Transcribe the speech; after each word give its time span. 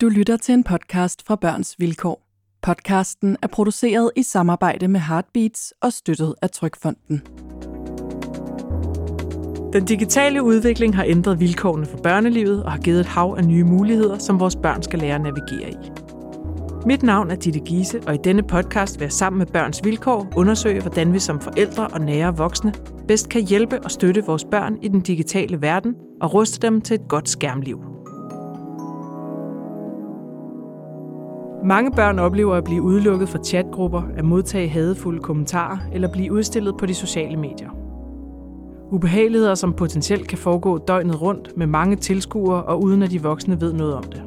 Du 0.00 0.08
lytter 0.08 0.36
til 0.36 0.52
en 0.52 0.64
podcast 0.64 1.26
fra 1.26 1.36
Børns 1.36 1.74
Vilkår. 1.78 2.22
Podcasten 2.62 3.36
er 3.42 3.46
produceret 3.46 4.10
i 4.16 4.22
samarbejde 4.22 4.88
med 4.88 5.00
Heartbeats 5.00 5.72
og 5.82 5.92
støttet 5.92 6.34
af 6.42 6.50
Trykfonden. 6.50 7.22
Den 9.72 9.84
digitale 9.84 10.42
udvikling 10.42 10.96
har 10.96 11.04
ændret 11.04 11.40
vilkårene 11.40 11.86
for 11.86 11.98
børnelivet 11.98 12.64
og 12.64 12.72
har 12.72 12.78
givet 12.78 13.00
et 13.00 13.06
hav 13.06 13.34
af 13.38 13.44
nye 13.44 13.64
muligheder, 13.64 14.18
som 14.18 14.40
vores 14.40 14.56
børn 14.56 14.82
skal 14.82 14.98
lære 14.98 15.14
at 15.14 15.20
navigere 15.20 15.70
i. 15.70 15.90
Mit 16.86 17.02
navn 17.02 17.30
er 17.30 17.36
Ditte 17.36 17.60
Giese, 17.60 18.00
og 18.06 18.14
i 18.14 18.18
denne 18.24 18.42
podcast 18.42 19.00
vil 19.00 19.04
jeg 19.04 19.12
sammen 19.12 19.38
med 19.38 19.46
Børns 19.46 19.84
Vilkår 19.84 20.32
undersøge, 20.36 20.80
hvordan 20.80 21.12
vi 21.12 21.18
som 21.18 21.40
forældre 21.40 21.88
og 21.88 22.00
nære 22.00 22.36
voksne 22.36 22.72
bedst 23.08 23.28
kan 23.28 23.46
hjælpe 23.46 23.84
og 23.84 23.90
støtte 23.90 24.24
vores 24.24 24.44
børn 24.44 24.78
i 24.82 24.88
den 24.88 25.00
digitale 25.00 25.62
verden 25.62 25.94
og 26.20 26.34
ruste 26.34 26.66
dem 26.66 26.80
til 26.80 26.94
et 26.94 27.08
godt 27.08 27.28
skærmliv. 27.28 27.95
Mange 31.64 31.90
børn 31.90 32.18
oplever 32.18 32.54
at 32.54 32.64
blive 32.64 32.82
udelukket 32.82 33.28
fra 33.28 33.38
chatgrupper, 33.44 34.02
at 34.16 34.24
modtage 34.24 34.68
hadefulde 34.68 35.20
kommentarer 35.20 35.78
eller 35.92 36.08
blive 36.08 36.32
udstillet 36.32 36.76
på 36.78 36.86
de 36.86 36.94
sociale 36.94 37.36
medier. 37.36 37.70
Ubehageligheder, 38.90 39.54
som 39.54 39.72
potentielt 39.72 40.28
kan 40.28 40.38
foregå 40.38 40.78
døgnet 40.78 41.22
rundt 41.22 41.56
med 41.56 41.66
mange 41.66 41.96
tilskuere 41.96 42.62
og 42.62 42.82
uden 42.82 43.02
at 43.02 43.10
de 43.10 43.22
voksne 43.22 43.60
ved 43.60 43.72
noget 43.72 43.94
om 43.94 44.02
det. 44.02 44.22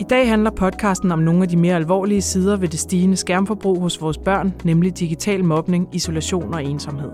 I 0.00 0.04
dag 0.04 0.28
handler 0.28 0.50
podcasten 0.50 1.12
om 1.12 1.18
nogle 1.18 1.42
af 1.42 1.48
de 1.48 1.56
mere 1.56 1.76
alvorlige 1.76 2.22
sider 2.22 2.56
ved 2.56 2.68
det 2.68 2.78
stigende 2.78 3.16
skærmforbrug 3.16 3.80
hos 3.80 4.02
vores 4.02 4.18
børn, 4.18 4.54
nemlig 4.64 4.98
digital 4.98 5.44
mobning, 5.44 5.88
isolation 5.92 6.54
og 6.54 6.64
ensomhed. 6.64 7.10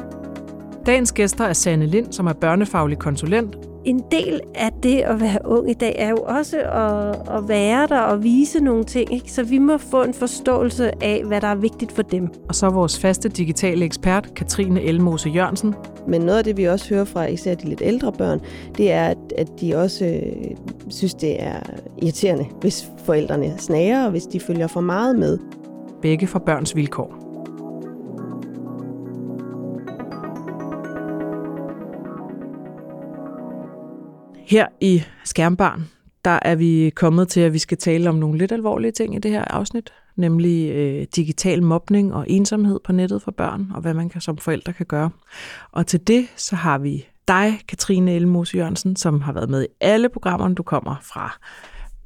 Dagens 0.87 1.13
gæster 1.13 1.45
er 1.45 1.53
Sanne 1.53 1.87
Lind, 1.87 2.13
som 2.13 2.27
er 2.27 2.33
børnefaglig 2.33 2.99
konsulent. 2.99 3.57
En 3.89 4.03
del 4.11 4.41
af 4.55 4.73
det 4.83 4.99
at 4.99 5.21
være 5.21 5.39
ung 5.45 5.71
i 5.71 5.75
dag 5.75 5.95
er 5.99 6.09
jo 6.09 6.17
også 6.17 6.59
at, 6.59 7.37
at 7.37 7.49
være 7.49 7.87
der 7.87 8.01
og 8.01 8.23
vise 8.23 8.61
nogle 8.61 8.85
ting. 8.85 9.13
Ikke? 9.15 9.33
Så 9.33 9.43
vi 9.43 9.59
må 9.59 9.79
få 9.79 10.03
en 10.03 10.15
forståelse 10.15 11.05
af, 11.05 11.25
hvad 11.25 11.41
der 11.41 11.47
er 11.47 11.55
vigtigt 11.55 11.93
for 11.93 12.03
dem. 12.03 12.29
Og 12.49 12.55
så 12.55 12.71
vores 12.71 12.99
faste 12.99 13.29
digitale 13.29 13.85
ekspert, 13.85 14.35
Katrine 14.35 14.83
Elmose 14.83 15.29
Jørgensen. 15.29 15.75
Men 16.09 16.21
noget 16.21 16.39
af 16.39 16.45
det, 16.45 16.57
vi 16.57 16.65
også 16.65 16.89
hører 16.89 17.05
fra 17.05 17.27
især 17.27 17.55
de 17.55 17.69
lidt 17.69 17.83
ældre 17.85 18.13
børn, 18.13 18.41
det 18.77 18.93
er, 18.93 19.15
at 19.39 19.61
de 19.61 19.77
også 19.77 20.05
øh, 20.05 20.57
synes, 20.89 21.15
det 21.15 21.43
er 21.43 21.61
irriterende, 22.03 22.47
hvis 22.61 22.91
forældrene 23.05 23.55
snager, 23.59 24.05
og 24.05 24.11
hvis 24.11 24.27
de 24.27 24.41
følger 24.41 24.67
for 24.67 24.81
meget 24.81 25.19
med. 25.19 25.39
Begge 26.03 26.27
for 26.27 26.39
børns 26.39 26.77
vilkår. 26.77 27.28
Her 34.49 34.67
i 34.81 35.03
Skærmbarn, 35.25 35.89
der 36.25 36.39
er 36.43 36.55
vi 36.55 36.93
kommet 36.95 37.29
til, 37.29 37.41
at 37.41 37.53
vi 37.53 37.59
skal 37.59 37.79
tale 37.79 38.09
om 38.09 38.15
nogle 38.15 38.39
lidt 38.39 38.53
alvorlige 38.53 38.93
ting 38.93 39.15
i 39.15 39.19
det 39.19 39.31
her 39.31 39.45
afsnit, 39.45 39.93
nemlig 40.17 40.71
øh, 40.71 41.07
digital 41.17 41.63
mobning 41.63 42.15
og 42.15 42.31
ensomhed 42.31 42.81
på 42.85 42.93
nettet 42.93 43.23
for 43.23 43.31
børn, 43.31 43.71
og 43.75 43.81
hvad 43.81 43.95
man 43.95 44.09
kan, 44.09 44.21
som 44.21 44.37
forældre 44.37 44.73
kan 44.73 44.87
gøre. 44.87 45.11
Og 45.73 45.87
til 45.87 46.07
det, 46.07 46.29
så 46.37 46.57
har 46.57 46.79
vi 46.79 47.07
dig, 47.29 47.61
Katrine 47.69 48.15
Elmose 48.15 48.57
Jørgensen, 48.57 48.97
som 48.97 49.21
har 49.21 49.33
været 49.33 49.51
med 49.51 49.63
i 49.63 49.67
alle 49.81 50.09
programmerne. 50.09 50.55
Du 50.55 50.63
kommer 50.63 50.97
fra 51.03 51.39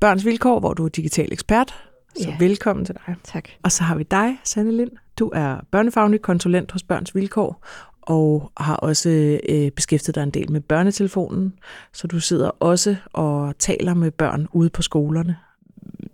Børns 0.01 0.25
Vilkår, 0.25 0.61
hvor 0.61 0.75
du 0.75 0.85
er 0.85 0.89
digital 0.89 1.33
ekspert. 1.33 1.75
Så 2.17 2.29
ja. 2.29 2.37
velkommen 2.39 2.85
til 2.85 2.95
dig. 2.95 3.15
Tak. 3.25 3.49
Og 3.63 3.73
så 3.73 3.83
har 3.83 3.95
vi 3.95 4.03
dig, 4.03 4.41
Sanne 4.45 4.77
Lind. 4.77 4.91
Du 5.19 5.31
er 5.35 5.57
børnefaglig 5.71 6.23
konsulent 6.23 6.73
hos 6.73 6.83
Børns 6.83 7.15
Vilkår, 7.15 7.67
og 8.03 8.53
har 8.57 8.77
også 8.77 9.39
øh, 9.49 9.71
beskæftiget 9.71 10.15
dig 10.15 10.23
en 10.23 10.31
del 10.31 10.53
med 10.53 10.61
børnetelefonen, 10.61 11.53
så 11.93 12.07
du 12.07 12.21
sidder 12.21 12.49
også 12.49 12.97
og 13.13 13.59
taler 13.59 13.95
med 13.95 14.11
børn 14.11 14.49
ude 14.53 14.71
på 14.71 14.83
skolerne. 14.83 15.37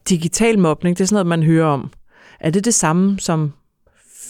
Digital 0.09 0.59
mobning, 0.59 0.99
det 0.99 1.05
er 1.05 1.07
sådan 1.07 1.15
noget, 1.15 1.27
man 1.27 1.43
hører 1.43 1.67
om. 1.67 1.91
Er 2.41 2.51
det 2.51 2.65
det 2.65 2.75
samme 2.75 3.19
som 3.19 3.53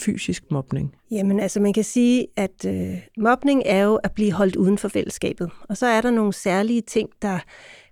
fysisk 0.01 0.51
mobning? 0.51 0.95
Jamen 1.11 1.41
altså 1.41 1.61
man 1.61 1.73
kan 1.73 1.85
sige, 1.85 2.27
at 2.37 2.65
øh, 2.67 2.95
mobning 3.19 3.63
er 3.67 3.83
jo 3.83 3.95
at 3.95 4.13
blive 4.13 4.33
holdt 4.33 4.57
uden 4.57 4.79
for 4.79 4.89
fællesskabet. 4.89 5.51
Og 5.69 5.77
så 5.77 5.87
er 5.87 6.01
der 6.01 6.11
nogle 6.11 6.33
særlige 6.33 6.81
ting, 6.81 7.09
der 7.23 7.39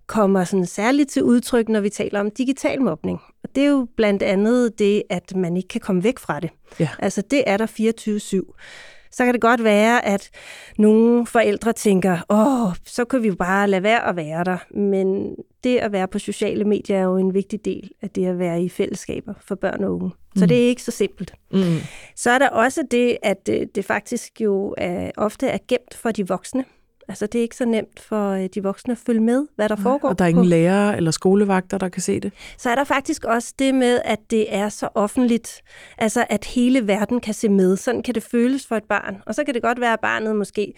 kommer 0.07 0.45
sådan 0.45 0.67
særligt 0.67 1.11
til 1.11 1.23
udtryk, 1.23 1.69
når 1.69 1.81
vi 1.81 1.89
taler 1.89 2.21
om 2.21 2.31
digital 2.31 2.83
mobning. 2.83 3.21
Og 3.43 3.49
det 3.55 3.63
er 3.63 3.69
jo 3.69 3.87
blandt 3.97 4.23
andet 4.23 4.79
det, 4.79 5.03
at 5.11 5.37
man 5.37 5.57
ikke 5.57 5.69
kan 5.69 5.81
komme 5.81 6.05
væk 6.05 6.19
fra 6.19 6.41
det. 6.41 6.51
Ja. 6.81 6.89
Altså 6.99 7.23
det 7.31 7.45
er 7.47 7.57
der 7.57 7.67
24-7 8.47 8.55
så 9.17 9.25
kan 9.25 9.35
det 9.35 9.41
godt 9.41 9.65
være, 9.65 10.05
at 10.05 10.31
nogle 10.79 11.27
forældre 11.27 11.73
tænker, 11.73 12.19
åh, 12.31 12.75
så 12.85 13.05
kan 13.05 13.23
vi 13.23 13.29
jo 13.29 13.35
bare 13.35 13.69
lade 13.69 13.83
være 13.83 14.09
at 14.09 14.17
være 14.17 14.45
der. 14.45 14.59
Men 14.71 15.37
det 15.65 15.77
at 15.77 15.93
være 15.93 16.09
på 16.09 16.19
sociale 16.19 16.65
medier 16.65 16.97
er 16.97 17.03
jo 17.03 17.17
en 17.17 17.35
vigtig 17.35 17.65
del 17.65 17.91
af 18.03 18.11
det 18.11 18.27
at 18.27 18.39
være 18.39 18.63
i 18.63 18.69
fællesskaber 18.69 19.35
for 19.41 19.55
børn 19.55 19.85
og 19.85 19.95
unge. 19.95 20.11
Så 20.37 20.45
mm. 20.45 20.49
det 20.49 20.65
er 20.65 20.69
ikke 20.69 20.83
så 20.83 20.91
simpelt. 20.91 21.35
Mm. 21.53 21.79
Så 22.17 22.31
er 22.31 22.39
der 22.39 22.49
også 22.49 22.83
det, 22.91 23.17
at 23.23 23.49
øh, 23.51 23.67
det 23.75 23.85
faktisk 23.85 24.41
jo 24.41 24.75
er, 24.79 25.11
ofte 25.17 25.47
er 25.47 25.59
gemt 25.69 25.95
for 25.95 26.11
de 26.11 26.29
voksne. 26.29 26.65
Altså, 27.09 27.27
det 27.27 27.39
er 27.39 27.43
ikke 27.43 27.57
så 27.57 27.65
nemt 27.65 28.01
for 28.01 28.31
øh, 28.31 28.49
de 28.55 28.63
voksne 28.63 28.93
at 28.93 28.99
følge 28.99 29.21
med, 29.21 29.47
hvad 29.57 29.69
der 29.69 29.77
foregår. 29.77 30.09
Og 30.09 30.19
der 30.19 30.25
er 30.25 30.29
ingen 30.29 30.45
lærere 30.45 30.97
eller 30.97 31.11
skolevagter, 31.11 31.79
der 31.79 31.89
kan 31.89 32.03
se 32.03 32.21
det? 32.21 32.33
Så 32.59 32.71
er 32.71 32.75
der 32.75 32.85
faktisk 32.85 33.25
også 33.25 33.55
det 33.59 33.75
med, 33.75 34.01
at 34.05 34.19
det 34.31 34.55
er 34.55 34.69
så 34.69 34.89
offentligt. 34.95 35.63
Altså, 35.99 36.27
at 36.29 36.45
hele 36.45 36.87
verden 36.87 37.21
kan 37.21 37.35
se 37.35 37.49
med. 37.49 37.77
Sådan 37.77 38.03
kan 38.03 38.15
det 38.15 38.23
føles 38.23 38.67
for 38.67 38.77
et 38.77 38.85
barn. 38.85 39.17
Og 39.27 39.35
så 39.35 39.45
kan 39.45 39.55
det 39.55 39.63
godt 39.63 39.81
være, 39.81 39.93
at 39.93 40.01
barnet 40.01 40.37
måske 40.37 40.73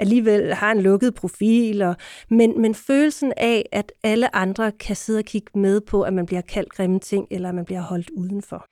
alligevel 0.00 0.54
har 0.54 0.72
en 0.72 0.80
lukket 0.80 1.14
profil, 1.14 1.82
og, 1.82 1.96
men, 2.30 2.60
men 2.60 2.74
følelsen 2.74 3.32
af, 3.36 3.68
at 3.72 3.92
alle 4.02 4.36
andre 4.36 4.72
kan 4.72 4.96
sidde 4.96 5.18
og 5.18 5.24
kigge 5.24 5.58
med 5.58 5.80
på, 5.80 6.02
at 6.02 6.12
man 6.12 6.26
bliver 6.26 6.40
kaldt 6.40 6.72
grimme 6.72 7.00
ting, 7.00 7.26
eller 7.30 7.48
at 7.48 7.54
man 7.54 7.64
bliver 7.64 7.80
holdt 7.80 8.10
udenfor. 8.10 8.66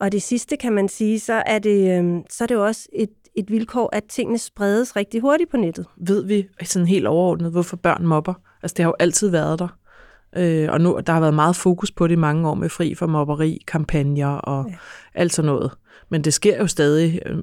Og 0.00 0.12
det 0.12 0.22
sidste 0.22 0.56
kan 0.56 0.72
man 0.72 0.88
sige, 0.88 1.20
så 1.20 1.42
er 1.46 1.58
det, 1.58 1.98
øhm, 1.98 2.22
så 2.30 2.44
er 2.44 2.46
det 2.46 2.54
jo 2.54 2.64
også 2.64 2.88
et 2.92 3.10
et 3.36 3.50
vilkår, 3.50 3.88
at 3.92 4.04
tingene 4.04 4.38
spredes 4.38 4.96
rigtig 4.96 5.20
hurtigt 5.20 5.50
på 5.50 5.56
nettet. 5.56 5.86
Ved 5.96 6.24
vi 6.24 6.46
sådan 6.62 6.88
helt 6.88 7.06
overordnet, 7.06 7.50
hvorfor 7.50 7.76
børn 7.76 8.06
mobber? 8.06 8.34
Altså 8.62 8.74
det 8.74 8.82
har 8.82 8.90
jo 8.90 8.96
altid 8.98 9.30
været 9.30 9.58
der. 9.58 9.68
Øh, 10.36 10.68
og 10.72 10.80
nu 10.80 11.00
der 11.06 11.12
har 11.12 11.20
været 11.20 11.34
meget 11.34 11.56
fokus 11.56 11.92
på 11.92 12.06
det 12.06 12.12
i 12.12 12.16
mange 12.16 12.48
år 12.48 12.54
med 12.54 12.68
fri 12.68 12.94
for 12.94 13.06
mobberi, 13.06 13.62
kampagner 13.66 14.28
og 14.28 14.66
ja. 14.68 14.74
alt 15.14 15.32
sådan 15.32 15.46
noget. 15.46 15.70
Men 16.14 16.22
det 16.22 16.34
sker 16.34 16.58
jo 16.58 16.66
stadig 16.66 17.20
øh, 17.26 17.38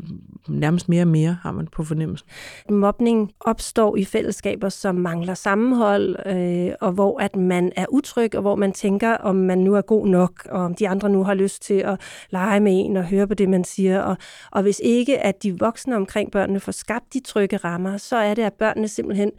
nærmest 0.47 0.89
mere 0.89 1.03
og 1.03 1.07
mere, 1.07 1.37
har 1.41 1.51
man 1.51 1.67
på 1.67 1.83
fornemmelsen. 1.83 2.27
Mobning 2.69 3.31
opstår 3.39 3.95
i 3.95 4.05
fællesskaber, 4.05 4.69
som 4.69 4.95
mangler 4.95 5.33
sammenhold, 5.33 6.15
øh, 6.25 6.73
og 6.81 6.91
hvor 6.91 7.19
at 7.19 7.35
man 7.35 7.71
er 7.75 7.85
utryg, 7.89 8.35
og 8.35 8.41
hvor 8.41 8.55
man 8.55 8.71
tænker, 8.71 9.13
om 9.13 9.35
man 9.35 9.57
nu 9.57 9.75
er 9.75 9.81
god 9.81 10.07
nok, 10.07 10.47
og 10.49 10.61
om 10.61 10.75
de 10.75 10.89
andre 10.89 11.09
nu 11.09 11.23
har 11.23 11.33
lyst 11.33 11.61
til 11.61 11.73
at 11.73 12.01
lege 12.29 12.59
med 12.59 12.85
en 12.85 12.97
og 12.97 13.03
høre 13.05 13.27
på 13.27 13.33
det, 13.33 13.49
man 13.49 13.63
siger. 13.63 14.01
Og, 14.01 14.17
og 14.51 14.61
hvis 14.61 14.81
ikke, 14.83 15.19
at 15.19 15.43
de 15.43 15.59
voksne 15.59 15.95
omkring 15.95 16.31
børnene 16.31 16.59
får 16.59 16.71
skabt 16.71 17.13
de 17.13 17.19
trygge 17.19 17.57
rammer, 17.57 17.97
så 17.97 18.15
er 18.15 18.33
det, 18.33 18.43
at 18.43 18.53
børnene 18.53 18.87
simpelthen 18.87 19.31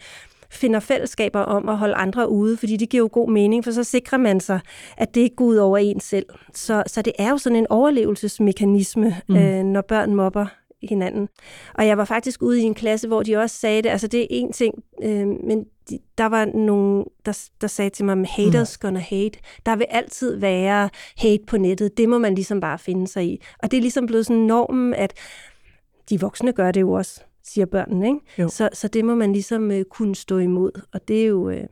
finder 0.53 0.81
fællesskaber 0.81 1.41
om 1.41 1.69
at 1.69 1.79
holde 1.79 1.95
andre 1.95 2.29
ude, 2.29 2.57
fordi 2.57 2.77
det 2.77 2.89
giver 2.89 3.03
jo 3.03 3.09
god 3.13 3.31
mening, 3.31 3.65
for 3.65 3.71
så 3.71 3.85
sikrer 3.85 4.19
man 4.19 4.41
sig, 4.41 4.61
at 4.97 5.15
det 5.15 5.21
ikke 5.21 5.37
går 5.37 5.45
ud 5.45 5.57
over 5.57 5.79
en 5.79 6.01
selv. 6.01 6.27
Så, 6.55 6.83
så 6.87 7.03
det 7.03 7.13
er 7.19 7.31
jo 7.31 7.39
sådan 7.39 7.57
en 7.57 7.67
overlevelsesmekanisme, 7.71 9.17
mm. 9.29 9.37
øh, 9.37 9.65
når 9.65 9.81
børn 9.81 10.15
mobber 10.15 10.47
hinanden. 10.83 11.29
Og 11.75 11.87
jeg 11.87 11.99
var 11.99 12.05
faktisk 12.05 12.43
ude 12.43 12.61
i 12.61 12.65
en 12.65 12.75
klasse, 12.75 13.09
hvor 13.09 13.23
de 13.23 13.37
også 13.37 13.57
sagde 13.57 13.83
det, 13.83 13.89
altså 13.89 14.07
det 14.07 14.21
er 14.21 14.27
en 14.31 14.53
ting, 14.53 14.75
øh, 15.03 15.27
men 15.27 15.65
de, 15.91 15.99
der 16.19 16.27
var 16.27 16.45
nogen, 16.45 17.05
der, 17.27 17.49
der 17.61 17.67
sagde 17.67 17.91
til 17.91 18.05
mig, 18.05 18.27
haters 18.29 18.79
mm. 18.79 18.87
gonna 18.87 19.01
hate. 19.01 19.39
Der 19.67 19.77
vil 19.77 19.87
altid 19.91 20.37
være 20.37 20.91
hate 21.17 21.43
på 21.47 21.57
nettet. 21.57 21.97
Det 21.97 22.09
må 22.09 22.19
man 22.19 22.35
ligesom 22.35 22.61
bare 22.61 22.79
finde 22.79 23.09
sig 23.09 23.25
i. 23.25 23.43
Og 23.63 23.71
det 23.71 23.77
er 23.77 23.81
ligesom 23.81 24.07
blevet 24.07 24.27
sådan 24.27 24.43
normen, 24.43 24.95
at 24.95 25.15
de 26.11 26.21
voksne 26.21 26.53
gør 26.53 26.71
det 26.71 26.81
jo 26.81 26.93
også 26.93 27.25
siger 27.45 27.67
børnene. 27.67 28.07
Ikke? 28.09 28.21
Så, 28.51 28.69
så 28.73 28.89
det 28.89 29.05
må 29.05 29.15
man 29.15 29.33
ligesom 29.33 29.71
øh, 29.71 29.85
kunne 29.85 30.15
stå 30.15 30.39
imod, 30.39 30.81
og 30.93 31.09
det 31.09 31.23
er 31.23 31.27
jo, 31.27 31.51
øh, 31.51 31.67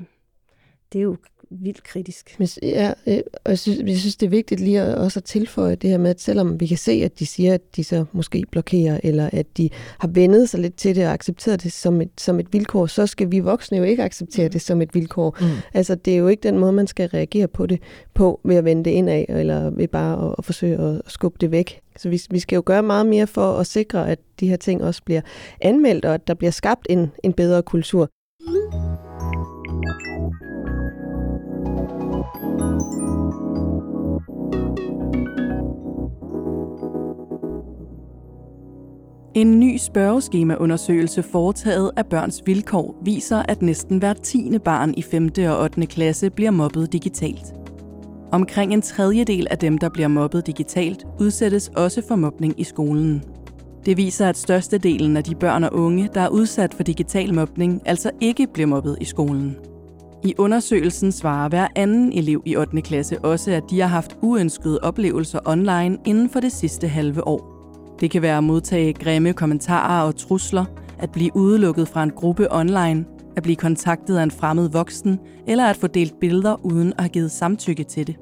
det 0.92 0.98
er 0.98 1.03
jo 1.03 1.16
vildt 1.50 1.83
kritisk. 1.83 2.37
Men, 2.38 2.49
ja, 2.62 2.93
øh, 3.06 3.21
og 3.44 3.50
jeg 3.50 3.59
synes, 3.59 3.78
jeg 3.87 3.97
synes, 3.97 4.16
det 4.16 4.27
er 4.27 4.30
vigtigt 4.30 4.60
lige 4.60 4.80
at, 4.80 4.95
også 4.95 5.21
at 5.21 5.24
tilføje 5.24 5.74
det 5.74 5.91
her 5.91 5.98
med, 5.98 6.10
at 6.10 6.21
selvom 6.21 6.60
vi 6.60 6.66
kan 6.66 6.77
se, 6.77 6.92
at 6.92 7.19
de 7.19 7.27
siger, 7.27 7.54
at 7.54 7.77
de 7.77 7.84
så 7.84 8.04
måske 8.13 8.45
blokerer, 8.51 9.01
eller 9.03 9.30
at 9.33 9.57
de 9.57 9.71
har 9.98 10.09
vendet 10.09 10.48
sig 10.48 10.60
lidt 10.60 10.77
til 10.77 10.97
det 10.97 11.07
og 11.07 11.13
accepteret 11.13 11.63
det 11.63 11.72
som 11.72 12.01
et, 12.01 12.10
som 12.19 12.41
et 12.41 12.53
vilkår, 12.53 12.86
så 12.86 13.07
skal 13.07 13.30
vi 13.30 13.39
voksne 13.39 13.78
jo 13.78 13.84
ikke 13.84 14.03
acceptere 14.03 14.48
det 14.48 14.63
som 14.63 14.83
et 14.83 14.95
vilkår. 14.95 15.36
Mm. 15.41 15.47
Altså, 15.74 15.95
det 15.95 16.13
er 16.13 16.19
jo 16.19 16.28
ikke 16.28 16.42
den 16.42 16.59
måde, 16.59 16.72
man 16.72 16.86
skal 16.86 17.09
reagere 17.09 17.48
på 17.48 17.66
det 17.66 17.80
på 18.15 18.41
ved 18.45 18.57
at 18.57 18.65
vende 18.65 18.84
det 18.84 18.91
indad, 18.91 19.24
eller 19.28 19.71
ved 19.71 19.89
bare 19.89 20.28
at, 20.28 20.34
at 20.39 20.45
forsøge 20.45 20.78
at 20.78 21.03
skubbe 21.07 21.39
det 21.41 21.51
væk. 21.51 21.80
Så 21.97 22.09
vi, 22.09 22.21
vi 22.30 22.39
skal 22.39 22.57
jo 22.57 22.63
gøre 22.66 22.83
meget 22.83 23.07
mere 23.07 23.27
for 23.27 23.53
at 23.53 23.66
sikre, 23.66 24.10
at 24.10 24.19
de 24.41 24.48
her 24.48 24.57
ting 24.57 24.84
også 24.84 25.03
bliver 25.04 25.21
anmeldt, 25.60 26.04
og 26.04 26.15
at 26.15 26.27
der 26.27 26.34
bliver 26.34 26.51
skabt 26.51 26.86
en, 26.91 27.10
en 27.24 27.33
bedre 27.33 27.63
kultur. 27.63 28.09
En 39.34 39.60
ny 39.60 39.77
spørgeskemaundersøgelse 39.77 41.22
foretaget 41.22 41.91
af 41.97 42.06
Børns 42.06 42.42
Vilkår 42.47 42.97
viser, 43.04 43.42
at 43.48 43.62
næsten 43.62 43.98
hver 43.98 44.12
tiende 44.12 44.59
barn 44.59 44.94
i 44.97 45.03
5. 45.03 45.30
og 45.38 45.62
8. 45.62 45.86
klasse 45.86 46.30
bliver 46.30 46.50
mobbet 46.50 46.92
digitalt. 46.92 47.54
Omkring 48.32 48.72
en 48.72 48.82
tredjedel 48.82 49.47
af 49.50 49.59
dem, 49.59 49.78
der 49.78 49.88
bliver 49.88 50.09
mobbet 50.09 50.47
digitalt, 50.47 51.06
udsættes 51.21 51.68
også 51.77 52.03
for 52.09 52.16
mobning 52.16 52.60
i 52.60 52.65
skolen. 52.65 53.24
Det 53.86 53.97
viser, 53.97 54.28
at 54.28 54.36
størstedelen 54.36 55.16
af 55.16 55.24
de 55.24 55.34
børn 55.34 55.65
og 55.65 55.74
unge, 55.74 56.09
der 56.15 56.21
er 56.21 56.28
udsat 56.28 56.74
for 56.74 56.83
digital 56.83 57.34
mobning, 57.34 57.83
altså 57.84 58.10
ikke 58.21 58.47
bliver 58.54 58.66
mobbet 58.66 58.97
i 59.00 59.04
skolen. 59.04 59.56
I 60.24 60.34
undersøgelsen 60.38 61.12
svarer 61.12 61.48
hver 61.48 61.66
anden 61.76 62.12
elev 62.12 62.42
i 62.47 62.56
8. 62.56 62.83
klasse 62.83 63.18
også, 63.18 63.50
at 63.50 63.62
de 63.71 63.80
har 63.80 63.88
haft 63.88 64.16
uønskede 64.22 64.78
oplevelser 64.83 65.38
online 65.44 65.98
inden 66.04 66.30
for 66.30 66.41
det 66.41 66.53
sidste 66.53 66.88
halve 66.88 67.26
år. 67.26 67.59
Det 68.00 68.10
kan 68.10 68.22
være 68.22 68.38
at 68.38 68.44
modtage 68.44 68.92
grimme 68.92 69.32
kommentarer 69.32 70.02
og 70.06 70.16
trusler, 70.16 70.64
at 70.98 71.10
blive 71.10 71.36
udelukket 71.36 71.88
fra 71.88 72.02
en 72.02 72.10
gruppe 72.10 72.54
online, 72.54 73.04
at 73.36 73.42
blive 73.42 73.56
kontaktet 73.56 74.16
af 74.16 74.22
en 74.22 74.30
fremmed 74.30 74.70
voksen, 74.70 75.18
eller 75.47 75.66
at 75.66 75.76
få 75.76 75.86
delt 75.86 76.20
billeder 76.20 76.64
uden 76.64 76.92
at 76.92 77.00
have 77.00 77.08
givet 77.08 77.30
samtykke 77.30 77.84
til 77.84 78.06
det. 78.06 78.16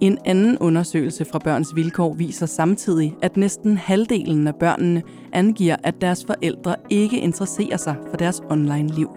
En 0.00 0.18
anden 0.24 0.58
undersøgelse 0.58 1.24
fra 1.24 1.38
Børns 1.38 1.74
Vilkår 1.74 2.14
viser 2.14 2.46
samtidig, 2.46 3.16
at 3.22 3.36
næsten 3.36 3.76
halvdelen 3.76 4.46
af 4.46 4.54
børnene 4.54 5.02
angiver, 5.32 5.76
at 5.84 5.94
deres 6.00 6.24
forældre 6.24 6.76
ikke 6.90 7.20
interesserer 7.20 7.76
sig 7.76 7.96
for 8.10 8.16
deres 8.16 8.42
online-liv. 8.50 9.08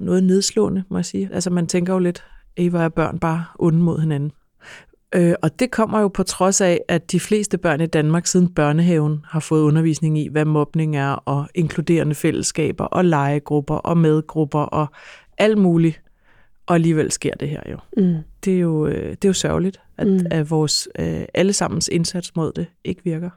Noget 0.00 0.24
nedslående, 0.24 0.84
må 0.90 0.98
jeg 0.98 1.04
sige. 1.04 1.28
Altså 1.32 1.50
man 1.50 1.66
tænker 1.66 1.92
jo 1.92 1.98
lidt, 1.98 2.24
Eva 2.56 2.84
og 2.84 2.94
børn 2.94 3.18
bare 3.18 3.44
onde 3.58 3.78
mod 3.78 3.98
hinanden. 3.98 4.32
Øh, 5.14 5.34
og 5.42 5.58
det 5.58 5.70
kommer 5.70 6.00
jo 6.00 6.08
på 6.08 6.22
trods 6.22 6.60
af, 6.60 6.80
at 6.88 7.12
de 7.12 7.20
fleste 7.20 7.58
børn 7.58 7.80
i 7.80 7.86
Danmark 7.86 8.26
siden 8.26 8.48
børnehaven 8.54 9.24
har 9.28 9.40
fået 9.40 9.62
undervisning 9.62 10.18
i, 10.18 10.28
hvad 10.28 10.44
mobning 10.44 10.96
er, 10.96 11.10
og 11.12 11.48
inkluderende 11.54 12.14
fællesskaber, 12.14 12.84
og 12.84 13.04
legegrupper, 13.04 13.74
og 13.74 13.98
medgrupper, 13.98 14.58
og 14.58 14.86
alt 15.38 15.58
muligt. 15.58 16.02
Og 16.66 16.74
alligevel 16.74 17.12
sker 17.12 17.34
det 17.34 17.48
her 17.48 17.60
jo. 17.70 17.76
Mm. 17.96 18.16
Det, 18.44 18.54
er 18.54 18.58
jo 18.58 18.86
øh, 18.86 19.10
det 19.10 19.24
er 19.24 19.28
jo 19.28 19.32
sørgeligt, 19.32 19.80
at, 19.98 20.06
mm. 20.06 20.26
at 20.30 20.50
vores 20.50 20.88
øh, 20.98 21.22
allesammens 21.34 21.88
indsats 21.88 22.36
mod 22.36 22.52
det 22.52 22.66
ikke 22.84 23.04
virker. 23.04 23.30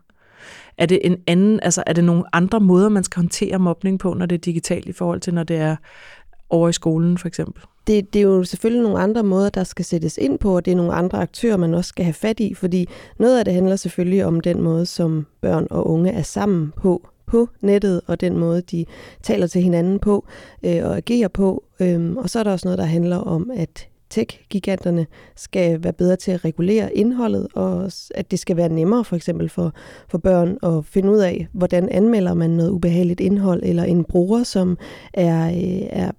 Er 0.78 0.86
det 0.86 1.00
en 1.04 1.18
anden, 1.28 1.60
altså 1.64 1.84
er 1.88 1.94
det 1.94 2.04
nogle 2.04 2.24
andre 2.34 2.60
måder, 2.60 2.90
man 2.90 3.04
skal 3.04 3.20
håndtere 3.20 3.60
mobning 3.60 4.00
på, 4.00 4.14
når 4.14 4.26
det 4.26 4.36
er 4.36 4.40
digitalt 4.40 4.88
i 4.88 4.92
forhold 4.92 5.22
til, 5.22 5.34
når 5.34 5.44
det 5.44 5.58
er 5.58 5.76
over 6.50 6.70
i 6.70 6.74
skolen 6.74 7.18
for 7.18 7.28
eksempel? 7.28 7.64
Det, 7.88 8.14
det 8.14 8.20
er 8.20 8.24
jo 8.24 8.44
selvfølgelig 8.44 8.84
nogle 8.84 9.00
andre 9.00 9.24
måder, 9.24 9.50
der 9.50 9.64
skal 9.64 9.86
sættes 9.86 10.18
ind 10.18 10.40
på, 10.40 10.56
og 10.56 10.66
det 10.66 10.72
er 10.72 10.76
nogle 10.76 10.94
andre 10.94 11.18
aktører, 11.18 11.58
man 11.58 11.74
også 11.74 11.90
skal 11.90 12.06
have 12.06 12.14
fat 12.14 12.40
i, 12.40 12.54
fordi 12.54 12.90
noget 13.20 13.40
af 13.40 13.46
det 13.46 13.54
handler 13.54 13.76
selvfølgelig 13.76 14.26
om 14.26 14.40
den 14.40 14.62
måde, 14.62 14.86
som 14.86 15.26
børn 15.42 15.68
og 15.70 15.88
unge 15.88 16.12
er 16.12 16.24
sammen 16.24 16.74
på 16.78 17.10
på 17.26 17.50
nettet, 17.62 18.02
og 18.08 18.22
den 18.22 18.38
måde, 18.38 18.62
de 18.62 18.86
taler 19.24 19.48
til 19.48 19.62
hinanden 19.62 20.00
på 20.00 20.26
øh, 20.64 20.86
og 20.86 20.98
agerer 20.98 21.28
på. 21.28 21.64
Øhm, 21.80 22.18
og 22.18 22.30
så 22.30 22.40
er 22.40 22.44
der 22.44 22.52
også 22.52 22.68
noget, 22.68 22.78
der 22.78 22.86
handler 22.86 23.18
om, 23.18 23.52
at 23.56 23.88
tech-giganterne 24.16 25.08
skal 25.36 25.84
være 25.84 25.94
bedre 25.94 26.16
til 26.16 26.32
at 26.32 26.46
regulere 26.46 26.96
indholdet, 26.96 27.48
og 27.54 27.92
at 28.16 28.32
det 28.32 28.40
skal 28.40 28.58
være 28.58 28.70
nemmere 28.70 29.06
for 29.06 29.16
eksempel 29.16 29.50
for, 29.50 29.74
for 30.08 30.18
børn 30.18 30.58
at 30.64 30.86
finde 30.86 31.12
ud 31.12 31.18
af, 31.18 31.48
hvordan 31.54 31.90
anmelder 31.90 32.34
man 32.34 32.50
noget 32.50 32.70
ubehageligt 32.70 33.20
indhold, 33.20 33.64
eller 33.64 33.84
en 33.84 34.04
bruger, 34.04 34.44
som 34.44 34.78
er, 35.14 35.48
øh, 35.48 35.88
er 35.90 36.12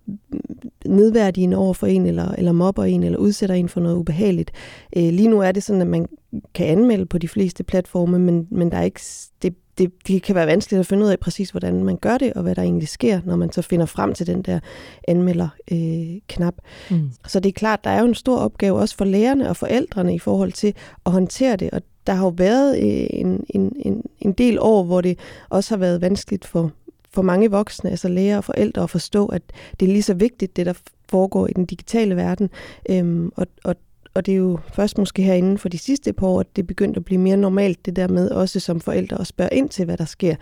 nedværdigende 0.87 1.57
over 1.57 1.75
for 1.75 1.87
en, 1.87 2.07
eller, 2.07 2.33
eller 2.33 2.53
mobber 2.53 2.85
en, 2.85 3.03
eller 3.03 3.19
udsætter 3.19 3.55
en 3.55 3.69
for 3.69 3.81
noget 3.81 3.97
ubehageligt. 3.97 4.51
Øh, 4.97 5.13
lige 5.13 5.29
nu 5.29 5.41
er 5.41 5.53
det 5.53 5.63
sådan, 5.63 5.83
at 5.83 5.89
man 5.89 6.07
kan 6.55 6.67
anmelde 6.67 7.07
på 7.07 7.19
de 7.19 7.29
fleste 7.29 7.65
platforme, 7.65 8.19
men, 8.19 8.47
men 8.51 8.71
der 8.71 8.77
er 8.77 8.83
ikke, 8.83 9.01
det, 9.43 9.55
det, 9.79 9.93
det 10.07 10.23
kan 10.23 10.35
være 10.35 10.47
vanskeligt 10.47 10.81
at 10.81 10.87
finde 10.87 11.05
ud 11.05 11.11
af 11.11 11.19
præcis, 11.19 11.51
hvordan 11.51 11.85
man 11.85 11.97
gør 11.97 12.19
det, 12.19 12.33
og 12.33 12.43
hvad 12.43 12.55
der 12.55 12.63
egentlig 12.63 12.89
sker, 12.89 13.21
når 13.25 13.37
man 13.37 13.53
så 13.53 13.63
finder 13.63 13.87
frem 13.87 14.15
til 14.15 14.27
den 14.27 14.43
der 14.43 14.61
anmelder-knap. 15.09 16.55
Øh, 16.93 16.99
mm. 16.99 17.11
Så 17.27 17.41
det 17.41 17.49
er 17.49 17.53
klart, 17.53 17.85
der 17.85 17.91
er 17.91 18.01
jo 18.01 18.07
en 18.07 18.15
stor 18.15 18.39
opgave 18.39 18.79
også 18.79 18.97
for 18.97 19.05
lærerne 19.05 19.49
og 19.49 19.57
forældrene 19.57 20.15
i 20.15 20.19
forhold 20.19 20.53
til 20.53 20.75
at 21.07 21.13
håndtere 21.13 21.57
det, 21.57 21.71
og 21.71 21.83
der 22.07 22.13
har 22.13 22.25
jo 22.25 22.33
været 22.37 22.79
øh, 22.79 23.07
en, 23.11 23.45
en, 23.49 23.73
en, 23.79 24.03
en 24.21 24.33
del 24.33 24.59
år, 24.61 24.85
hvor 24.85 25.01
det 25.01 25.19
også 25.49 25.75
har 25.75 25.79
været 25.79 26.01
vanskeligt 26.01 26.45
for, 26.45 26.73
for 27.11 27.23
mange 27.23 27.51
voksne, 27.51 27.91
altså 27.91 28.09
lærere 28.09 28.39
og 28.39 28.45
forældre, 28.45 28.83
at 28.83 28.91
forstå, 28.91 29.27
at 29.27 29.43
det 29.81 29.89
er 29.89 29.93
lige 29.93 30.03
så 30.03 30.15
vigtigt, 30.15 30.57
det 30.57 30.67
der 30.67 30.73
foregår 31.09 31.47
i 31.47 31.53
den 31.57 31.67
digitale 31.67 32.17
verden. 32.17 32.51
Øhm, 32.91 33.33
og, 33.37 33.47
og 33.65 33.77
og 34.17 34.27
det 34.27 34.33
er 34.33 34.37
jo 34.37 34.59
først 34.73 34.99
måske 34.99 35.23
herinde 35.23 35.59
for 35.59 35.69
de 35.69 35.79
sidste 35.79 36.13
par 36.13 36.27
år, 36.27 36.41
at 36.41 36.57
det 36.57 36.63
er 36.63 36.67
begyndt 36.67 36.97
at 36.97 37.05
blive 37.05 37.21
mere 37.21 37.37
normalt, 37.37 37.87
det 37.87 37.97
der 37.97 38.09
med 38.09 38.31
også 38.31 38.61
som 38.61 38.81
forældre 38.81 39.21
at 39.21 39.27
spørge 39.27 39.51
ind 39.53 39.69
til, 39.69 39.85
hvad 39.85 39.97
der 39.97 40.05
sker 40.05 40.35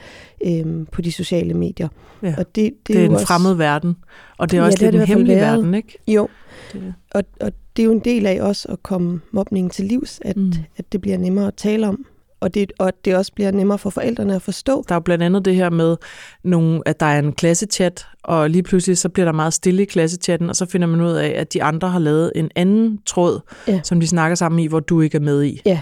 øhm, 0.46 0.86
på 0.92 1.02
de 1.02 1.12
sociale 1.12 1.54
medier. 1.54 1.88
Ja, 2.22 2.34
og 2.38 2.46
det, 2.46 2.54
det, 2.54 2.72
det 2.86 2.96
er, 2.96 3.00
er 3.00 3.04
en 3.04 3.12
også, 3.12 3.26
fremmed 3.26 3.54
verden, 3.54 3.96
og 4.38 4.50
det 4.50 4.58
er 4.58 4.62
også 4.62 4.78
ja, 4.80 4.90
lidt 4.90 5.02
en 5.02 5.06
hemmelig 5.08 5.36
været. 5.36 5.56
verden, 5.56 5.74
ikke? 5.74 5.98
Jo, 6.08 6.28
det. 6.72 6.94
Og, 7.10 7.22
og 7.40 7.52
det 7.76 7.82
er 7.82 7.86
jo 7.86 7.92
en 7.92 7.98
del 7.98 8.26
af 8.26 8.42
også 8.42 8.68
at 8.68 8.82
komme 8.82 9.20
mobningen 9.30 9.70
til 9.70 9.84
livs, 9.84 10.20
at, 10.24 10.36
mm. 10.36 10.52
at 10.76 10.92
det 10.92 11.00
bliver 11.00 11.18
nemmere 11.18 11.46
at 11.46 11.54
tale 11.54 11.88
om 11.88 12.06
og 12.40 12.54
det, 12.54 12.72
og 12.78 12.92
det 13.04 13.16
også 13.16 13.32
bliver 13.32 13.50
nemmere 13.50 13.78
for 13.78 13.90
forældrene 13.90 14.34
at 14.34 14.42
forstå. 14.42 14.84
Der 14.88 14.94
er 14.94 14.96
jo 14.96 15.00
blandt 15.00 15.24
andet 15.24 15.44
det 15.44 15.54
her 15.54 15.70
med, 15.70 15.96
nogle, 16.44 16.82
at 16.86 17.00
der 17.00 17.06
er 17.06 17.18
en 17.18 17.32
klassechat, 17.32 18.06
og 18.22 18.50
lige 18.50 18.62
pludselig 18.62 18.98
så 18.98 19.08
bliver 19.08 19.24
der 19.24 19.32
meget 19.32 19.54
stille 19.54 19.82
i 19.82 19.84
klassechatten, 19.84 20.50
og 20.50 20.56
så 20.56 20.66
finder 20.66 20.86
man 20.86 21.00
ud 21.00 21.12
af, 21.12 21.34
at 21.36 21.52
de 21.52 21.62
andre 21.62 21.88
har 21.88 21.98
lavet 21.98 22.32
en 22.34 22.50
anden 22.54 22.98
tråd, 23.06 23.40
ja. 23.68 23.80
som 23.84 24.00
de 24.00 24.06
snakker 24.06 24.34
sammen 24.34 24.58
i, 24.58 24.66
hvor 24.66 24.80
du 24.80 25.00
ikke 25.00 25.16
er 25.16 25.20
med 25.20 25.44
i. 25.44 25.60
Ja. 25.66 25.80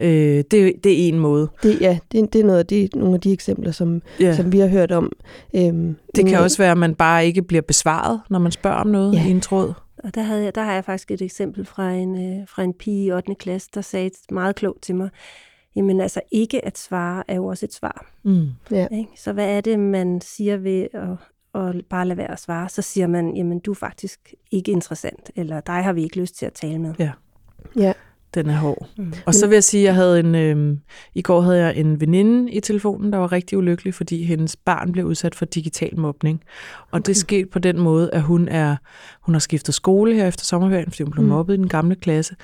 Øh, 0.00 0.44
det, 0.50 0.72
det 0.84 0.92
er 0.92 1.08
en 1.08 1.18
måde. 1.18 1.48
Det, 1.62 1.80
ja, 1.80 1.98
det, 2.12 2.32
det 2.32 2.40
er 2.40 2.44
noget 2.44 2.58
af 2.58 2.66
de, 2.66 2.88
nogle 2.94 3.14
af 3.14 3.20
de 3.20 3.32
eksempler, 3.32 3.72
som, 3.72 4.02
ja. 4.20 4.36
som 4.36 4.52
vi 4.52 4.58
har 4.58 4.68
hørt 4.68 4.92
om. 4.92 5.12
Øhm, 5.56 5.96
det 6.14 6.26
kan 6.26 6.38
også 6.38 6.58
være, 6.58 6.70
at 6.70 6.78
man 6.78 6.94
bare 6.94 7.26
ikke 7.26 7.42
bliver 7.42 7.62
besvaret, 7.62 8.20
når 8.30 8.38
man 8.38 8.52
spørger 8.52 8.76
om 8.76 8.86
noget 8.86 9.14
ja. 9.14 9.26
i 9.26 9.30
en 9.30 9.40
tråd. 9.40 9.72
Og 10.04 10.14
der, 10.14 10.22
havde 10.22 10.44
jeg, 10.44 10.54
der 10.54 10.62
har 10.62 10.74
jeg 10.74 10.84
faktisk 10.84 11.10
et 11.10 11.22
eksempel 11.22 11.66
fra 11.66 11.92
en, 11.92 12.40
øh, 12.40 12.46
fra 12.48 12.62
en 12.62 12.72
pige 12.72 13.04
i 13.04 13.12
8. 13.12 13.34
klasse, 13.34 13.68
der 13.74 13.80
sagde 13.80 14.10
meget 14.30 14.56
klogt 14.56 14.82
til 14.82 14.94
mig, 14.94 15.08
Jamen 15.76 16.00
altså 16.00 16.20
ikke 16.30 16.64
at 16.64 16.78
svare 16.78 17.24
er 17.28 17.34
jo 17.34 17.46
også 17.46 17.66
et 17.66 17.74
svar. 17.74 18.06
Mm. 18.22 18.46
Ja. 18.70 18.86
Ikke? 18.92 19.10
Så 19.16 19.32
hvad 19.32 19.56
er 19.56 19.60
det, 19.60 19.80
man 19.80 20.20
siger 20.20 20.56
ved 20.56 20.86
at, 20.92 21.62
at 21.62 21.86
bare 21.90 22.06
lade 22.06 22.18
være 22.18 22.30
at 22.30 22.40
svare? 22.40 22.68
Så 22.68 22.82
siger 22.82 23.06
man, 23.06 23.36
jamen 23.36 23.58
du 23.58 23.70
er 23.70 23.74
faktisk 23.74 24.34
ikke 24.50 24.72
interessant, 24.72 25.30
eller 25.36 25.60
dig 25.60 25.84
har 25.84 25.92
vi 25.92 26.02
ikke 26.02 26.20
lyst 26.20 26.38
til 26.38 26.46
at 26.46 26.52
tale 26.52 26.78
med. 26.78 26.94
Ja. 26.98 27.12
ja. 27.76 27.92
Den 28.34 28.50
er 28.50 28.56
hård. 28.56 28.88
Mm. 28.98 29.12
Og 29.26 29.34
så 29.34 29.46
vil 29.46 29.56
jeg 29.56 29.64
sige, 29.64 29.80
at 29.80 29.86
jeg 29.86 29.94
havde 29.94 30.20
en, 30.20 30.34
øh, 30.34 30.78
i 31.14 31.22
går 31.22 31.40
havde 31.40 31.58
jeg 31.58 31.76
en 31.76 32.00
veninde 32.00 32.52
i 32.52 32.60
telefonen, 32.60 33.12
der 33.12 33.18
var 33.18 33.32
rigtig 33.32 33.58
ulykkelig, 33.58 33.94
fordi 33.94 34.24
hendes 34.24 34.56
barn 34.56 34.92
blev 34.92 35.04
udsat 35.04 35.34
for 35.34 35.44
digital 35.44 35.98
mobning. 35.98 36.42
Og 36.80 36.86
okay. 36.92 37.06
det 37.06 37.16
skete 37.16 37.48
på 37.48 37.58
den 37.58 37.78
måde, 37.78 38.10
at 38.12 38.22
hun 38.22 38.48
er 38.48 38.76
hun 39.20 39.34
har 39.34 39.40
skiftet 39.40 39.74
skole 39.74 40.14
her 40.14 40.26
efter 40.26 40.44
sommerferien, 40.44 40.90
fordi 40.90 41.02
hun 41.02 41.12
blev 41.12 41.22
mm. 41.22 41.28
mobbet 41.28 41.54
i 41.54 41.56
den 41.56 41.68
gamle 41.68 41.94
klasse. 41.94 42.36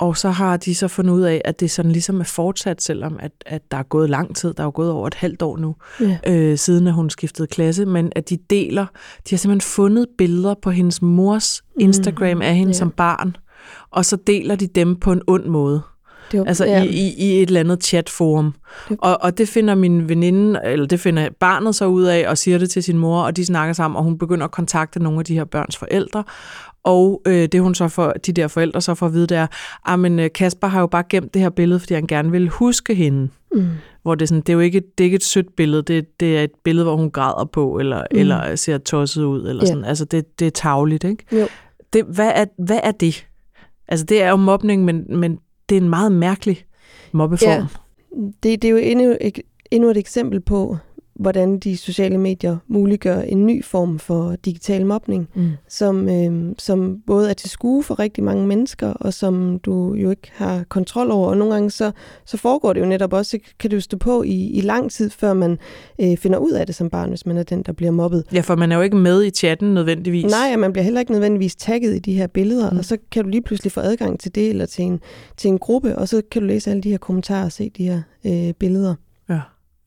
Og 0.00 0.16
så 0.16 0.30
har 0.30 0.56
de 0.56 0.74
så 0.74 0.88
fundet 0.88 1.12
ud 1.12 1.22
af, 1.22 1.42
at 1.44 1.60
det 1.60 1.70
sådan 1.70 1.92
ligesom 1.92 2.20
er 2.20 2.24
fortsat, 2.24 2.82
selvom 2.82 3.16
at, 3.20 3.32
at 3.46 3.62
der 3.70 3.76
er 3.76 3.82
gået 3.82 4.10
lang 4.10 4.36
tid, 4.36 4.54
der 4.54 4.62
er 4.62 4.64
jo 4.64 4.72
gået 4.74 4.90
over 4.90 5.06
et 5.06 5.14
halvt 5.14 5.42
år 5.42 5.56
nu, 5.56 5.76
ja. 6.00 6.18
øh, 6.26 6.58
siden 6.58 6.86
at 6.86 6.92
hun 6.92 7.10
skiftede 7.10 7.48
klasse, 7.48 7.86
men 7.86 8.12
at 8.16 8.30
de 8.30 8.36
deler, 8.50 8.86
de 9.28 9.30
har 9.30 9.36
simpelthen 9.36 9.60
fundet 9.60 10.06
billeder 10.18 10.54
på 10.62 10.70
hendes 10.70 11.02
mors 11.02 11.62
mm. 11.62 11.80
Instagram 11.80 12.36
mm. 12.36 12.42
af 12.42 12.54
hende 12.54 12.72
ja. 12.72 12.78
som 12.78 12.90
barn, 12.90 13.36
og 13.90 14.04
så 14.04 14.16
deler 14.26 14.54
de 14.54 14.66
dem 14.66 14.96
på 14.96 15.12
en 15.12 15.22
ond 15.26 15.46
måde. 15.46 15.82
Det 16.32 16.40
var, 16.40 16.46
altså 16.46 16.64
ja. 16.64 16.82
i, 16.82 16.88
i, 16.88 17.14
i 17.18 17.42
et 17.42 17.46
eller 17.46 17.60
andet 17.60 17.84
chatforum. 17.84 18.54
Det. 18.88 18.96
Og, 19.00 19.22
og 19.22 19.38
det 19.38 19.48
finder 19.48 19.74
min 19.74 20.08
veninde, 20.08 20.60
eller 20.64 20.86
det 20.86 21.00
finder 21.00 21.28
barnet 21.40 21.74
så 21.74 21.86
ud 21.86 22.04
af, 22.04 22.28
og 22.28 22.38
siger 22.38 22.58
det 22.58 22.70
til 22.70 22.82
sin 22.82 22.98
mor, 22.98 23.22
og 23.22 23.36
de 23.36 23.46
snakker 23.46 23.72
sammen, 23.72 23.96
og 23.96 24.04
hun 24.04 24.18
begynder 24.18 24.44
at 24.44 24.50
kontakte 24.50 25.02
nogle 25.02 25.18
af 25.18 25.24
de 25.24 25.34
her 25.34 25.44
børns 25.44 25.76
forældre, 25.76 26.24
og 26.84 27.22
øh, 27.26 27.48
det 27.52 27.60
hun 27.60 27.74
så 27.74 27.88
for 27.88 28.12
de 28.26 28.32
der 28.32 28.48
forældre 28.48 28.80
så 28.80 28.94
får 28.94 29.06
at 29.06 29.12
vide, 29.12 29.26
det 29.26 29.36
er, 29.36 29.46
at 29.86 30.04
ah, 30.04 30.18
øh, 30.18 30.30
Kasper 30.34 30.66
har 30.66 30.80
jo 30.80 30.86
bare 30.86 31.04
gemt 31.10 31.34
det 31.34 31.42
her 31.42 31.50
billede, 31.50 31.80
fordi 31.80 31.94
han 31.94 32.06
gerne 32.06 32.30
vil 32.30 32.48
huske 32.48 32.94
hende. 32.94 33.28
Mm. 33.54 33.68
Hvor 34.02 34.14
det 34.14 34.22
er, 34.22 34.26
sådan, 34.26 34.40
det 34.40 34.48
er 34.48 34.54
jo 34.54 34.60
ikke, 34.60 34.82
det 34.98 35.04
er 35.04 35.04
ikke 35.04 35.14
et 35.14 35.24
sødt 35.24 35.56
billede, 35.56 35.82
det, 35.82 36.20
det 36.20 36.38
er 36.38 36.42
et 36.42 36.50
billede, 36.64 36.84
hvor 36.84 36.96
hun 36.96 37.10
græder 37.10 37.44
på, 37.44 37.78
eller, 37.78 38.04
mm. 38.12 38.18
eller 38.18 38.56
ser 38.56 38.78
tosset 38.78 39.24
ud, 39.24 39.40
eller 39.48 39.62
yeah. 39.62 39.68
sådan. 39.68 39.84
Altså 39.84 40.04
det, 40.04 40.38
det 40.40 40.46
er 40.46 40.50
tavligt, 40.50 41.04
ikke? 41.04 41.24
Jo. 41.32 41.46
Det, 41.92 42.04
hvad, 42.04 42.32
er, 42.34 42.44
hvad 42.58 42.80
er 42.82 42.90
det? 42.90 43.26
Altså 43.88 44.06
det 44.06 44.22
er 44.22 44.30
jo 44.30 44.36
mobning, 44.36 44.84
men, 44.84 45.18
men 45.18 45.38
det 45.70 45.76
er 45.76 45.80
en 45.80 45.88
meget 45.88 46.12
mærkelig 46.12 46.64
mobbeform. 47.12 47.50
Ja. 47.50 47.66
Det, 48.42 48.62
det 48.62 48.64
er 48.64 48.70
jo 48.70 48.76
endnu 48.76 49.16
endnu 49.70 49.88
et 49.88 49.96
eksempel 49.96 50.40
på, 50.40 50.76
hvordan 51.20 51.58
de 51.58 51.76
sociale 51.76 52.18
medier 52.18 52.56
muliggør 52.68 53.20
en 53.20 53.46
ny 53.46 53.64
form 53.64 53.98
for 53.98 54.36
digital 54.44 54.86
mobning, 54.86 55.28
mm. 55.34 55.50
som, 55.68 56.08
øh, 56.08 56.54
som 56.58 56.98
både 57.06 57.30
er 57.30 57.34
til 57.34 57.50
skue 57.50 57.82
for 57.82 57.98
rigtig 57.98 58.24
mange 58.24 58.46
mennesker, 58.46 58.92
og 58.92 59.14
som 59.14 59.58
du 59.58 59.94
jo 59.94 60.10
ikke 60.10 60.30
har 60.34 60.64
kontrol 60.68 61.10
over. 61.10 61.28
Og 61.28 61.36
nogle 61.36 61.54
gange 61.54 61.70
så, 61.70 61.90
så 62.26 62.36
foregår 62.36 62.72
det 62.72 62.80
jo 62.80 62.86
netop 62.86 63.12
også, 63.12 63.38
kan 63.58 63.70
du 63.70 63.80
stå 63.80 63.96
på 63.96 64.22
i, 64.22 64.50
i 64.50 64.60
lang 64.60 64.90
tid, 64.90 65.10
før 65.10 65.32
man 65.32 65.58
øh, 66.00 66.16
finder 66.16 66.38
ud 66.38 66.50
af 66.50 66.66
det 66.66 66.74
som 66.74 66.90
barn, 66.90 67.08
hvis 67.08 67.26
man 67.26 67.36
er 67.36 67.42
den, 67.42 67.62
der 67.62 67.72
bliver 67.72 67.90
mobbet. 67.90 68.24
Ja, 68.32 68.40
for 68.40 68.56
man 68.56 68.72
er 68.72 68.76
jo 68.76 68.82
ikke 68.82 68.96
med 68.96 69.24
i 69.24 69.30
chatten 69.30 69.74
nødvendigvis. 69.74 70.24
Nej, 70.24 70.50
og 70.52 70.58
man 70.58 70.72
bliver 70.72 70.84
heller 70.84 71.00
ikke 71.00 71.12
nødvendigvis 71.12 71.56
tagget 71.56 71.96
i 71.96 71.98
de 71.98 72.12
her 72.12 72.26
billeder, 72.26 72.70
mm. 72.70 72.78
og 72.78 72.84
så 72.84 72.96
kan 73.10 73.24
du 73.24 73.30
lige 73.30 73.42
pludselig 73.42 73.72
få 73.72 73.80
adgang 73.80 74.20
til 74.20 74.34
det, 74.34 74.48
eller 74.48 74.66
til 74.66 74.84
en, 74.84 75.00
til 75.36 75.48
en 75.48 75.58
gruppe, 75.58 75.98
og 75.98 76.08
så 76.08 76.22
kan 76.30 76.42
du 76.42 76.48
læse 76.48 76.70
alle 76.70 76.82
de 76.82 76.90
her 76.90 76.98
kommentarer 76.98 77.44
og 77.44 77.52
se 77.52 77.70
de 77.76 77.84
her 77.84 78.02
øh, 78.26 78.52
billeder. 78.54 78.94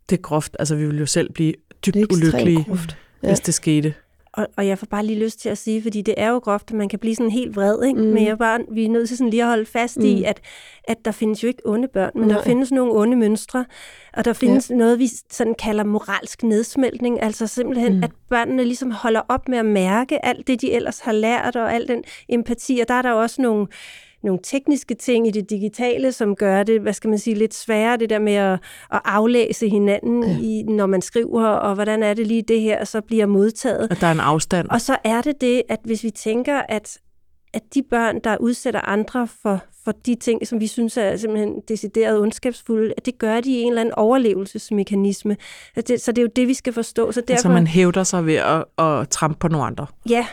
Det 0.10 0.18
er 0.18 0.22
groft. 0.22 0.56
Altså, 0.60 0.76
vi 0.76 0.86
ville 0.86 1.00
jo 1.00 1.06
selv 1.06 1.34
blive 1.34 1.54
dybt 1.86 2.14
ulykkelige, 2.14 2.64
groft. 2.64 2.98
Ja. 3.24 3.28
hvis 3.28 3.40
det 3.40 3.54
skete. 3.54 3.94
og, 4.34 4.48
og 4.58 4.68
jeg 4.68 4.80
får 4.80 4.88
bare 4.90 5.06
lige 5.06 5.20
lyst 5.20 5.40
til 5.40 5.50
at 5.50 5.58
sige, 5.58 5.82
fordi 5.82 6.02
det 6.02 6.14
er 6.18 6.30
jo 6.30 6.38
groft, 6.38 6.72
at 6.72 6.78
man 6.78 6.90
kan 6.90 7.00
blive 7.00 7.16
sådan 7.16 7.32
helt 7.32 7.56
vred, 7.56 7.84
ikke? 7.84 8.02
Mm. 8.02 8.08
men 8.08 8.26
jeg 8.26 8.38
bare, 8.38 8.60
vi 8.72 8.86
er 8.86 8.90
nødt 8.90 9.08
til 9.08 9.18
sådan 9.18 9.30
lige 9.30 9.44
at 9.44 9.50
holde 9.50 9.66
fast 9.66 9.98
mm. 9.98 10.06
i, 10.06 10.24
at, 10.24 10.42
at 10.84 10.98
der 11.06 11.12
findes 11.12 11.44
jo 11.44 11.48
ikke 11.48 11.62
onde 11.66 11.88
børn, 11.88 12.12
men 12.16 12.28
Nej. 12.28 12.38
der 12.38 12.44
findes 12.44 12.72
nogle 12.72 12.94
onde 12.94 13.18
mønstre, 13.18 13.66
og 14.14 14.26
der 14.26 14.34
findes 14.34 14.70
ja. 14.70 14.76
noget, 14.76 15.00
vi 15.00 15.10
sådan 15.32 15.56
kalder 15.56 15.84
moralsk 15.84 16.44
nedsmeltning, 16.44 17.24
altså 17.24 17.48
simpelthen, 17.48 17.98
mm. 17.98 18.04
at 18.04 18.12
børnene 18.30 18.64
ligesom 18.64 18.92
holder 18.92 19.22
op 19.30 19.48
med 19.48 19.58
at 19.58 19.66
mærke 19.66 20.26
alt 20.26 20.48
det, 20.48 20.62
de 20.62 20.72
ellers 20.72 21.00
har 21.00 21.12
lært, 21.12 21.56
og 21.56 21.74
al 21.74 21.88
den 21.88 22.04
empati, 22.30 22.80
og 22.82 22.88
der 22.88 22.94
er 22.94 23.02
der 23.02 23.12
også 23.12 23.42
nogle 23.42 23.68
nogle 24.24 24.40
tekniske 24.44 24.94
ting 24.94 25.28
i 25.28 25.32
det 25.32 25.50
digitale, 25.50 26.12
som 26.12 26.36
gør 26.36 26.64
det, 26.64 26.82
hvad 26.82 26.94
skal 26.94 27.10
man 27.10 27.20
sige, 27.20 27.36
lidt 27.36 27.54
sværere, 27.54 27.98
det 27.98 28.10
der 28.10 28.20
med 28.20 28.34
at, 28.34 28.54
at 28.94 29.02
aflæse 29.06 29.70
hinanden, 29.70 30.24
ja. 30.24 30.38
i, 30.42 30.64
når 30.64 30.86
man 30.86 31.02
skriver, 31.02 31.48
og 31.48 31.76
hvordan 31.76 32.04
er 32.04 32.14
det 32.14 32.28
lige 32.28 32.42
det 32.42 32.62
her, 32.62 32.86
så 32.86 33.02
bliver 33.02 33.26
modtaget. 33.26 33.88
At 33.92 34.02
der 34.02 34.08
er 34.08 34.12
en 34.12 34.20
afstand. 34.20 34.68
Og 34.70 34.82
så 34.82 34.98
er 35.04 35.22
det 35.22 35.42
det, 35.42 35.62
at 35.70 35.80
hvis 35.84 36.04
vi 36.04 36.10
tænker, 36.10 36.62
at, 36.70 36.98
at 37.54 37.62
de 37.74 37.84
børn, 37.90 38.20
der 38.24 38.38
udsætter 38.38 38.82
andre 38.82 39.28
for, 39.44 39.64
for 39.86 39.92
de 39.92 40.16
ting, 40.16 40.48
som 40.48 40.60
vi 40.60 40.68
synes 40.68 40.98
er 40.98 41.18
simpelthen 41.18 41.62
decideret 41.68 42.20
ondskabsfulde, 42.20 42.94
at 42.98 43.06
det 43.06 43.18
gør 43.18 43.42
de 43.42 43.50
i 43.50 43.62
en 43.62 43.68
eller 43.68 43.82
anden 43.82 43.94
overlevelsesmekanisme. 43.94 45.38
Så 45.76 46.12
det 46.12 46.18
er 46.18 46.22
jo 46.22 46.30
det, 46.36 46.48
vi 46.48 46.54
skal 46.54 46.74
forstå. 46.74 47.12
Så 47.12 47.22
derfor, 47.22 47.34
altså 47.34 47.50
man 47.50 47.68
hævder 47.68 48.04
sig 48.04 48.26
ved 48.26 48.36
at, 48.36 48.86
at 48.86 49.10
trampe 49.10 49.40
på 49.40 49.48
nogle 49.48 49.66
andre. 49.66 49.86
Ja, 50.10 50.26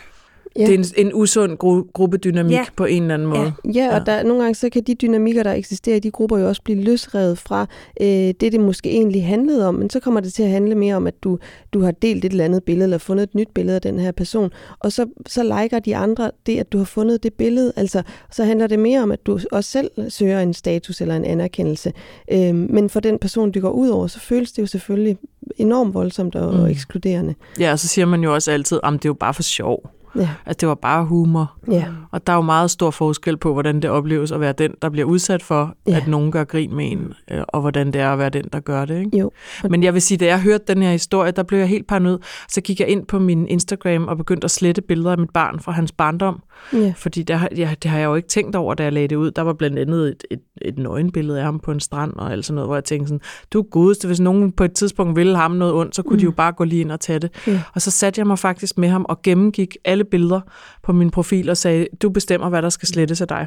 Ja. 0.59 0.67
Det 0.67 0.75
er 0.75 0.79
en, 0.79 1.07
en 1.07 1.15
usund 1.15 1.53
gru- 1.53 1.91
gruppedynamik 1.93 2.53
ja. 2.53 2.65
på 2.77 2.85
en 2.85 3.03
eller 3.03 3.15
anden 3.15 3.29
måde. 3.29 3.53
Ja, 3.65 3.71
ja 3.71 4.01
og 4.01 4.07
Der, 4.07 4.23
nogle 4.23 4.43
gange 4.43 4.55
så 4.55 4.69
kan 4.69 4.83
de 4.83 4.95
dynamikker, 4.95 5.43
der 5.43 5.53
eksisterer 5.53 5.97
i 5.97 6.01
de 6.01 6.11
grupper, 6.11 6.39
jo 6.39 6.49
også 6.49 6.63
blive 6.63 6.83
løsrevet 6.83 7.39
fra 7.39 7.67
øh, 8.01 8.07
det, 8.07 8.41
det 8.41 8.61
måske 8.61 8.91
egentlig 8.91 9.27
handlede 9.27 9.69
om. 9.69 9.75
Men 9.75 9.91
så 9.91 10.01
kommer 10.01 10.21
det 10.21 10.33
til 10.33 10.43
at 10.43 10.49
handle 10.49 10.75
mere 10.75 10.95
om, 10.95 11.07
at 11.07 11.23
du, 11.23 11.39
du 11.73 11.81
har 11.81 11.91
delt 11.91 12.25
et 12.25 12.31
eller 12.31 12.45
andet 12.45 12.65
billede, 12.65 12.85
eller 12.85 12.99
fundet 12.99 13.23
et 13.23 13.35
nyt 13.35 13.49
billede 13.55 13.75
af 13.75 13.83
den 13.83 13.99
her 13.99 14.13
person. 14.13 14.51
Og 14.79 14.93
så, 14.93 15.07
så 15.27 15.43
liker 15.43 15.79
de 15.79 15.97
andre 15.97 16.31
det, 16.47 16.59
at 16.59 16.73
du 16.73 16.79
har 16.79 16.85
fundet 16.85 17.23
det 17.23 17.35
billede. 17.35 17.73
Altså, 17.77 18.03
så 18.31 18.45
handler 18.45 18.67
det 18.67 18.79
mere 18.79 19.03
om, 19.03 19.13
at 19.13 19.27
du 19.27 19.41
også 19.53 19.71
selv 19.71 19.91
søger 20.09 20.41
en 20.41 20.55
status 20.55 21.01
eller 21.01 21.17
en 21.17 21.25
anerkendelse. 21.25 21.93
Øh, 22.33 22.55
men 22.55 22.91
for 22.91 23.01
den 23.01 23.19
person, 23.19 23.51
du 23.51 23.61
går 23.61 23.71
ud 23.71 23.89
over, 23.89 24.07
så 24.07 24.21
føles 24.21 24.53
det 24.53 24.63
jo 24.63 24.67
selvfølgelig 24.67 25.17
enormt 25.57 25.95
voldsomt 25.95 26.35
og, 26.35 26.55
mm. 26.55 26.61
og 26.61 26.71
ekskluderende. 26.71 27.35
Ja, 27.61 27.73
og 27.73 27.79
så 27.79 27.89
siger 27.89 28.07
man 28.07 28.23
jo 28.23 28.35
også 28.35 28.51
altid, 28.51 28.81
at 28.85 28.93
det 28.93 29.05
er 29.05 29.09
jo 29.09 29.15
bare 29.15 29.35
for 29.35 29.43
sjov. 29.43 29.91
Ja. 30.17 30.29
Altså, 30.47 30.59
det 30.61 30.69
var 30.69 30.75
bare 30.75 31.05
humor. 31.05 31.53
Ja. 31.71 31.87
Og 32.11 32.27
der 32.27 32.33
er 32.33 32.37
jo 32.37 32.43
meget 32.43 32.71
stor 32.71 32.91
forskel 32.91 33.37
på, 33.37 33.53
hvordan 33.53 33.83
det 33.83 33.91
opleves 33.91 34.33
at 34.33 34.41
være 34.41 34.53
den, 34.53 34.75
der 34.83 34.89
bliver 34.89 35.07
udsat 35.07 35.43
for, 35.43 35.75
ja. 35.87 35.97
at 35.97 36.07
nogen 36.07 36.33
gør 36.33 36.45
grin 36.45 36.77
med 36.77 36.93
en, 36.93 37.13
øh, 37.31 37.43
og 37.49 37.61
hvordan 37.61 37.87
det 37.87 38.01
er 38.01 38.13
at 38.13 38.19
være 38.19 38.31
den, 38.31 38.45
der 38.53 38.61
gør 38.61 38.85
det. 38.85 38.99
Ikke? 38.99 39.19
Jo. 39.19 39.31
Men 39.71 39.83
jeg 39.83 39.95
vil 39.95 40.03
sige, 40.03 40.19
da 40.19 40.27
jeg 40.27 40.41
hørte 40.41 40.65
den 40.69 40.83
her 40.83 40.93
historie, 40.93 41.31
der 41.31 41.43
blev 41.43 41.59
jeg 41.59 41.69
helt 41.69 41.87
paranoid. 41.87 42.19
Så 42.49 42.61
gik 42.61 42.81
jeg 42.81 42.89
ind 42.89 43.07
på 43.07 43.19
min 43.19 43.49
Instagram 43.49 44.09
og 44.09 44.17
begyndte 44.17 44.45
at 44.45 44.51
slette 44.51 44.83
billeder 44.83 45.11
af 45.13 45.19
mit 45.19 45.31
barn 45.31 45.61
fra 45.61 45.73
hans 45.73 45.93
barndom. 45.93 46.43
Ja. 46.73 46.93
Fordi 46.97 47.23
der, 47.23 47.49
ja, 47.57 47.75
det 47.83 47.91
har 47.91 47.99
jeg 47.99 48.07
jo 48.07 48.15
ikke 48.15 48.29
tænkt 48.29 48.57
over, 48.57 48.75
da 48.75 48.83
jeg 48.83 48.93
lagde 48.93 49.09
det 49.09 49.17
ud. 49.17 49.31
Der 49.31 49.43
var 49.43 49.53
blandt 49.53 49.79
andet 49.79 50.09
et, 50.09 50.25
et, 50.31 50.41
et 50.63 50.79
nøgenbillede 50.79 51.39
af 51.39 51.45
ham 51.45 51.61
på 51.61 51.73
en 51.73 51.81
strand 51.81 52.13
og 52.13 52.33
alt 52.33 52.45
sådan 52.45 52.55
noget, 52.55 52.69
hvor 52.69 52.77
jeg 52.77 52.85
tænkte 52.85 53.09
sådan, 53.09 53.21
du 53.53 53.63
godeste, 53.63 54.07
hvis 54.07 54.21
nogen 54.21 54.53
på 54.53 54.65
et 54.65 54.73
tidspunkt 54.73 55.17
ville 55.17 55.37
ham 55.37 55.51
noget 55.51 55.75
ondt, 55.75 55.97
så 55.97 56.03
kunne 56.03 56.15
mm. 56.15 56.19
de 56.19 56.25
jo 56.25 56.31
bare 56.31 56.53
gå 56.53 56.65
lige 56.65 56.81
ind 56.81 56.93
og 56.93 57.01
tage 57.01 57.19
det. 57.19 57.31
Ja. 57.47 57.63
Og 57.75 57.83
så 57.83 57.91
satte 57.91 58.19
jeg 58.19 58.27
mig 58.27 58.39
faktisk 58.39 58.79
med 58.79 58.89
ham 58.89 59.07
og 59.09 59.23
gennemgik 59.23 59.77
alle 59.85 60.05
billeder 60.05 60.41
på 60.83 60.93
min 60.93 61.11
profil 61.11 61.51
og 61.51 61.57
sagde, 61.57 61.87
du 62.03 62.11
bestemmer, 62.11 62.49
hvad 62.49 62.63
der 62.63 62.69
skal 62.69 62.89
slettes 62.89 63.21
af 63.21 63.29
dig. 63.29 63.47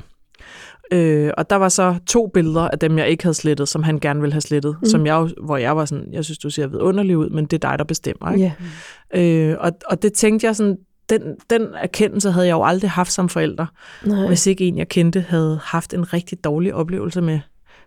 Øh, 0.91 1.31
og 1.37 1.49
der 1.49 1.55
var 1.55 1.69
så 1.69 1.95
to 2.07 2.27
billeder 2.27 2.67
af 2.67 2.79
dem, 2.79 2.97
jeg 2.97 3.09
ikke 3.09 3.23
havde 3.23 3.33
slettet, 3.33 3.69
som 3.69 3.83
han 3.83 3.99
gerne 3.99 4.21
ville 4.21 4.33
have 4.33 4.41
slettet, 4.41 4.77
mm. 4.81 4.85
som 4.85 5.05
jeg, 5.05 5.29
hvor 5.43 5.57
jeg 5.57 5.77
var 5.77 5.85
sådan, 5.85 6.07
jeg 6.11 6.25
synes, 6.25 6.37
du 6.37 6.49
ser 6.49 6.67
vidunderlig 6.67 7.17
ud, 7.17 7.29
men 7.29 7.45
det 7.45 7.63
er 7.63 7.69
dig, 7.69 7.79
der 7.79 7.85
bestemmer. 7.85 8.31
Ikke? 8.31 8.55
Yeah. 9.15 9.49
Øh, 9.51 9.57
og, 9.59 9.71
og 9.87 10.01
det 10.01 10.13
tænkte 10.13 10.47
jeg 10.47 10.55
sådan, 10.55 10.77
den, 11.09 11.21
den 11.49 11.67
erkendelse 11.75 12.31
havde 12.31 12.47
jeg 12.47 12.53
jo 12.53 12.63
aldrig 12.63 12.89
haft 12.89 13.11
som 13.11 13.29
forælder, 13.29 13.65
Nej. 14.05 14.27
hvis 14.27 14.47
ikke 14.47 14.65
en, 14.65 14.77
jeg 14.77 14.87
kendte, 14.87 15.21
havde 15.21 15.59
haft 15.63 15.93
en 15.93 16.13
rigtig 16.13 16.43
dårlig 16.43 16.73
oplevelse 16.73 17.21
med, 17.21 17.39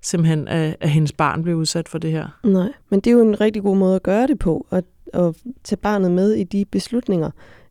simpelthen, 0.02 0.48
at, 0.48 0.76
at 0.80 0.90
hendes 0.90 1.12
barn 1.12 1.42
blev 1.42 1.56
udsat 1.56 1.88
for 1.88 1.98
det 1.98 2.10
her. 2.10 2.28
Nej, 2.44 2.68
men 2.90 3.00
det 3.00 3.10
er 3.10 3.14
jo 3.14 3.22
en 3.22 3.40
rigtig 3.40 3.62
god 3.62 3.76
måde 3.76 3.96
at 3.96 4.02
gøre 4.02 4.26
det 4.26 4.38
på, 4.38 4.66
at, 4.70 4.84
at 5.14 5.34
tage 5.64 5.76
barnet 5.76 6.10
med 6.10 6.32
i 6.32 6.44
de 6.44 6.64
beslutninger. 6.64 7.30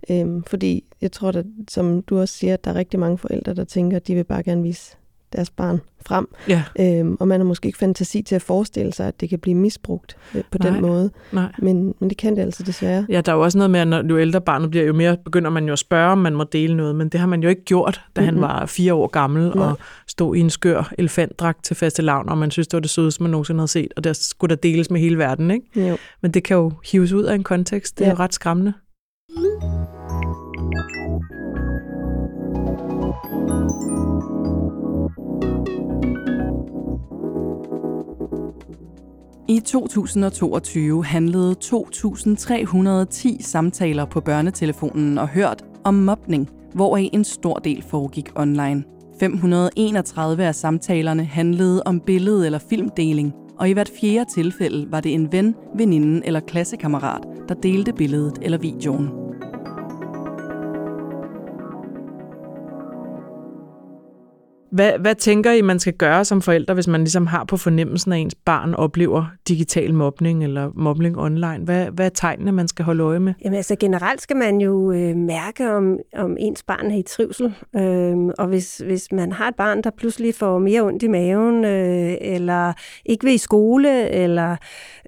Øhm, 0.10 0.44
fordi 0.44 0.84
jeg 1.06 1.12
tror, 1.12 1.30
at, 1.30 1.46
som 1.70 2.02
du 2.02 2.20
også 2.20 2.34
siger, 2.34 2.54
at 2.54 2.66
der 2.66 2.72
er 2.72 2.76
rigtig 2.76 3.00
mange 3.00 3.18
forældre, 3.18 3.54
der 3.54 3.64
tænker, 3.64 3.98
at 3.98 4.08
de 4.08 4.16
vil 4.16 4.24
bare 4.24 4.44
gerne 4.44 4.64
vise 4.64 4.96
deres 5.36 5.50
barn 5.50 5.82
frem. 6.06 6.28
Ja. 6.50 6.64
Øhm, 6.80 7.18
og 7.20 7.28
man 7.28 7.40
har 7.40 7.46
måske 7.46 7.66
ikke 7.66 7.78
fantasi 7.78 8.22
til 8.22 8.36
at 8.36 8.42
forestille 8.42 8.94
sig, 8.94 9.08
at 9.08 9.22
det 9.22 9.30
kan 9.30 9.40
blive 9.40 9.56
misbrugt 9.56 10.18
øh, 10.36 10.44
på 10.52 10.58
nej, 10.58 10.70
den 10.70 10.82
måde. 10.82 11.12
Nej. 11.32 11.52
Men, 11.60 11.96
men 12.00 12.10
det 12.10 12.18
kan 12.18 12.36
det 12.36 12.42
altså 12.42 12.64
desværre. 12.64 13.06
Ja, 13.10 13.22
der 13.22 13.32
er 13.32 13.36
jo 13.36 13.44
også 13.44 13.58
noget 13.58 13.72
med, 13.72 13.80
at 13.80 13.88
når 13.88 14.04
jo 14.10 14.20
ældre 14.20 14.42
barnet 14.42 14.70
bliver, 14.70 14.86
jo 14.86 14.94
mere 14.94 15.18
begynder 15.26 15.50
man 15.50 15.66
jo 15.66 15.74
at 15.74 15.80
spørge, 15.80 16.12
om 16.12 16.18
man 16.18 16.36
må 16.36 16.44
dele 16.44 16.78
noget. 16.78 16.96
Men 16.96 17.10
det 17.10 17.20
har 17.20 17.28
man 17.28 17.44
jo 17.44 17.50
ikke 17.50 17.64
gjort, 17.66 18.02
da 18.16 18.22
mm-hmm. 18.22 18.36
han 18.36 18.42
var 18.42 18.66
fire 18.66 18.94
år 18.94 19.08
gammel 19.08 19.52
nej. 19.56 19.66
og 19.68 19.78
stod 20.08 20.36
i 20.36 20.40
en 20.40 20.50
skør 20.50 20.94
elefantdragt 20.98 21.64
til 21.64 21.76
faste 21.76 22.02
lavn, 22.02 22.30
og 22.30 22.38
man 22.38 22.52
synes, 22.52 22.68
det 22.68 22.78
var 22.78 22.82
det 22.82 22.90
sødeste, 22.90 23.24
man 23.24 23.32
nogensinde 23.32 23.60
havde 23.60 23.68
set. 23.68 23.94
Og 23.98 24.04
der 24.04 24.14
skulle 24.14 24.56
der 24.56 24.62
deles 24.62 24.92
med 24.92 25.00
hele 25.00 25.18
verden, 25.18 25.52
ikke? 25.52 25.90
Jo. 25.90 25.98
Men 26.22 26.32
det 26.32 26.44
kan 26.44 26.58
jo 26.58 26.72
hives 26.92 27.12
ud 27.12 27.24
af 27.24 27.36
en 27.36 27.44
kontekst. 27.44 28.00
Det 28.00 28.06
er 28.06 28.10
ja. 28.10 28.16
jo 28.16 28.20
ret 28.20 28.34
skræmmende. 28.34 28.74
I 39.48 39.60
2022 39.60 41.06
handlede 41.06 41.56
2.310 41.64 43.42
samtaler 43.42 44.06
på 44.06 44.22
børnetelefonen 44.22 45.18
og 45.18 45.28
hørt 45.28 45.64
om 45.84 45.94
mobning, 45.94 46.50
hvoraf 46.74 47.10
en 47.14 47.24
stor 47.24 47.56
del 47.56 47.84
foregik 47.90 48.30
online. 48.36 48.84
531 49.20 50.44
af 50.44 50.56
samtalerne 50.56 51.26
handlede 51.26 51.84
om 51.86 52.00
billede- 52.00 52.46
eller 52.46 52.60
filmdeling, 52.70 53.34
og 53.60 53.70
i 53.70 53.74
hvert 53.74 53.92
fjerde 54.02 54.30
tilfælde 54.34 54.92
var 54.92 55.00
det 55.00 55.14
en 55.14 55.32
ven, 55.32 55.56
veninde 55.78 56.22
eller 56.26 56.40
klassekammerat, 56.40 57.22
der 57.50 57.56
delte 57.56 57.94
billedet 57.94 58.40
eller 58.42 58.58
videoen. 58.58 59.25
Hvad, 64.76 65.00
hvad 65.00 65.16
tænker 65.16 65.52
I, 65.52 65.62
man 65.62 65.80
skal 65.80 65.94
gøre 65.94 66.26
som 66.26 66.42
forældre, 66.42 66.74
hvis 66.74 66.88
man 66.88 67.02
ligesom 67.02 67.28
har 67.28 67.44
på 67.44 67.58
fornemmelsen, 67.58 68.12
at 68.12 68.20
ens 68.20 68.36
barn 68.36 68.74
oplever 68.74 69.26
digital 69.48 69.94
mobning 69.94 70.44
eller 70.44 70.72
mobning 70.74 71.18
online? 71.20 71.60
Hvad, 71.60 71.86
hvad 71.86 72.06
er 72.06 72.10
tegnene, 72.10 72.52
man 72.52 72.68
skal 72.68 72.86
holde 72.86 73.04
øje 73.04 73.20
med? 73.20 73.34
Jamen 73.44 73.58
altså 73.58 73.76
generelt 73.80 74.22
skal 74.22 74.36
man 74.36 74.62
jo 74.62 74.92
øh, 74.92 75.16
mærke, 75.16 75.72
om, 75.72 75.98
om 76.16 76.38
ens 76.40 76.64
barn 76.64 76.92
er 76.92 76.98
i 76.98 77.02
trivsel. 77.02 77.54
Øh, 77.76 78.18
og 78.38 78.48
hvis, 78.48 78.78
hvis 78.78 79.12
man 79.12 79.32
har 79.32 79.48
et 79.48 79.56
barn, 79.56 79.82
der 79.82 79.90
pludselig 79.98 80.36
får 80.36 80.60
mere 80.60 80.82
ondt 80.82 81.04
i 81.04 81.08
maven, 81.08 81.66
øh, 81.66 82.18
eller 82.22 82.74
ikke 83.06 83.26
vil 83.26 83.34
i 83.34 83.38
skole, 83.38 84.10
eller 84.10 84.56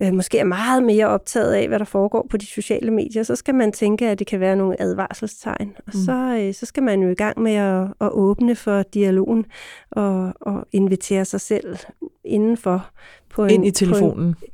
øh, 0.01 0.13
måske 0.13 0.39
er 0.39 0.43
meget 0.43 0.83
mere 0.83 1.07
optaget 1.07 1.53
af, 1.53 1.67
hvad 1.67 1.79
der 1.79 1.85
foregår 1.85 2.27
på 2.29 2.37
de 2.37 2.45
sociale 2.45 2.91
medier, 2.91 3.23
så 3.23 3.35
skal 3.35 3.55
man 3.55 3.71
tænke, 3.71 4.07
at 4.07 4.19
det 4.19 4.27
kan 4.27 4.39
være 4.39 4.55
nogle 4.55 4.81
advarselstegn. 4.81 5.73
Og 5.77 5.91
mm. 5.93 5.99
så, 6.05 6.41
øh, 6.41 6.53
så 6.53 6.65
skal 6.65 6.83
man 6.83 7.01
jo 7.01 7.09
i 7.09 7.15
gang 7.15 7.41
med 7.41 7.53
at, 7.53 7.87
at 8.01 8.09
åbne 8.11 8.55
for 8.55 8.83
dialogen 8.93 9.45
og, 9.91 10.33
og 10.41 10.67
invitere 10.71 11.25
sig 11.25 11.41
selv 11.41 11.77
indenfor. 12.23 12.89
På 13.29 13.43
en, 13.43 13.49
Ind 13.49 13.65
i 13.65 13.71
telefonen? 13.71 14.33
På 14.33 14.45
en, 14.45 14.51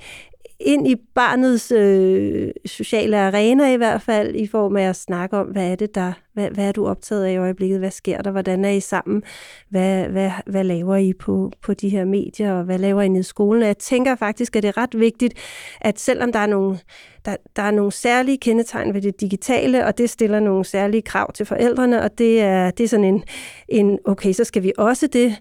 ind 0.66 0.88
i 0.88 0.96
barnets 1.16 1.72
øh, 1.72 2.52
sociale 2.66 3.18
arena 3.18 3.74
i 3.74 3.78
hvert 3.78 4.02
fald, 4.02 4.36
i 4.36 4.48
form 4.48 4.76
af 4.76 4.90
at 4.90 4.96
snakke 4.96 5.38
om, 5.38 5.48
hvad 5.48 5.72
er 5.72 5.76
det 5.76 5.96
der, 5.96 6.14
hvad, 6.34 6.50
hvad 6.50 6.68
er 6.68 6.72
du 6.72 6.88
optaget 6.88 7.26
af 7.26 7.32
i 7.32 7.38
øjeblikket, 7.38 7.80
hvad 7.80 7.92
sker 7.92 8.22
der, 8.22 8.32
hvordan 8.32 8.66
er 8.66 8.70
I 8.70 8.80
sammen, 8.80 9.24
hvad, 9.70 10.08
hvad, 10.08 10.32
hvad 10.46 10.64
laver 10.64 10.96
I 10.96 11.14
på, 11.14 11.52
på 11.62 11.74
de 11.74 11.90
her 11.90 12.06
medier, 12.06 12.54
og 12.54 12.64
hvad 12.64 12.80
laver 12.80 13.02
I 13.02 13.08
nede 13.08 13.20
i 13.20 13.24
skolen. 13.24 13.64
Jeg 13.64 13.78
tænker 13.78 14.16
faktisk, 14.16 14.56
at 14.56 14.64
det 14.64 14.70
er 14.70 14.78
ret 14.78 15.00
vigtigt, 15.00 15.34
at 15.82 16.00
selvom 16.00 16.32
der 16.32 16.40
er 16.40 16.48
nogle, 16.48 16.80
der, 17.26 17.36
der 17.56 17.64
er 17.64 17.72
nogle 17.72 17.92
særlige 17.92 18.38
kendetegn 18.38 18.94
ved 18.94 19.02
det 19.02 19.22
digitale, 19.22 19.86
og 19.86 19.98
det 19.98 20.10
stiller 20.10 20.40
nogle 20.40 20.66
særlige 20.66 21.02
krav 21.02 21.34
til 21.34 21.46
forældrene, 21.46 22.02
og 22.02 22.18
det 22.18 22.42
er, 22.42 22.72
det 22.72 22.84
er 22.84 22.88
sådan 22.88 23.06
en, 23.06 23.24
en, 23.68 24.00
okay, 24.06 24.34
så 24.34 24.44
skal 24.44 24.64
vi 24.64 24.72
også 24.78 25.08
det, 25.08 25.36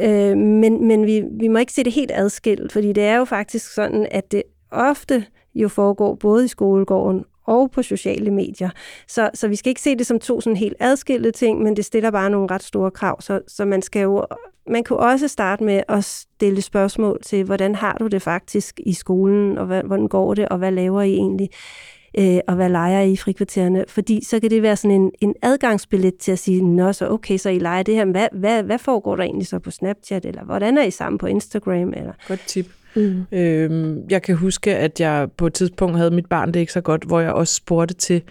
Øh, 0.00 0.36
men 0.36 0.86
men 0.86 1.06
vi, 1.06 1.24
vi 1.30 1.48
må 1.48 1.58
ikke 1.58 1.72
se 1.72 1.84
det 1.84 1.92
helt 1.92 2.10
adskilt, 2.14 2.72
fordi 2.72 2.92
det 2.92 3.04
er 3.04 3.16
jo 3.16 3.24
faktisk 3.24 3.74
sådan, 3.74 4.06
at 4.10 4.32
det 4.32 4.42
ofte 4.70 5.24
jo 5.54 5.68
foregår 5.68 6.14
både 6.14 6.44
i 6.44 6.48
skolegården 6.48 7.24
og 7.46 7.70
på 7.70 7.82
sociale 7.82 8.30
medier. 8.30 8.70
Så, 9.08 9.30
så 9.34 9.48
vi 9.48 9.56
skal 9.56 9.70
ikke 9.70 9.80
se 9.80 9.96
det 9.96 10.06
som 10.06 10.18
to 10.18 10.40
sådan 10.40 10.56
helt 10.56 10.76
adskilte 10.80 11.30
ting, 11.30 11.62
men 11.62 11.76
det 11.76 11.84
stiller 11.84 12.10
bare 12.10 12.30
nogle 12.30 12.50
ret 12.50 12.62
store 12.62 12.90
krav. 12.90 13.20
Så, 13.20 13.40
så 13.48 13.64
man 13.64 13.82
skal 13.82 14.02
jo 14.02 14.26
man 14.66 14.84
kunne 14.84 14.98
også 14.98 15.28
starte 15.28 15.64
med 15.64 15.82
at 15.88 16.04
stille 16.04 16.62
spørgsmål 16.62 17.18
til, 17.22 17.44
hvordan 17.44 17.74
har 17.74 17.96
du 18.00 18.06
det 18.06 18.22
faktisk 18.22 18.80
i 18.86 18.92
skolen, 18.92 19.58
og 19.58 19.66
hvordan 19.66 20.08
går 20.08 20.34
det, 20.34 20.48
og 20.48 20.58
hvad 20.58 20.72
laver 20.72 21.02
I 21.02 21.12
egentlig? 21.12 21.48
Øh, 22.18 22.38
og 22.48 22.54
hvad 22.54 22.68
leger 22.68 23.00
I 23.00 23.12
i 23.12 23.16
frikvartererne? 23.16 23.84
Fordi 23.88 24.24
så 24.24 24.40
kan 24.40 24.50
det 24.50 24.62
være 24.62 24.76
sådan 24.76 25.00
en, 25.00 25.10
en 25.20 25.34
adgangsbillet 25.42 26.16
til 26.16 26.32
at 26.32 26.38
sige, 26.38 26.62
nå 26.62 26.92
så 26.92 27.08
okay, 27.10 27.36
så 27.36 27.50
I 27.50 27.58
leger 27.58 27.82
det 27.82 27.94
her, 27.94 28.04
men 28.04 28.12
hvad, 28.12 28.28
hvad, 28.32 28.62
hvad 28.62 28.78
foregår 28.78 29.16
der 29.16 29.22
egentlig 29.22 29.46
så 29.46 29.58
på 29.58 29.70
Snapchat, 29.70 30.24
eller 30.24 30.44
hvordan 30.44 30.78
er 30.78 30.82
I 30.82 30.90
sammen 30.90 31.18
på 31.18 31.26
Instagram? 31.26 31.92
Eller? 31.96 32.12
Godt 32.28 32.40
tip. 32.46 32.66
Mm. 32.96 33.24
Øhm, 33.32 34.02
jeg 34.10 34.22
kan 34.22 34.36
huske, 34.36 34.76
at 34.76 35.00
jeg 35.00 35.28
på 35.36 35.46
et 35.46 35.54
tidspunkt 35.54 35.96
havde 35.96 36.10
mit 36.10 36.26
barn 36.26 36.54
det 36.54 36.60
ikke 36.60 36.72
så 36.72 36.80
godt, 36.80 37.04
hvor 37.04 37.20
jeg 37.20 37.32
også 37.32 37.54
spurgte 37.54 37.94
til, 37.94 38.22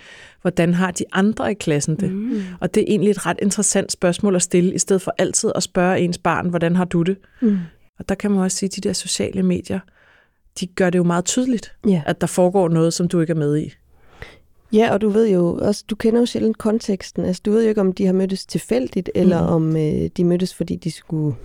hvordan 0.41 0.73
har 0.73 0.91
de 0.91 1.03
andre 1.11 1.51
i 1.51 1.53
klassen 1.53 1.95
det? 1.95 2.11
Mm. 2.11 2.41
Og 2.59 2.75
det 2.75 2.81
er 2.81 2.85
egentlig 2.87 3.11
et 3.11 3.25
ret 3.25 3.39
interessant 3.41 3.91
spørgsmål 3.91 4.35
at 4.35 4.41
stille, 4.41 4.73
i 4.73 4.77
stedet 4.77 5.01
for 5.01 5.13
altid 5.17 5.51
at 5.55 5.63
spørge 5.63 5.99
ens 5.99 6.17
barn, 6.17 6.49
hvordan 6.49 6.75
har 6.75 6.85
du 6.85 7.01
det? 7.01 7.17
Mm. 7.41 7.57
Og 7.99 8.09
der 8.09 8.15
kan 8.15 8.31
man 8.31 8.39
også 8.39 8.57
sige, 8.57 8.67
at 8.67 8.75
de 8.75 8.81
der 8.81 8.93
sociale 8.93 9.43
medier, 9.43 9.79
de 10.59 10.67
gør 10.67 10.89
det 10.89 10.97
jo 10.97 11.03
meget 11.03 11.25
tydeligt, 11.25 11.75
yeah. 11.87 12.01
at 12.05 12.21
der 12.21 12.27
foregår 12.27 12.69
noget, 12.69 12.93
som 12.93 13.07
du 13.07 13.19
ikke 13.19 13.31
er 13.31 13.37
med 13.37 13.57
i. 13.57 13.73
Ja, 14.73 14.93
og 14.93 15.01
du 15.01 15.09
ved 15.09 15.29
jo 15.29 15.59
også, 15.61 15.83
du 15.89 15.95
kender 15.95 16.19
jo 16.19 16.25
sjældent 16.25 16.57
konteksten. 16.57 17.25
Altså, 17.25 17.41
du 17.45 17.51
ved 17.51 17.63
jo 17.63 17.69
ikke, 17.69 17.81
om 17.81 17.93
de 17.93 18.05
har 18.05 18.13
mødtes 18.13 18.45
tilfældigt, 18.45 19.09
eller 19.15 19.41
mm. 19.41 19.53
om 19.53 19.75
øh, 19.75 20.09
de 20.17 20.23
mødtes, 20.23 20.55
fordi 20.55 20.75
de 20.75 20.91
skulle 20.91 21.35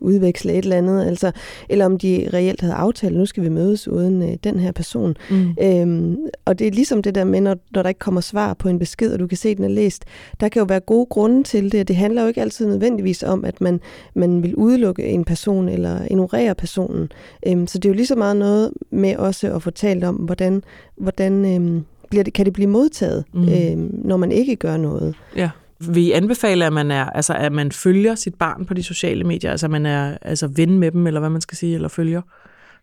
udveksle 0.00 0.52
et 0.52 0.58
eller 0.58 0.76
andet, 0.76 1.06
altså, 1.06 1.32
eller 1.68 1.86
om 1.86 1.98
de 1.98 2.28
reelt 2.32 2.60
havde 2.60 2.74
aftalt, 2.74 3.16
nu 3.16 3.26
skal 3.26 3.42
vi 3.42 3.48
mødes 3.48 3.88
uden 3.88 4.22
øh, 4.22 4.36
den 4.44 4.58
her 4.58 4.72
person. 4.72 5.16
Mm. 5.30 5.56
Øhm, 5.62 6.18
og 6.44 6.58
det 6.58 6.66
er 6.66 6.70
ligesom 6.70 7.02
det 7.02 7.14
der 7.14 7.24
med, 7.24 7.40
når, 7.40 7.56
når 7.70 7.82
der 7.82 7.88
ikke 7.88 7.98
kommer 7.98 8.20
svar 8.20 8.54
på 8.54 8.68
en 8.68 8.78
besked, 8.78 9.12
og 9.12 9.18
du 9.18 9.26
kan 9.26 9.38
se, 9.38 9.48
at 9.48 9.56
den 9.56 9.64
er 9.64 9.68
læst. 9.68 10.04
Der 10.40 10.48
kan 10.48 10.60
jo 10.60 10.66
være 10.66 10.80
gode 10.80 11.06
grunde 11.06 11.42
til 11.42 11.72
det, 11.72 11.88
det 11.88 11.96
handler 11.96 12.22
jo 12.22 12.28
ikke 12.28 12.40
altid 12.40 12.66
nødvendigvis 12.66 13.22
om, 13.22 13.44
at 13.44 13.60
man, 13.60 13.80
man 14.14 14.42
vil 14.42 14.54
udelukke 14.54 15.04
en 15.04 15.24
person 15.24 15.68
eller 15.68 15.98
ignorere 16.10 16.54
personen. 16.54 17.12
Øhm, 17.46 17.66
så 17.66 17.78
det 17.78 17.88
er 17.88 17.90
jo 17.90 17.96
lige 17.96 18.06
så 18.06 18.16
meget 18.16 18.36
noget 18.36 18.70
med 18.90 19.16
også 19.16 19.54
at 19.54 19.62
fortælle 19.62 20.08
om, 20.08 20.14
hvordan, 20.14 20.62
hvordan 20.96 21.54
øhm, 21.54 21.84
bliver 22.10 22.24
det, 22.24 22.32
kan 22.32 22.44
det 22.44 22.52
blive 22.52 22.68
modtaget, 22.68 23.24
mm. 23.34 23.48
øhm, 23.48 24.00
når 24.04 24.16
man 24.16 24.32
ikke 24.32 24.56
gør 24.56 24.76
noget. 24.76 25.14
Ja. 25.36 25.50
Vi 25.80 26.12
anbefaler, 26.12 26.66
at 26.66 26.72
man, 26.72 26.90
er, 26.90 27.04
altså, 27.04 27.34
at 27.34 27.52
man 27.52 27.72
følger 27.72 28.14
sit 28.14 28.34
barn 28.34 28.64
på 28.64 28.74
de 28.74 28.82
sociale 28.82 29.24
medier, 29.24 29.50
altså 29.50 29.68
man 29.68 29.86
er 29.86 30.18
altså 30.22 30.46
ven 30.46 30.78
med 30.78 30.90
dem, 30.90 31.06
eller 31.06 31.20
hvad 31.20 31.30
man 31.30 31.40
skal 31.40 31.58
sige, 31.58 31.74
eller 31.74 31.88
følger, 31.88 32.22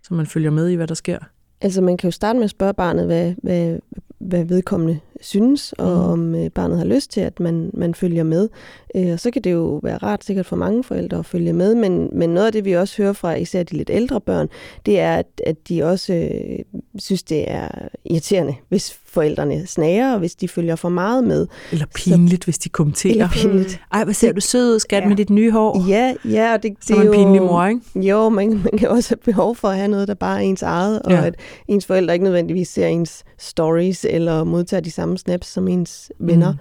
så 0.03 0.13
man 0.13 0.25
følger 0.25 0.51
med 0.51 0.69
i, 0.69 0.75
hvad 0.75 0.87
der 0.87 0.93
sker. 0.93 1.17
Altså 1.61 1.81
man 1.81 1.97
kan 1.97 2.07
jo 2.07 2.11
starte 2.11 2.39
med 2.39 2.43
at 2.43 2.49
spørge 2.49 2.73
barnet, 2.73 3.05
hvad, 3.05 3.33
hvad, 3.43 3.79
hvad 4.19 4.45
vedkommende 4.45 4.99
synes, 5.21 5.73
og 5.73 6.17
mm. 6.17 6.23
om 6.23 6.35
øh, 6.35 6.49
barnet 6.49 6.77
har 6.77 6.85
lyst 6.85 7.11
til, 7.11 7.21
at 7.21 7.39
man, 7.39 7.71
man 7.73 7.95
følger 7.95 8.23
med. 8.23 8.49
Øh, 8.95 9.11
og 9.11 9.19
så 9.19 9.31
kan 9.31 9.41
det 9.41 9.51
jo 9.51 9.79
være 9.83 9.97
rart 9.97 10.23
sikkert 10.23 10.45
for 10.45 10.55
mange 10.55 10.83
forældre 10.83 11.17
at 11.17 11.25
følge 11.25 11.53
med, 11.53 11.75
men, 11.75 12.09
men 12.13 12.29
noget 12.29 12.47
af 12.47 12.51
det, 12.51 12.65
vi 12.65 12.73
også 12.73 13.01
hører 13.01 13.13
fra 13.13 13.33
især 13.33 13.63
de 13.63 13.77
lidt 13.77 13.89
ældre 13.89 14.21
børn, 14.21 14.49
det 14.85 14.99
er, 14.99 15.15
at, 15.15 15.41
at 15.45 15.67
de 15.69 15.83
også 15.83 16.13
øh, 16.13 16.81
synes, 16.99 17.23
det 17.23 17.51
er 17.51 17.67
irriterende, 18.05 18.55
hvis 18.69 18.99
forældrene 19.13 19.67
snager, 19.67 20.13
og 20.13 20.19
hvis 20.19 20.35
de 20.35 20.47
følger 20.47 20.75
for 20.75 20.89
meget 20.89 21.23
med. 21.23 21.47
Eller 21.71 21.85
pinligt, 21.95 22.43
så, 22.43 22.47
hvis 22.47 22.57
de 22.57 22.69
kommenterer. 22.69 23.13
Eller 23.13 23.29
pinligt. 23.29 23.81
Ej, 23.93 24.03
hvad 24.03 24.13
ser 24.13 24.31
du 24.31 24.41
sød 24.41 24.73
ud, 24.73 24.79
skat, 24.79 25.03
ja. 25.03 25.07
med 25.07 25.15
dit 25.15 25.29
nye 25.29 25.51
hår? 25.51 25.85
Ja, 25.87 26.13
ja. 26.25 26.53
Og 26.53 26.63
det, 26.63 26.73
Som 26.81 26.97
det 26.97 27.05
er 27.05 27.11
en 27.11 27.15
pinlig 27.15 27.41
mor, 27.41 27.65
ikke? 27.65 27.81
Jo, 27.95 28.29
man, 28.29 28.49
man 28.49 28.77
kan 28.79 28.89
også 28.89 29.09
have 29.09 29.33
behov 29.33 29.55
for 29.55 29.67
at 29.67 29.77
have 29.77 29.87
noget, 29.87 30.07
der 30.07 30.13
bare 30.13 30.37
er 30.37 30.41
ens 30.41 30.61
eget, 30.61 31.01
og 31.01 31.11
ja. 31.11 31.25
at 31.25 31.35
ens 31.67 31.85
forældre 31.85 32.13
ikke 32.13 32.23
nødvendigvis 32.23 32.69
ser 32.69 32.87
ens 32.87 33.23
stories, 33.37 34.05
eller 34.09 34.43
modtager 34.43 34.81
de 34.81 34.91
samme 34.91 35.17
snaps 35.17 35.47
som 35.47 35.67
ens 35.67 36.11
venner. 36.19 36.51
Mm. 36.51 36.57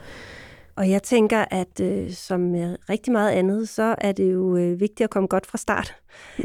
Og 0.76 0.91
jeg 0.91 1.02
tænker, 1.02 1.45
at 1.50 1.81
øh, 1.81 2.11
som 2.11 2.52
rigtig 2.91 3.12
meget 3.12 3.31
andet, 3.31 3.69
så 3.69 3.95
er 3.99 4.12
det 4.12 4.33
jo 4.33 4.57
øh, 4.57 4.81
vigtigt 4.81 5.00
at 5.00 5.11
komme 5.11 5.26
godt 5.26 5.47
fra 5.47 5.59
start. 5.59 5.95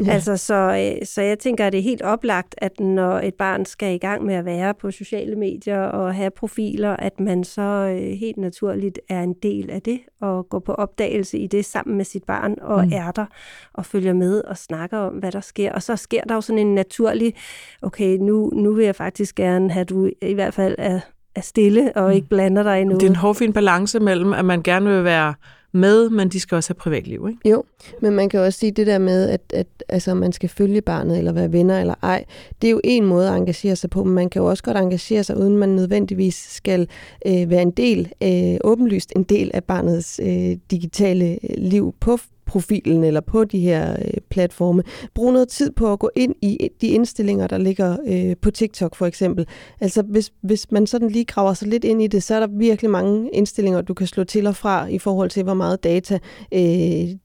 Ja. 0.04 0.12
Altså, 0.12 0.36
så, 0.36 0.54
øh, 0.54 1.06
så 1.06 1.22
jeg 1.22 1.38
tænker, 1.38 1.66
at 1.66 1.72
det 1.72 1.78
er 1.78 1.82
helt 1.82 2.02
oplagt, 2.02 2.54
at 2.58 2.80
når 2.80 3.18
et 3.18 3.34
barn 3.34 3.64
skal 3.64 3.94
i 3.94 3.98
gang 3.98 4.24
med 4.24 4.34
at 4.34 4.44
være 4.44 4.74
på 4.74 4.90
sociale 4.90 5.36
medier 5.36 5.80
og 5.80 6.14
have 6.14 6.30
profiler, 6.30 6.96
at 6.96 7.20
man 7.20 7.44
så 7.44 7.62
øh, 7.62 8.18
helt 8.18 8.36
naturligt 8.36 9.00
er 9.08 9.22
en 9.22 9.34
del 9.42 9.70
af 9.70 9.82
det 9.82 10.00
og 10.20 10.48
går 10.48 10.58
på 10.58 10.72
opdagelse 10.72 11.38
i 11.38 11.46
det 11.46 11.64
sammen 11.64 11.96
med 11.96 12.04
sit 12.04 12.24
barn 12.24 12.54
og 12.60 12.84
mm. 12.84 12.92
er 12.92 13.10
der 13.10 13.26
og 13.72 13.86
følger 13.86 14.12
med 14.12 14.44
og 14.44 14.58
snakker 14.58 14.98
om, 14.98 15.14
hvad 15.14 15.32
der 15.32 15.40
sker. 15.40 15.72
Og 15.72 15.82
så 15.82 15.96
sker 15.96 16.22
der 16.22 16.34
jo 16.34 16.40
sådan 16.40 16.66
en 16.66 16.74
naturlig, 16.74 17.34
okay, 17.82 18.16
nu, 18.16 18.50
nu 18.54 18.74
vil 18.74 18.84
jeg 18.84 18.96
faktisk 18.96 19.34
gerne 19.34 19.70
have, 19.70 19.84
du 19.84 20.10
i 20.22 20.34
hvert 20.34 20.54
fald 20.54 20.74
er 20.78 21.00
er 21.38 21.42
stille 21.42 21.92
og 21.96 22.14
ikke 22.14 22.24
mm. 22.24 22.28
blander 22.28 22.62
dig 22.62 22.80
i 22.80 22.84
noget. 22.84 23.00
Det 23.00 23.06
er 23.06 23.10
en 23.10 23.16
hårfin 23.16 23.52
balance 23.52 24.00
mellem, 24.00 24.32
at 24.32 24.44
man 24.44 24.62
gerne 24.62 24.90
vil 24.90 25.04
være 25.04 25.34
med, 25.72 26.10
men 26.10 26.28
de 26.28 26.40
skal 26.40 26.56
også 26.56 26.70
have 26.70 26.78
privatliv, 26.78 27.26
ikke? 27.28 27.50
Jo, 27.50 27.64
men 28.00 28.12
man 28.12 28.28
kan 28.28 28.40
også 28.40 28.58
sige 28.58 28.72
det 28.72 28.86
der 28.86 28.98
med, 28.98 29.28
at, 29.28 29.40
at 29.54 29.66
altså, 29.88 30.14
man 30.14 30.32
skal 30.32 30.48
følge 30.48 30.80
barnet, 30.80 31.18
eller 31.18 31.32
være 31.32 31.52
venner, 31.52 31.80
eller 31.80 31.94
ej. 32.02 32.24
Det 32.62 32.68
er 32.68 32.72
jo 32.72 32.80
en 32.84 33.04
måde 33.04 33.28
at 33.28 33.36
engagere 33.36 33.76
sig 33.76 33.90
på, 33.90 34.04
men 34.04 34.14
man 34.14 34.30
kan 34.30 34.42
jo 34.42 34.48
også 34.48 34.62
godt 34.62 34.76
engagere 34.76 35.24
sig, 35.24 35.36
uden 35.36 35.56
man 35.56 35.68
nødvendigvis 35.68 36.34
skal 36.34 36.88
øh, 37.26 37.50
være 37.50 37.62
en 37.62 37.70
del, 37.70 38.12
øh, 38.22 38.58
åbenlyst 38.64 39.12
en 39.16 39.22
del 39.22 39.50
af 39.54 39.64
barnets 39.64 40.20
øh, 40.22 40.56
digitale 40.70 41.38
liv 41.58 41.94
på 42.00 42.18
profilen 42.48 43.04
eller 43.04 43.20
på 43.20 43.44
de 43.44 43.58
her 43.58 43.92
øh, 43.92 44.20
platforme. 44.30 44.82
Brug 45.14 45.32
noget 45.32 45.48
tid 45.48 45.70
på 45.70 45.92
at 45.92 45.98
gå 45.98 46.10
ind 46.16 46.34
i 46.42 46.68
de 46.80 46.86
indstillinger, 46.86 47.46
der 47.46 47.58
ligger 47.58 47.96
øh, 48.06 48.36
på 48.42 48.50
TikTok 48.50 48.94
for 48.94 49.06
eksempel. 49.06 49.46
Altså 49.80 50.02
hvis, 50.02 50.32
hvis 50.40 50.70
man 50.70 50.86
sådan 50.86 51.08
lige 51.08 51.24
graver 51.24 51.54
sig 51.54 51.68
lidt 51.68 51.84
ind 51.84 52.02
i 52.02 52.06
det, 52.06 52.22
så 52.22 52.34
er 52.34 52.40
der 52.40 52.46
virkelig 52.46 52.90
mange 52.90 53.30
indstillinger, 53.30 53.80
du 53.80 53.94
kan 53.94 54.06
slå 54.06 54.24
til 54.24 54.46
og 54.46 54.56
fra 54.56 54.86
i 54.86 54.98
forhold 54.98 55.30
til, 55.30 55.42
hvor 55.42 55.54
meget 55.54 55.84
data 55.84 56.18
øh, 56.52 56.60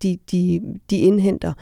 de, 0.04 0.18
de, 0.32 0.62
de 0.90 0.98
indhenter. 0.98 1.54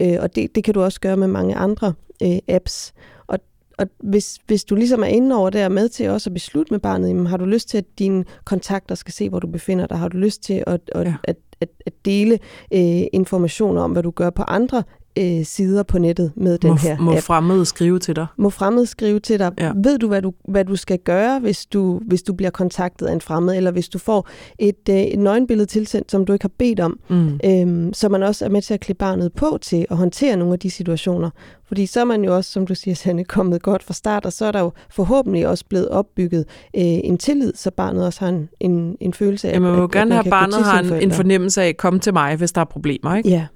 Øh, 0.00 0.16
og 0.20 0.36
det, 0.36 0.54
det 0.54 0.64
kan 0.64 0.74
du 0.74 0.82
også 0.82 1.00
gøre 1.00 1.16
med 1.16 1.28
mange 1.28 1.54
andre 1.54 1.94
øh, 2.22 2.38
apps. 2.48 2.92
Og 3.26 3.38
og 3.78 3.86
hvis, 3.98 4.38
hvis 4.46 4.64
du 4.64 4.74
ligesom 4.74 5.02
er 5.02 5.06
inde 5.06 5.36
over 5.36 5.50
der 5.50 5.68
med 5.68 5.88
til 5.88 6.10
også 6.10 6.30
at 6.30 6.34
beslutte 6.34 6.72
med 6.72 6.80
barnet, 6.80 7.08
jamen, 7.08 7.26
har 7.26 7.36
du 7.36 7.44
lyst 7.44 7.68
til, 7.68 7.78
at 7.78 7.84
dine 7.98 8.24
kontakter 8.44 8.94
skal 8.94 9.12
se, 9.12 9.28
hvor 9.28 9.38
du 9.38 9.46
befinder 9.46 9.86
dig? 9.86 9.98
Har 9.98 10.08
du 10.08 10.16
lyst 10.16 10.42
til 10.42 10.64
at, 10.66 10.80
at, 10.94 11.06
ja. 11.06 11.14
at 11.24 11.36
at, 11.60 11.68
at 11.86 11.92
dele 12.04 12.38
øh, 12.72 13.06
informationer 13.12 13.82
om, 13.82 13.92
hvad 13.92 14.02
du 14.02 14.10
gør 14.10 14.30
på 14.30 14.42
andre 14.42 14.82
øh, 15.18 15.44
sider 15.44 15.82
på 15.82 15.98
nettet 15.98 16.32
med 16.36 16.58
den 16.58 16.70
må, 16.70 16.76
her 16.76 16.98
Må 16.98 17.12
app. 17.12 17.22
fremmede 17.22 17.66
skrive 17.66 17.98
til 17.98 18.16
dig? 18.16 18.26
Må 18.36 18.50
fremmede 18.50 18.86
skrive 18.86 19.20
til 19.20 19.38
dig. 19.38 19.52
Ja. 19.58 19.72
Ved 19.76 19.98
du, 19.98 20.08
hvad 20.08 20.22
du, 20.22 20.32
hvad 20.48 20.64
du 20.64 20.76
skal 20.76 20.98
gøre, 20.98 21.38
hvis 21.38 21.66
du, 21.66 22.00
hvis 22.06 22.22
du 22.22 22.34
bliver 22.34 22.50
kontaktet 22.50 23.06
af 23.06 23.12
en 23.12 23.20
fremmed, 23.20 23.56
eller 23.56 23.70
hvis 23.70 23.88
du 23.88 23.98
får 23.98 24.28
et, 24.58 24.88
øh, 24.90 24.96
et 24.96 25.18
nøgenbillede 25.18 25.66
tilsendt, 25.66 26.10
som 26.10 26.24
du 26.24 26.32
ikke 26.32 26.42
har 26.42 26.52
bedt 26.58 26.80
om, 26.80 26.98
mm. 27.08 27.40
øhm, 27.44 27.92
så 27.92 28.08
man 28.08 28.22
også 28.22 28.44
er 28.44 28.48
med 28.48 28.62
til 28.62 28.74
at 28.74 28.80
klippe 28.80 28.98
barnet 28.98 29.32
på 29.32 29.58
til 29.62 29.86
at 29.90 29.96
håndtere 29.96 30.36
nogle 30.36 30.52
af 30.52 30.58
de 30.58 30.70
situationer. 30.70 31.30
Fordi 31.68 31.86
så 31.86 32.00
er 32.00 32.04
man 32.04 32.24
jo 32.24 32.36
også, 32.36 32.52
som 32.52 32.66
du 32.66 32.74
siger, 32.74 32.94
Sanne, 32.94 33.24
kommet 33.24 33.62
godt 33.62 33.82
fra 33.82 33.94
start, 33.94 34.26
og 34.26 34.32
så 34.32 34.44
er 34.44 34.52
der 34.52 34.60
jo 34.60 34.72
forhåbentlig 34.90 35.48
også 35.48 35.64
blevet 35.68 35.88
opbygget 35.88 36.44
øh, 36.76 36.82
en 36.82 37.18
tillid, 37.18 37.52
så 37.54 37.70
barnet 37.70 38.06
også 38.06 38.20
har 38.20 38.28
en, 38.28 38.48
en, 38.60 38.96
en 39.00 39.14
følelse 39.14 39.48
af, 39.48 39.52
ja, 39.52 39.58
man 39.58 39.76
må 39.76 39.84
at, 39.84 39.90
gerne 39.90 40.18
at 40.18 40.24
have 40.24 40.30
barnet 40.30 40.64
har 40.64 40.80
en, 40.80 40.92
en 40.92 41.12
fornemmelse 41.12 41.62
af, 41.62 41.76
kom 41.76 42.00
til 42.00 42.12
mig, 42.12 42.36
hvis 42.36 42.52
der 42.52 42.60
er 42.60 42.64
problemer, 42.64 43.16
ikke? 43.16 43.28
Ja 43.28 43.46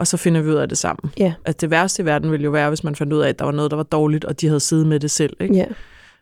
og 0.00 0.06
så 0.06 0.16
finder 0.16 0.40
vi 0.42 0.50
ud 0.50 0.54
af 0.54 0.68
det 0.68 0.78
sammen. 0.78 1.12
Ja. 1.18 1.34
At 1.44 1.60
det 1.60 1.70
værste 1.70 2.02
i 2.02 2.06
verden 2.06 2.30
ville 2.30 2.44
jo 2.44 2.50
være, 2.50 2.68
hvis 2.68 2.84
man 2.84 2.94
fandt 2.94 3.12
ud 3.12 3.20
af, 3.20 3.28
at 3.28 3.38
der 3.38 3.44
var 3.44 3.52
noget, 3.52 3.70
der 3.70 3.76
var 3.76 3.82
dårligt, 3.82 4.24
og 4.24 4.40
de 4.40 4.46
havde 4.46 4.60
siddet 4.60 4.86
med 4.86 5.00
det 5.00 5.10
selv. 5.10 5.36
Ikke? 5.40 5.54
Ja. 5.54 5.64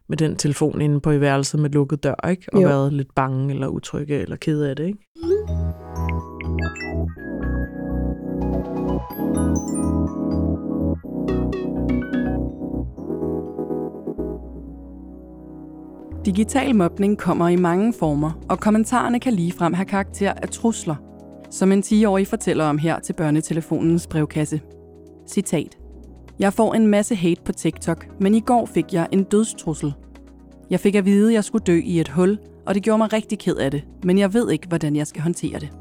Med 0.09 0.17
den 0.17 0.37
telefon 0.37 0.81
inde 0.81 1.01
på 1.01 1.11
i 1.11 1.21
værelset 1.21 1.61
med 1.61 1.71
lukket 1.71 2.05
dør, 2.05 2.29
ikke? 2.31 2.47
og 2.53 2.63
jo. 2.63 2.69
været 2.69 2.93
lidt 2.93 3.15
bange 3.15 3.55
eller 3.55 3.67
utrygge 3.67 4.21
eller 4.21 4.37
kede 4.37 4.71
af 4.71 4.77
det. 4.77 4.87
Ikke? 4.87 4.99
Digital 16.25 16.77
mobning 16.77 17.19
kommer 17.19 17.49
i 17.49 17.57
mange 17.57 17.95
former, 17.99 18.31
og 18.49 18.61
kommentarerne 18.61 19.21
kan 19.21 19.33
ligefrem 19.33 19.75
have 19.75 19.87
karakter 19.87 20.33
af 20.43 20.49
trusler– 20.49 20.95
som 21.51 21.73
en 21.73 21.83
10-årig 21.87 22.27
fortæller 22.27 22.65
om 22.65 22.79
her 22.79 22.99
til 23.01 23.13
børnetelefonens 23.13 24.07
brevkasse. 24.07 24.61
Citat. 25.27 25.79
Jeg 26.39 26.53
får 26.53 26.75
en 26.75 26.87
masse 26.87 27.15
hate 27.15 27.43
på 27.45 27.53
TikTok, 27.53 28.07
men 28.21 28.35
i 28.35 28.41
går 28.41 28.67
fik 28.67 28.93
jeg 28.93 29.09
en 29.13 29.25
dødstrussel. 29.25 29.93
Jeg 30.71 30.81
fik 30.81 30.95
at 30.95 31.05
vide, 31.05 31.29
at 31.29 31.35
jeg 31.35 31.45
skulle 31.45 31.65
dø 31.65 31.81
i 31.85 32.01
et 32.01 32.09
hul, 32.09 32.39
og 32.67 32.75
det 32.75 32.83
gjorde 32.83 32.99
mig 32.99 33.13
rigtig 33.13 33.39
ked 33.39 33.57
af 33.57 33.71
det, 33.71 33.85
men 34.05 34.19
jeg 34.19 34.35
ved 34.35 34.51
ikke, 34.51 34.69
hvordan 34.69 34.97
jeg 34.97 35.07
skal 35.07 35.23
håndtere 35.23 35.59
det. 35.59 35.73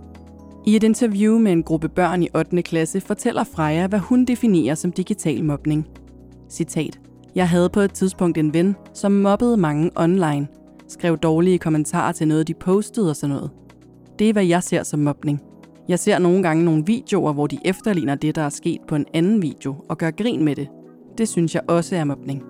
I 0.65 0.75
et 0.75 0.83
interview 0.83 1.39
med 1.39 1.51
en 1.51 1.63
gruppe 1.63 1.89
børn 1.89 2.23
i 2.23 2.29
8. 2.35 2.61
klasse 2.61 3.01
fortæller 3.01 3.43
Freja, 3.43 3.87
hvad 3.87 3.99
hun 3.99 4.25
definerer 4.25 4.75
som 4.75 4.91
digital 4.91 5.43
mobning. 5.43 5.87
Citat. 6.49 6.99
Jeg 7.35 7.49
havde 7.49 7.69
på 7.69 7.79
et 7.79 7.93
tidspunkt 7.93 8.37
en 8.37 8.53
ven, 8.53 8.75
som 8.93 9.11
mobbede 9.11 9.57
mange 9.57 9.91
online, 9.95 10.47
skrev 10.87 11.17
dårlige 11.17 11.59
kommentarer 11.59 12.11
til 12.11 12.27
noget, 12.27 12.47
de 12.47 12.53
postede 12.53 13.09
og 13.09 13.15
sådan 13.15 13.35
noget. 13.35 13.51
Det 14.19 14.29
er, 14.29 14.33
hvad 14.33 14.45
jeg 14.45 14.63
ser 14.63 14.83
som 14.83 14.99
mobning. 14.99 15.41
Jeg 15.89 15.99
ser 15.99 16.19
nogle 16.19 16.43
gange 16.43 16.65
nogle 16.65 16.85
videoer, 16.85 17.33
hvor 17.33 17.47
de 17.47 17.57
efterligner 17.65 18.15
det, 18.15 18.35
der 18.35 18.41
er 18.41 18.49
sket 18.49 18.81
på 18.87 18.95
en 18.95 19.05
anden 19.13 19.41
video, 19.41 19.75
og 19.89 19.97
gør 19.97 20.11
grin 20.11 20.45
med 20.45 20.55
det. 20.55 20.67
Det 21.17 21.27
synes 21.27 21.55
jeg 21.55 21.63
også 21.67 21.95
er 21.95 22.03
mobning. 22.03 22.43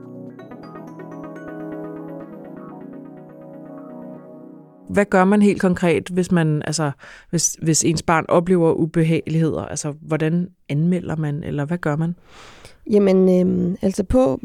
Hvad 4.90 5.06
gør 5.06 5.26
man 5.26 5.42
helt 5.42 5.62
konkret, 5.62 6.10
hvis 6.10 6.32
man 6.32 6.62
altså 6.62 6.92
hvis, 7.30 7.58
hvis 7.62 7.84
ens 7.84 8.04
barn 8.04 8.26
oplever 8.30 8.74
ubehageligheder? 8.74 9.62
Altså 9.62 9.94
hvordan 10.02 10.48
anmelder 10.70 11.16
man 11.16 11.44
eller 11.44 11.66
hvad 11.66 11.78
gør 11.78 11.96
man? 11.96 12.16
Jamen, 12.92 13.18
øh, 13.30 13.78
altså 13.82 14.04
på 14.04 14.40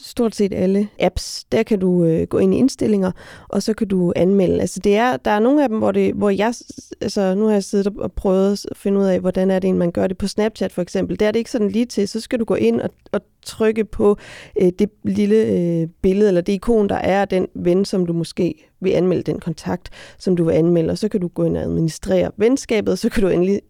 stort 0.00 0.34
set 0.34 0.54
alle 0.54 0.88
apps. 1.00 1.44
Der 1.52 1.62
kan 1.62 1.78
du 1.78 2.04
øh, 2.04 2.26
gå 2.26 2.38
ind 2.38 2.54
i 2.54 2.58
indstillinger, 2.58 3.12
og 3.48 3.62
så 3.62 3.74
kan 3.74 3.88
du 3.88 4.12
anmelde. 4.16 4.60
Altså 4.60 4.80
det 4.80 4.96
er, 4.96 5.16
der 5.16 5.30
er 5.30 5.38
nogle 5.38 5.62
af 5.62 5.68
dem, 5.68 5.78
hvor, 5.78 5.92
det, 5.92 6.14
hvor 6.14 6.30
jeg, 6.30 6.54
altså 7.00 7.34
nu 7.34 7.44
har 7.44 7.52
jeg 7.52 7.64
siddet 7.64 7.86
og 7.98 8.12
prøvet 8.12 8.66
at 8.70 8.76
finde 8.76 9.00
ud 9.00 9.04
af, 9.04 9.20
hvordan 9.20 9.50
er 9.50 9.58
det, 9.58 9.74
man 9.74 9.92
gør 9.92 10.06
det 10.06 10.18
på 10.18 10.26
Snapchat 10.26 10.72
for 10.72 10.82
eksempel. 10.82 11.20
Der 11.20 11.26
er 11.26 11.30
det 11.30 11.38
ikke 11.38 11.50
sådan 11.50 11.68
lige 11.68 11.86
til, 11.86 12.08
så 12.08 12.20
skal 12.20 12.38
du 12.38 12.44
gå 12.44 12.54
ind 12.54 12.80
og, 12.80 12.90
og 13.12 13.20
trykke 13.42 13.84
på 13.84 14.16
øh, 14.60 14.72
det 14.78 14.90
lille 15.04 15.36
øh, 15.36 15.88
billede, 16.02 16.28
eller 16.28 16.40
det 16.40 16.52
ikon, 16.52 16.88
der 16.88 16.96
er 16.96 17.24
den 17.24 17.46
ven, 17.54 17.84
som 17.84 18.06
du 18.06 18.12
måske 18.12 18.67
vil 18.80 18.90
anmelde, 18.90 19.22
den 19.22 19.40
kontakt, 19.40 19.90
som 20.18 20.36
du 20.36 20.44
vil 20.44 20.52
anmelde, 20.52 20.90
og 20.90 20.98
så 20.98 21.08
kan 21.08 21.20
du 21.20 21.28
gå 21.28 21.44
ind 21.44 21.56
og 21.56 21.62
administrere 21.62 22.30
venskabet, 22.36 22.98
så 22.98 23.08
kan 23.08 23.22
du 23.22 23.28
endelig 23.28 23.60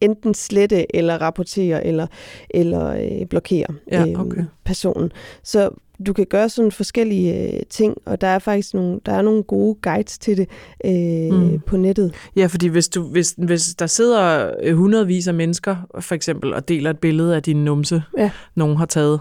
enten 0.00 0.34
slette, 0.34 0.96
eller 0.96 1.18
rapportere, 1.18 1.86
eller, 1.86 2.06
eller 2.50 2.86
øh, 2.86 3.26
blokere 3.26 3.66
ja, 3.92 4.06
øh, 4.06 4.20
okay. 4.20 4.38
øh, 4.38 4.44
personen. 4.64 5.12
Så 5.42 5.70
du 6.06 6.12
kan 6.12 6.26
gøre 6.26 6.48
sådan 6.48 6.72
forskellige 6.72 7.52
øh, 7.52 7.60
ting, 7.70 7.94
og 8.04 8.20
der 8.20 8.26
er 8.26 8.38
faktisk 8.38 8.74
nogle, 8.74 9.00
der 9.06 9.12
er 9.12 9.22
nogle 9.22 9.42
gode 9.42 9.74
guides 9.82 10.18
til 10.18 10.36
det 10.36 10.48
øh, 10.84 11.40
mm. 11.40 11.60
på 11.60 11.76
nettet. 11.76 12.14
Ja, 12.36 12.46
fordi 12.46 12.66
hvis, 12.66 12.88
du, 12.88 13.02
hvis, 13.02 13.34
hvis 13.38 13.74
der 13.74 13.86
sidder 13.86 14.74
hundredvis 14.74 15.28
af 15.28 15.34
mennesker, 15.34 15.76
for 16.00 16.14
eksempel, 16.14 16.54
og 16.54 16.68
deler 16.68 16.90
et 16.90 16.98
billede 16.98 17.36
af 17.36 17.42
din 17.42 17.64
numse, 17.64 18.02
ja. 18.18 18.30
nogen 18.54 18.76
har 18.76 18.86
taget, 18.86 19.20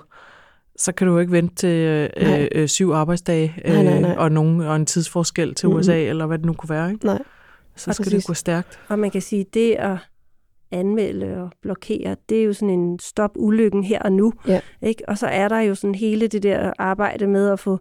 så 0.78 0.92
kan 0.92 1.08
du 1.08 1.14
jo 1.14 1.20
ikke 1.20 1.32
vente 1.32 1.56
til 1.56 2.10
øh, 2.18 2.48
øh, 2.52 2.68
syv 2.68 2.92
arbejdsdage 2.92 3.56
øh, 3.66 3.74
nej, 3.74 3.84
nej, 3.84 4.00
nej. 4.00 4.16
Og, 4.18 4.32
nogen, 4.32 4.62
og 4.62 4.76
en 4.76 4.86
tidsforskel 4.86 5.56
til 5.56 5.68
mm-hmm. 5.68 5.80
USA, 5.80 6.04
eller 6.04 6.26
hvad 6.26 6.38
det 6.38 6.46
nu 6.46 6.54
kunne 6.54 6.70
være. 6.70 6.92
Ikke? 6.92 7.06
Nej. 7.06 7.22
Så 7.76 7.94
skal 7.94 8.12
det 8.12 8.26
gå 8.26 8.34
stærkt. 8.34 8.80
Og 8.88 9.00
man 9.00 9.12
kan 9.12 9.22
sige, 9.22 9.46
det 9.54 9.74
at 9.74 9.98
anmelde 10.72 11.38
og 11.44 11.50
blokere, 11.62 12.16
det 12.30 12.40
er 12.40 12.44
jo 12.44 12.54
sådan 12.54 12.70
en 12.70 13.00
stop 13.00 13.32
ulykken 13.36 13.84
her 13.84 14.00
og 14.00 14.12
nu. 14.12 14.34
Ja. 14.48 14.62
Ikke? 14.82 15.10
Og 15.10 15.18
så 15.18 15.28
er 15.28 15.48
der 15.48 15.60
jo 15.60 15.76
sådan 15.76 15.96
hele 15.96 16.28
det 16.28 16.44
der 16.44 16.74
arbejde 16.80 17.28
med 17.28 17.50
at 17.50 17.60
få 17.60 17.80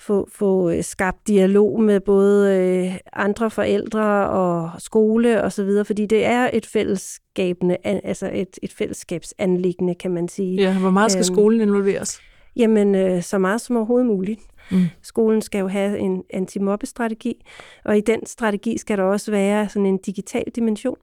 få, 0.00 0.28
få 0.32 0.70
øh, 0.70 0.84
skabt 0.84 1.28
dialog 1.28 1.82
med 1.82 2.00
både 2.00 2.56
øh, 2.56 2.98
andre 3.12 3.50
forældre 3.50 4.28
og 4.28 4.70
skole 4.78 5.42
og 5.42 5.52
så 5.52 5.64
videre, 5.64 5.84
fordi 5.84 6.06
det 6.06 6.24
er 6.24 6.50
et 6.52 6.66
fællesskabende, 6.66 7.76
altså 7.84 8.30
et, 8.32 8.58
et 8.62 8.72
fællesskabsanlæggende, 8.72 9.94
kan 9.94 10.10
man 10.10 10.28
sige. 10.28 10.62
Ja, 10.62 10.78
hvor 10.78 10.90
meget 10.90 11.12
skal 11.12 11.20
øhm, 11.20 11.34
skolen 11.34 11.60
involveres? 11.60 12.20
Jamen, 12.56 12.94
øh, 12.94 13.22
så 13.22 13.38
meget 13.38 13.60
som 13.60 13.76
overhovedet 13.76 14.06
muligt. 14.06 14.40
Mm. 14.70 14.84
Skolen 15.02 15.42
skal 15.42 15.58
jo 15.58 15.68
have 15.68 15.98
en 15.98 16.22
antimobbestrategi, 16.30 17.34
og 17.84 17.98
i 17.98 18.00
den 18.00 18.26
strategi 18.26 18.78
skal 18.78 18.98
der 18.98 19.04
også 19.04 19.30
være 19.30 19.68
sådan 19.68 19.86
en 19.86 19.98
digital 19.98 20.44
dimension. 20.56 20.96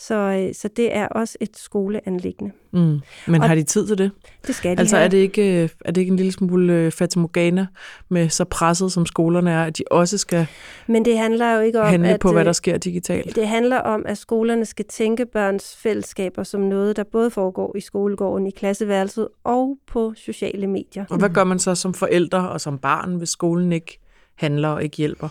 Så, 0.00 0.14
øh, 0.14 0.54
så 0.54 0.68
det 0.76 0.96
er 0.96 1.08
også 1.08 1.38
et 1.40 1.58
skoleanlæggende. 1.58 2.52
Mm. 2.72 3.00
Men 3.26 3.40
og 3.42 3.48
har 3.48 3.54
de 3.54 3.62
tid 3.62 3.86
til 3.86 3.98
det? 3.98 4.10
Det 4.46 4.54
skal 4.54 4.76
de 4.76 4.80
Altså 4.80 4.96
have. 4.96 5.04
er 5.04 5.08
det 5.08 5.18
ikke, 5.18 5.62
øh, 5.62 5.68
er 5.84 5.92
det 5.92 6.00
ikke 6.00 6.10
en 6.10 6.16
lille 6.16 6.32
smule 6.32 6.72
øh, 6.72 6.92
fatamorgana 6.92 7.66
med 8.08 8.28
så 8.28 8.44
presset 8.44 8.92
som 8.92 9.06
skolerne 9.06 9.50
er, 9.50 9.64
at 9.64 9.78
de 9.78 9.82
også 9.90 10.18
skal 10.18 10.46
Men 10.86 11.04
det 11.04 11.18
handler 11.18 11.54
jo 11.54 11.60
ikke 11.60 11.80
om, 11.80 11.86
handle 11.86 12.08
at, 12.08 12.20
på, 12.20 12.32
hvad 12.32 12.44
der 12.44 12.52
sker 12.52 12.78
digitalt? 12.78 13.36
Det 13.36 13.48
handler 13.48 13.78
om, 13.78 14.04
at 14.06 14.18
skolerne 14.18 14.64
skal 14.64 14.84
tænke 14.84 15.26
børns 15.26 15.76
fællesskaber 15.76 16.42
som 16.42 16.60
noget, 16.60 16.96
der 16.96 17.04
både 17.04 17.30
foregår 17.30 17.76
i 17.76 17.80
skolegården, 17.80 18.46
i 18.46 18.50
klasseværelset 18.50 19.28
og 19.44 19.78
på 19.86 20.12
sociale 20.16 20.66
medier. 20.66 21.04
Og 21.10 21.18
hvad 21.18 21.30
gør 21.30 21.44
man 21.44 21.58
så 21.58 21.74
som 21.74 21.94
forældre 21.94 22.48
og 22.48 22.60
som 22.60 22.78
barn, 22.78 23.14
hvis 23.14 23.28
skolen 23.28 23.72
ikke 23.72 24.00
handler 24.34 24.68
og 24.68 24.84
ikke 24.84 24.96
hjælper? 24.96 25.28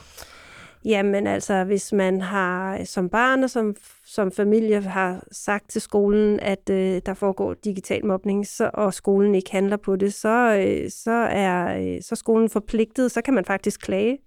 Jamen 0.85 1.27
altså, 1.27 1.63
hvis 1.63 1.93
man 1.93 2.21
har 2.21 2.83
som 2.83 3.09
barn 3.09 3.43
og 3.43 3.49
som, 3.49 3.75
som 4.05 4.31
familie 4.31 4.81
har 4.81 5.23
sagt 5.31 5.69
til 5.69 5.81
skolen, 5.81 6.39
at 6.39 6.69
øh, 6.69 7.01
der 7.05 7.13
foregår 7.13 7.53
digital 7.53 8.05
mobning, 8.05 8.47
så, 8.47 8.69
og 8.73 8.93
skolen 8.93 9.35
ikke 9.35 9.51
handler 9.51 9.77
på 9.77 9.95
det, 9.95 10.13
så, 10.13 10.63
øh, 10.67 10.89
så 10.91 11.11
er 11.31 11.79
øh, 11.81 12.01
så 12.01 12.15
skolen 12.15 12.49
forpligtet, 12.49 13.11
så 13.11 13.21
kan 13.21 13.33
man 13.33 13.45
faktisk 13.45 13.81
klage 13.81 14.17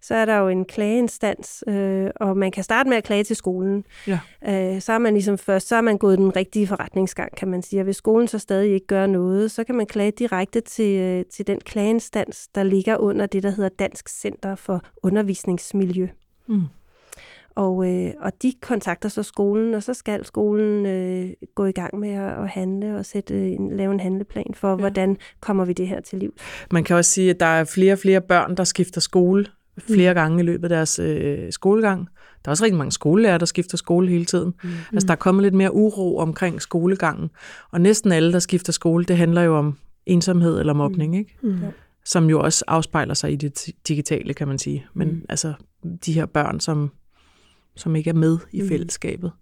så 0.00 0.14
er 0.14 0.24
der 0.24 0.36
jo 0.36 0.48
en 0.48 0.64
klageinstans, 0.64 1.64
øh, 1.66 2.10
og 2.16 2.36
man 2.36 2.50
kan 2.50 2.64
starte 2.64 2.88
med 2.88 2.96
at 2.96 3.04
klage 3.04 3.24
til 3.24 3.36
skolen. 3.36 3.84
Ja. 4.06 4.18
Øh, 4.48 4.80
så 4.80 4.92
er 4.92 4.98
man 4.98 5.12
ligesom 5.12 5.38
først, 5.38 5.68
så 5.68 5.76
er 5.76 5.80
man 5.80 5.98
gået 5.98 6.18
den 6.18 6.36
rigtige 6.36 6.66
forretningsgang, 6.66 7.36
kan 7.36 7.48
man 7.48 7.62
sige. 7.62 7.80
Og 7.80 7.84
hvis 7.84 7.96
skolen 7.96 8.28
så 8.28 8.38
stadig 8.38 8.74
ikke 8.74 8.86
gør 8.86 9.06
noget, 9.06 9.50
så 9.50 9.64
kan 9.64 9.74
man 9.74 9.86
klage 9.86 10.10
direkte 10.10 10.60
til, 10.60 10.98
øh, 10.98 11.24
til 11.24 11.46
den 11.46 11.60
klageinstans, 11.60 12.48
der 12.54 12.62
ligger 12.62 12.96
under 12.96 13.26
det, 13.26 13.42
der 13.42 13.50
hedder 13.50 13.70
Dansk 13.78 14.08
Center 14.08 14.54
for 14.54 14.82
Undervisningsmiljø. 15.02 16.08
Mm. 16.46 16.62
Og, 17.54 17.90
øh, 17.90 18.12
og 18.20 18.32
de 18.42 18.52
kontakter 18.60 19.08
så 19.08 19.22
skolen, 19.22 19.74
og 19.74 19.82
så 19.82 19.94
skal 19.94 20.24
skolen 20.24 20.86
øh, 20.86 21.30
gå 21.54 21.64
i 21.64 21.72
gang 21.72 21.98
med 21.98 22.10
at, 22.10 22.42
at 22.42 22.48
handle 22.48 22.96
og 22.96 23.06
sætte 23.06 23.50
en, 23.50 23.76
lave 23.76 23.92
en 23.92 24.00
handleplan 24.00 24.54
for, 24.54 24.68
ja. 24.68 24.76
hvordan 24.76 25.16
kommer 25.40 25.64
vi 25.64 25.72
det 25.72 25.88
her 25.88 26.00
til 26.00 26.18
liv. 26.18 26.34
Man 26.70 26.84
kan 26.84 26.96
også 26.96 27.10
sige, 27.10 27.30
at 27.30 27.40
der 27.40 27.46
er 27.46 27.64
flere 27.64 27.92
og 27.92 27.98
flere 27.98 28.20
børn, 28.20 28.56
der 28.56 28.64
skifter 28.64 29.00
skole 29.00 29.46
flere 29.80 30.12
mm. 30.12 30.14
gange 30.14 30.42
i 30.42 30.46
løbet 30.46 30.64
af 30.64 30.68
deres 30.68 30.98
øh, 30.98 31.52
skolegang. 31.52 32.08
Der 32.44 32.48
er 32.48 32.50
også 32.50 32.64
rigtig 32.64 32.78
mange 32.78 32.92
skolelærer, 32.92 33.38
der 33.38 33.46
skifter 33.46 33.76
skole 33.76 34.08
hele 34.08 34.24
tiden. 34.24 34.54
Mm. 34.62 34.70
Altså, 34.92 35.06
der 35.06 35.12
er 35.12 35.16
kommet 35.16 35.42
lidt 35.42 35.54
mere 35.54 35.74
uro 35.74 36.16
omkring 36.16 36.62
skolegangen. 36.62 37.30
Og 37.70 37.80
næsten 37.80 38.12
alle, 38.12 38.32
der 38.32 38.38
skifter 38.38 38.72
skole, 38.72 39.04
det 39.04 39.16
handler 39.16 39.42
jo 39.42 39.56
om 39.56 39.78
ensomhed 40.06 40.60
eller 40.60 40.72
mobning, 40.72 41.12
mm. 41.12 41.18
ikke? 41.18 41.36
Mm. 41.42 41.58
Som 42.04 42.30
jo 42.30 42.40
også 42.40 42.64
afspejler 42.68 43.14
sig 43.14 43.32
i 43.32 43.36
det 43.36 43.66
digitale, 43.88 44.34
kan 44.34 44.48
man 44.48 44.58
sige. 44.58 44.86
Men 44.94 45.08
mm. 45.08 45.22
altså, 45.28 45.52
de 46.06 46.12
her 46.12 46.26
børn, 46.26 46.60
som 46.60 46.90
som 47.74 47.96
ikke 47.96 48.10
er 48.10 48.14
med 48.14 48.38
i 48.52 48.60
mm. 48.60 48.68
fællesskabet. 48.68 49.32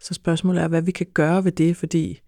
Så 0.00 0.14
spørgsmålet 0.14 0.62
er, 0.62 0.68
hvad 0.68 0.82
vi 0.82 0.90
kan 0.90 1.06
gøre 1.14 1.44
ved 1.44 1.52
det, 1.52 1.76
fordi 1.76 2.20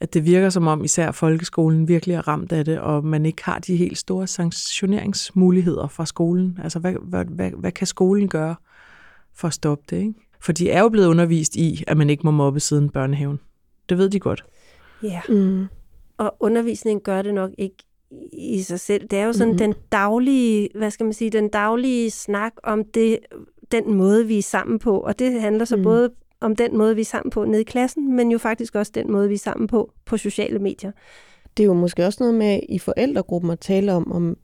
at 0.00 0.14
det 0.14 0.24
virker 0.24 0.50
som 0.50 0.66
om 0.66 0.84
især 0.84 1.10
folkeskolen 1.10 1.88
virkelig 1.88 2.14
er 2.14 2.28
ramt 2.28 2.52
af 2.52 2.64
det, 2.64 2.78
og 2.78 3.04
man 3.04 3.26
ikke 3.26 3.44
har 3.44 3.58
de 3.58 3.76
helt 3.76 3.98
store 3.98 4.26
sanktioneringsmuligheder 4.26 5.88
fra 5.88 6.06
skolen. 6.06 6.58
Altså, 6.62 6.78
hvad, 6.78 6.94
hvad, 7.02 7.24
hvad, 7.24 7.50
hvad 7.50 7.72
kan 7.72 7.86
skolen 7.86 8.28
gøre 8.28 8.54
for 9.34 9.48
at 9.48 9.54
stoppe 9.54 9.84
det? 9.90 9.96
Ikke? 9.96 10.14
For 10.40 10.52
de 10.52 10.70
er 10.70 10.80
jo 10.80 10.88
blevet 10.88 11.06
undervist 11.06 11.56
i, 11.56 11.84
at 11.86 11.96
man 11.96 12.10
ikke 12.10 12.22
må 12.24 12.30
mobbe 12.30 12.60
siden 12.60 12.90
børnehaven. 12.90 13.40
Det 13.88 13.98
ved 13.98 14.10
de 14.10 14.20
godt. 14.20 14.44
Ja, 15.02 15.20
mm. 15.28 15.66
og 16.18 16.36
undervisningen 16.40 17.00
gør 17.00 17.22
det 17.22 17.34
nok 17.34 17.50
ikke 17.58 17.76
i 18.32 18.62
sig 18.62 18.80
selv. 18.80 19.06
Det 19.10 19.18
er 19.18 19.24
jo 19.24 19.32
sådan 19.32 19.48
mm-hmm. 19.48 19.58
den 19.58 19.74
daglige, 19.92 20.68
hvad 20.74 20.90
skal 20.90 21.04
man 21.04 21.12
sige, 21.12 21.30
den 21.30 21.48
daglige 21.48 22.10
snak 22.10 22.52
om 22.62 22.84
det, 22.84 23.18
den 23.72 23.94
måde, 23.94 24.26
vi 24.26 24.38
er 24.38 24.42
sammen 24.42 24.78
på. 24.78 25.00
Og 25.00 25.18
det 25.18 25.40
handler 25.40 25.64
så 25.64 25.76
mm. 25.76 25.82
både 25.82 26.10
om 26.40 26.56
den 26.56 26.76
måde, 26.76 26.94
vi 26.94 27.00
er 27.00 27.04
sammen 27.04 27.30
på 27.30 27.44
nede 27.44 27.60
i 27.60 27.64
klassen, 27.64 28.16
men 28.16 28.30
jo 28.30 28.38
faktisk 28.38 28.74
også 28.74 28.92
den 28.94 29.12
måde, 29.12 29.28
vi 29.28 29.34
er 29.34 29.38
sammen 29.38 29.66
på 29.66 29.92
på 30.04 30.16
sociale 30.16 30.58
medier 30.58 30.92
det 31.56 31.62
er 31.62 31.66
jo 31.66 31.74
måske 31.74 32.06
også 32.06 32.16
noget 32.20 32.34
med 32.34 32.60
i 32.68 32.78
forældregruppen 32.78 33.50
at 33.50 33.58
tale 33.58 33.92
om, 33.92 34.12
om 34.12 34.36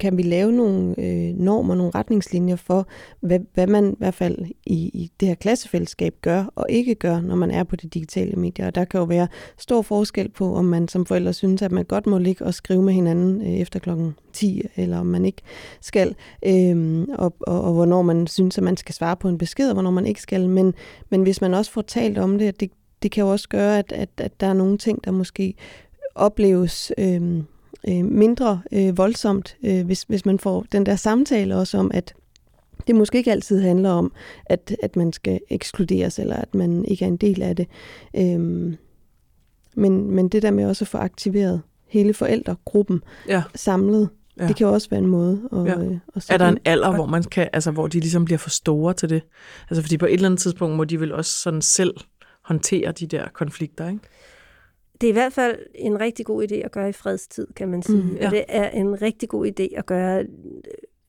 kan 0.00 0.16
vi 0.16 0.22
lave 0.22 0.52
nogle 0.52 0.94
øh, 0.98 1.34
normer, 1.34 1.74
nogle 1.74 1.92
retningslinjer 1.94 2.56
for, 2.56 2.88
hvad, 3.20 3.40
hvad 3.54 3.66
man 3.66 3.92
i 3.92 3.96
hvert 3.98 4.14
fald 4.14 4.38
i, 4.66 4.74
i 4.76 5.12
det 5.20 5.28
her 5.28 5.34
klassefællesskab 5.34 6.14
gør 6.22 6.44
og 6.54 6.66
ikke 6.68 6.94
gør, 6.94 7.20
når 7.20 7.34
man 7.34 7.50
er 7.50 7.64
på 7.64 7.76
de 7.76 7.88
digitale 7.88 8.32
medier. 8.36 8.66
Og 8.66 8.74
der 8.74 8.84
kan 8.84 8.98
jo 8.98 9.04
være 9.04 9.28
stor 9.58 9.82
forskel 9.82 10.28
på, 10.28 10.54
om 10.54 10.64
man 10.64 10.88
som 10.88 11.06
forældre 11.06 11.32
synes, 11.32 11.62
at 11.62 11.72
man 11.72 11.84
godt 11.84 12.06
må 12.06 12.18
ligge 12.18 12.44
og 12.44 12.54
skrive 12.54 12.82
med 12.82 12.92
hinanden 12.92 13.42
øh, 13.42 13.48
efter 13.48 13.78
klokken 13.78 14.14
10, 14.32 14.62
eller 14.76 14.98
om 14.98 15.06
man 15.06 15.24
ikke 15.24 15.42
skal, 15.80 16.14
øh, 16.46 17.06
og, 17.14 17.34
og, 17.40 17.62
og 17.62 17.72
hvornår 17.72 18.02
man 18.02 18.26
synes, 18.26 18.58
at 18.58 18.64
man 18.64 18.76
skal 18.76 18.94
svare 18.94 19.16
på 19.16 19.28
en 19.28 19.38
besked, 19.38 19.68
og 19.68 19.72
hvornår 19.72 19.90
man 19.90 20.06
ikke 20.06 20.22
skal. 20.22 20.48
Men, 20.48 20.74
men 21.10 21.22
hvis 21.22 21.40
man 21.40 21.54
også 21.54 21.70
får 21.70 21.82
talt 21.82 22.18
om 22.18 22.38
det, 22.38 22.60
det, 22.60 22.70
det 23.02 23.10
kan 23.10 23.24
jo 23.24 23.30
også 23.30 23.48
gøre, 23.48 23.78
at, 23.78 23.92
at, 23.92 24.08
at 24.16 24.40
der 24.40 24.46
er 24.46 24.52
nogle 24.52 24.78
ting, 24.78 25.04
der 25.04 25.10
måske 25.10 25.54
opleves 26.18 26.92
øh, 26.98 27.42
øh, 27.88 28.04
mindre 28.04 28.62
øh, 28.72 28.98
voldsomt, 28.98 29.56
øh, 29.64 29.86
hvis, 29.86 30.02
hvis 30.02 30.26
man 30.26 30.38
får 30.38 30.66
den 30.72 30.86
der 30.86 30.96
samtale 30.96 31.56
også 31.56 31.78
om, 31.78 31.90
at 31.94 32.14
det 32.86 32.96
måske 32.96 33.18
ikke 33.18 33.32
altid 33.32 33.60
handler 33.60 33.90
om, 33.90 34.12
at, 34.46 34.76
at 34.82 34.96
man 34.96 35.12
skal 35.12 35.40
ekskluderes, 35.50 36.18
eller 36.18 36.36
at 36.36 36.54
man 36.54 36.84
ikke 36.84 37.04
er 37.04 37.08
en 37.08 37.16
del 37.16 37.42
af 37.42 37.56
det. 37.56 37.66
Øh, 38.16 38.74
men, 39.74 40.10
men 40.10 40.28
det 40.28 40.42
der 40.42 40.50
med 40.50 40.66
også 40.66 40.84
at 40.84 40.88
få 40.88 40.98
aktiveret 40.98 41.62
hele 41.88 42.14
forældregruppen 42.14 43.02
ja. 43.28 43.42
samlet, 43.54 44.08
ja. 44.40 44.48
det 44.48 44.56
kan 44.56 44.66
jo 44.66 44.72
også 44.72 44.90
være 44.90 45.00
en 45.00 45.06
måde 45.06 45.48
at, 45.52 45.66
ja. 45.66 45.78
øh, 45.78 45.98
at 46.16 46.30
Er 46.30 46.36
der 46.36 46.48
en 46.48 46.58
alder, 46.64 46.94
hvor 46.94 47.06
man 47.06 47.22
kan, 47.22 47.48
altså 47.52 47.70
hvor 47.70 47.86
de 47.86 48.00
ligesom 48.00 48.24
bliver 48.24 48.38
for 48.38 48.50
store 48.50 48.94
til 48.94 49.08
det? 49.08 49.22
Altså 49.70 49.82
fordi 49.82 49.96
på 49.96 50.06
et 50.06 50.12
eller 50.12 50.26
andet 50.26 50.40
tidspunkt 50.40 50.76
må 50.76 50.84
de 50.84 51.00
vel 51.00 51.12
også 51.12 51.32
sådan 51.32 51.62
selv 51.62 51.94
håndtere 52.44 52.92
de 52.92 53.06
der 53.06 53.28
konflikter, 53.28 53.88
ikke? 53.88 54.00
Det 55.00 55.06
er 55.06 55.10
i 55.10 55.12
hvert 55.12 55.32
fald 55.32 55.58
en 55.74 56.00
rigtig 56.00 56.26
god 56.26 56.42
idé 56.42 56.54
at 56.54 56.72
gøre 56.72 56.88
i 56.88 56.92
fredstid, 56.92 57.46
kan 57.56 57.68
man 57.68 57.82
sige. 57.82 58.02
Mm, 58.02 58.16
ja. 58.16 58.26
Og 58.26 58.32
det 58.32 58.44
er 58.48 58.70
en 58.70 59.02
rigtig 59.02 59.28
god 59.28 59.46
idé 59.46 59.78
at 59.78 59.86
gøre 59.86 60.20
øh, 60.20 60.28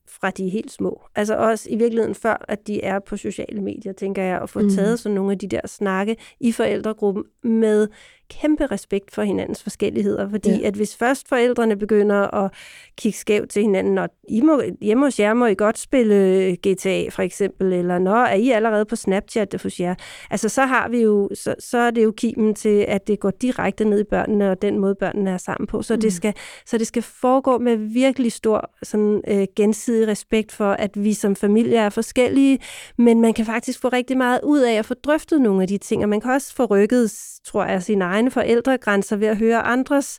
fra 0.08 0.30
de 0.30 0.48
helt 0.48 0.72
små. 0.72 1.02
Altså 1.14 1.36
også 1.36 1.70
i 1.70 1.76
virkeligheden 1.76 2.14
før, 2.14 2.44
at 2.48 2.66
de 2.66 2.82
er 2.84 2.98
på 2.98 3.16
sociale 3.16 3.60
medier, 3.60 3.92
tænker 3.92 4.22
jeg, 4.22 4.42
at 4.42 4.50
få 4.50 4.60
mm. 4.60 4.70
taget 4.70 4.98
sådan 4.98 5.14
nogle 5.14 5.32
af 5.32 5.38
de 5.38 5.48
der 5.48 5.60
snakke 5.66 6.16
i 6.40 6.52
forældregruppen 6.52 7.24
med 7.42 7.88
kæmpe 8.30 8.66
respekt 8.66 9.14
for 9.14 9.22
hinandens 9.22 9.62
forskelligheder, 9.62 10.30
fordi 10.30 10.50
ja. 10.50 10.66
at 10.66 10.74
hvis 10.74 10.96
først 10.96 11.28
forældrene 11.28 11.76
begynder 11.76 12.34
at 12.44 12.52
kigge 12.96 13.18
skævt 13.18 13.50
til 13.50 13.62
hinanden, 13.62 13.98
og 13.98 14.08
I 14.28 14.40
må, 14.40 14.62
hjemme 14.80 15.06
hos 15.06 15.20
jer 15.20 15.34
må 15.34 15.46
I 15.46 15.54
godt 15.54 15.78
spille 15.78 16.56
GTA 16.56 17.08
for 17.08 17.22
eksempel, 17.22 17.72
eller 17.72 17.98
når 17.98 18.16
er 18.16 18.34
I 18.34 18.50
allerede 18.50 18.84
på 18.84 18.96
Snapchat 18.96 19.62
hos 19.62 19.80
jer, 19.80 19.94
altså 20.30 20.48
så 20.48 20.62
har 20.62 20.88
vi 20.88 21.02
jo, 21.02 21.28
så, 21.34 21.54
så 21.58 21.78
er 21.78 21.90
det 21.90 22.04
jo 22.04 22.12
kimen 22.16 22.54
til, 22.54 22.84
at 22.88 23.06
det 23.06 23.20
går 23.20 23.30
direkte 23.30 23.84
ned 23.84 24.00
i 24.00 24.04
børnene, 24.04 24.50
og 24.50 24.62
den 24.62 24.78
måde 24.78 24.94
børnene 24.94 25.30
er 25.30 25.38
sammen 25.38 25.66
på, 25.66 25.82
så, 25.82 25.94
mm. 25.94 26.00
det, 26.00 26.12
skal, 26.12 26.34
så 26.66 26.78
det 26.78 26.86
skal 26.86 27.02
foregå 27.02 27.58
med 27.58 27.76
virkelig 27.76 28.32
stor 28.32 28.70
sådan, 28.82 29.22
øh, 29.28 29.46
gensidig 29.56 30.08
respekt 30.08 30.52
for, 30.52 30.72
at 30.72 30.90
vi 31.04 31.14
som 31.14 31.36
familie 31.36 31.76
er 31.76 31.88
forskellige, 31.88 32.58
men 32.98 33.20
man 33.20 33.34
kan 33.34 33.46
faktisk 33.46 33.80
få 33.80 33.88
rigtig 33.88 34.16
meget 34.16 34.40
ud 34.42 34.60
af 34.60 34.74
at 34.74 34.86
få 34.86 34.94
drøftet 34.94 35.40
nogle 35.40 35.62
af 35.62 35.68
de 35.68 35.78
ting, 35.78 36.02
og 36.02 36.08
man 36.08 36.20
kan 36.20 36.30
også 36.30 36.54
få 36.54 36.64
rykket, 36.64 37.12
tror 37.44 37.64
jeg, 37.64 37.82
sine 37.82 38.04
egne 38.20 38.30
forældregrænser 38.30 39.16
ved 39.16 39.28
at 39.28 39.36
høre 39.36 39.62
andres 39.62 40.18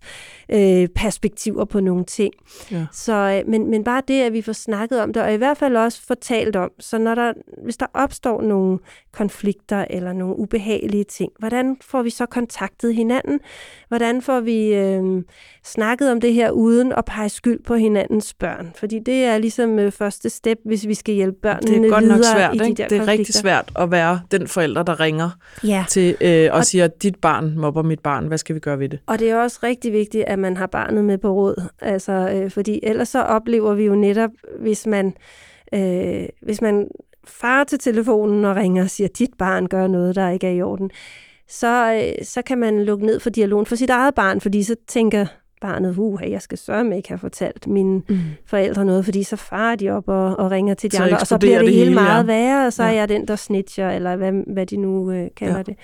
øh, 0.53 0.87
perspektiver 0.95 1.65
på 1.65 1.79
nogle 1.79 2.05
ting. 2.05 2.33
Ja. 2.71 2.85
Så, 2.91 3.13
øh, 3.13 3.49
men, 3.51 3.69
men 3.69 3.83
bare 3.83 4.01
det, 4.07 4.21
at 4.21 4.33
vi 4.33 4.41
får 4.41 4.53
snakket 4.53 5.01
om 5.01 5.13
det, 5.13 5.23
og 5.23 5.33
i 5.33 5.37
hvert 5.37 5.57
fald 5.57 5.75
også 5.75 6.01
fortalt 6.07 6.55
om, 6.55 6.69
så 6.79 6.97
når 6.97 7.15
der, 7.15 7.33
hvis 7.63 7.77
der 7.77 7.85
opstår 7.93 8.41
nogle 8.41 8.79
konflikter 9.13 9.85
eller 9.89 10.13
nogle 10.13 10.39
ubehagelige 10.39 11.03
ting, 11.03 11.31
hvordan 11.39 11.77
får 11.81 12.01
vi 12.01 12.09
så 12.09 12.25
kontaktet 12.25 12.95
hinanden? 12.95 13.39
Hvordan 13.87 14.21
får 14.21 14.39
vi 14.39 14.73
øh, 14.73 15.23
snakket 15.65 16.11
om 16.11 16.21
det 16.21 16.33
her 16.33 16.51
uden 16.51 16.93
at 16.97 17.05
pege 17.05 17.29
skyld 17.29 17.63
på 17.63 17.75
hinandens 17.75 18.33
børn? 18.33 18.71
Fordi 18.75 18.99
det 19.05 19.23
er 19.23 19.37
ligesom 19.37 19.79
øh, 19.79 19.91
første 19.91 20.29
step, 20.29 20.57
hvis 20.65 20.87
vi 20.87 20.93
skal 20.93 21.15
hjælpe 21.15 21.37
børnene 21.41 21.77
Det 21.77 21.85
er 21.85 21.89
godt 21.89 22.03
videre 22.03 22.17
nok 22.17 22.25
svært, 22.25 22.51
de 22.51 22.55
ikke? 22.69 22.75
Det 22.75 22.79
er 22.79 22.87
konflikter. 22.87 23.07
rigtig 23.11 23.33
svært 23.35 23.71
at 23.75 23.91
være 23.91 24.21
den 24.31 24.47
forælder, 24.47 24.83
der 24.83 24.99
ringer 24.99 25.29
Ja. 25.63 25.85
til 25.89 26.15
øh, 26.21 26.49
og, 26.51 26.57
Og- 26.57 26.65
siger, 26.65 26.87
dit 26.87 27.15
barn 27.15 27.53
mobber 27.57 27.81
mit 27.91 27.99
barn, 27.99 28.25
hvad 28.27 28.37
skal 28.37 28.55
vi 28.55 28.59
gøre 28.59 28.79
ved 28.79 28.89
det? 28.89 28.99
Og 29.07 29.19
det 29.19 29.29
er 29.29 29.37
også 29.37 29.59
rigtig 29.63 29.93
vigtigt, 29.93 30.23
at 30.27 30.39
man 30.39 30.57
har 30.57 30.67
barnet 30.67 31.05
med 31.05 31.17
på 31.17 31.31
råd. 31.33 31.63
Altså, 31.81 32.11
øh, 32.35 32.51
fordi 32.51 32.79
ellers 32.83 33.09
så 33.09 33.21
oplever 33.23 33.73
vi 33.73 33.85
jo 33.85 33.95
netop, 33.95 34.29
hvis 34.59 34.87
man, 34.87 35.13
øh, 35.73 36.25
hvis 36.41 36.61
man 36.61 36.87
farer 37.27 37.63
til 37.63 37.79
telefonen 37.79 38.45
og 38.45 38.55
ringer 38.55 38.83
og 38.83 38.89
siger, 38.89 39.07
at 39.07 39.19
dit 39.19 39.33
barn 39.37 39.67
gør 39.67 39.87
noget, 39.87 40.15
der 40.15 40.29
ikke 40.29 40.47
er 40.47 40.51
i 40.51 40.61
orden, 40.61 40.91
så, 41.47 41.93
øh, 41.93 42.25
så 42.25 42.41
kan 42.41 42.57
man 42.57 42.83
lukke 42.83 43.05
ned 43.05 43.19
for 43.19 43.29
dialogen 43.29 43.65
for 43.65 43.75
sit 43.75 43.89
eget 43.89 44.15
barn, 44.15 44.41
fordi 44.41 44.63
så 44.63 44.75
tænker 44.87 45.25
barnet, 45.61 45.97
uh, 45.97 46.19
jeg 46.29 46.41
skal 46.41 46.57
sørge 46.57 46.83
med 46.83 46.97
ikke 46.97 47.09
have 47.09 47.19
fortalt 47.19 47.67
mine 47.67 48.01
Mm. 48.09 48.17
forældre 48.45 48.85
noget, 48.85 49.05
fordi 49.05 49.23
så 49.23 49.35
farer 49.35 49.75
de 49.75 49.89
op 49.89 50.07
og, 50.07 50.35
og 50.39 50.51
ringer 50.51 50.73
til 50.73 50.91
de 50.91 50.97
Så 50.97 51.03
andre, 51.03 51.17
og 51.17 51.27
så 51.27 51.37
bliver 51.37 51.57
det, 51.57 51.65
det 51.65 51.73
hele 51.75 51.85
hele, 51.89 52.01
ja. 52.01 52.07
meget 52.07 52.27
værre, 52.27 52.65
og 52.67 52.73
så 52.73 52.83
er 52.83 52.89
Ja. 52.89 52.95
jeg 52.95 53.09
den, 53.09 53.27
der 53.27 53.35
snitcher, 53.35 53.89
eller 53.89 54.15
hvad, 54.15 54.31
hvad 54.53 54.65
de 54.65 54.77
nu 54.77 55.11
øh, 55.11 55.27
kalder 55.37 55.57
Ja. 55.57 55.63
det. 55.63 55.75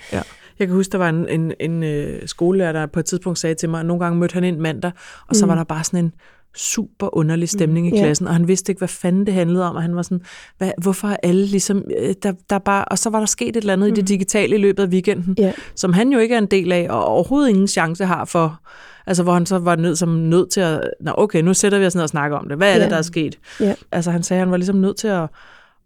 Jeg 0.58 0.66
kan 0.66 0.76
huske, 0.76 0.92
der 0.92 0.98
var 0.98 1.08
en, 1.08 1.28
en, 1.28 1.52
en 1.60 1.82
øh, 1.82 2.20
skolelærer, 2.26 2.72
der 2.72 2.86
på 2.86 3.00
et 3.00 3.04
tidspunkt 3.06 3.38
sagde 3.38 3.54
til 3.54 3.68
mig, 3.68 3.80
at 3.80 3.86
nogle 3.86 4.04
gange 4.04 4.18
mødte 4.18 4.34
han 4.34 4.44
ind 4.44 4.58
mandag, 4.58 4.90
og 5.28 5.36
så 5.36 5.46
Mm. 5.46 5.48
var 5.48 5.54
der 5.56 5.64
bare 5.64 5.84
sådan 5.84 6.04
en 6.04 6.12
super 6.56 7.16
underlig 7.16 7.48
stemning 7.48 7.86
Mm. 7.88 7.94
i 7.94 7.98
klassen, 7.98 8.26
og 8.26 8.32
han 8.34 8.48
vidste 8.48 8.70
ikke, 8.72 8.78
hvad 8.80 8.88
fanden 8.88 9.26
det 9.26 9.34
handlede 9.34 9.64
om, 9.70 9.76
og 9.76 9.82
han 9.82 9.96
var 9.96 10.02
sådan, 10.02 10.20
hvad, 10.58 10.70
hvorfor 10.82 11.08
er 11.08 11.16
alle 11.22 11.46
ligesom, 11.46 11.84
øh, 12.00 12.14
der, 12.22 12.32
der 12.50 12.58
bare, 12.58 12.84
og 12.84 12.98
så 12.98 13.10
var 13.10 13.18
der 13.18 13.26
sket 13.26 13.48
et 13.48 13.56
eller 13.56 13.72
andet 13.72 13.88
mm. 13.88 13.92
i 13.92 13.96
det 13.96 14.08
digitale 14.08 14.54
i 14.56 14.58
løbet 14.58 14.82
af 14.82 14.86
weekenden, 14.88 15.34
Ja. 15.38 15.52
som 15.74 15.92
han 15.92 16.12
jo 16.12 16.18
ikke 16.18 16.34
er 16.34 16.38
en 16.38 16.46
del 16.46 16.72
af, 16.72 16.86
og 16.90 17.04
overhovedet 17.04 17.48
ingen 17.48 17.68
chance 17.68 18.04
har 18.04 18.24
for, 18.24 18.60
altså 19.06 19.22
hvor 19.22 19.32
han 19.32 19.46
så 19.46 19.58
var 19.58 19.76
nødt, 19.76 19.98
som 19.98 20.08
nødt 20.08 20.50
til 20.50 20.60
at, 20.60 20.90
nå 21.00 21.12
okay, 21.16 21.42
nu 21.42 21.54
sætter 21.54 21.78
vi 21.78 21.86
os 21.86 21.94
ned 21.94 22.02
og 22.02 22.08
snakker 22.08 22.36
om 22.36 22.48
det, 22.48 22.56
hvad 22.56 22.68
er 22.72 22.76
Ja. 22.76 22.82
det, 22.82 22.90
der 22.90 22.96
er 22.96 23.02
sket? 23.02 23.38
Ja. 23.60 23.74
Altså 23.92 24.10
han 24.10 24.22
sagde, 24.22 24.38
at 24.40 24.46
han 24.46 24.50
var 24.50 24.56
ligesom 24.56 24.76
nødt 24.76 24.96
til 24.96 25.08
at, 25.08 25.26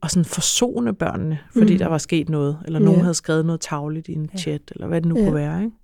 at 0.03 0.11
sådan 0.11 0.25
forsone 0.25 0.95
børnene, 0.95 1.39
fordi 1.53 1.73
Mm. 1.73 1.79
der 1.79 1.89
var 1.89 1.99
sket 1.99 2.29
noget, 2.29 2.59
eller 2.65 2.79
nogen 2.79 2.97
Ja. 2.99 3.03
havde 3.03 3.15
skrevet 3.15 3.47
noget 3.47 3.61
tavligt 3.61 4.09
i 4.09 4.13
en 4.15 4.29
Ja. 4.35 4.39
chat, 4.39 4.63
eller 4.71 4.87
hvad 4.87 5.01
det 5.01 5.09
nu 5.09 5.19
Ja. 5.19 5.25
kunne 5.25 5.35
være, 5.35 5.65
ikke? 5.65 5.77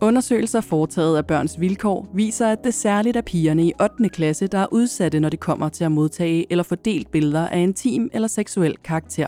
Undersøgelser 0.00 0.60
foretaget 0.60 1.16
af 1.16 1.26
Børns 1.26 1.60
Vilkår 1.60 2.08
viser, 2.14 2.48
at 2.48 2.64
det 2.64 2.74
særligt 2.74 3.16
er 3.16 3.20
pigerne 3.22 3.64
i 3.66 3.72
8. 3.82 4.08
klasse, 4.08 4.46
der 4.46 4.58
er 4.58 4.66
udsatte, 4.72 5.20
når 5.20 5.28
det 5.28 5.40
kommer 5.40 5.68
til 5.68 5.84
at 5.84 5.92
modtage 5.92 6.46
eller 6.50 6.64
fordelt 6.64 7.10
billeder 7.10 7.48
af 7.48 7.58
intim 7.60 8.10
eller 8.12 8.28
seksuel 8.28 8.76
karakter. 8.84 9.26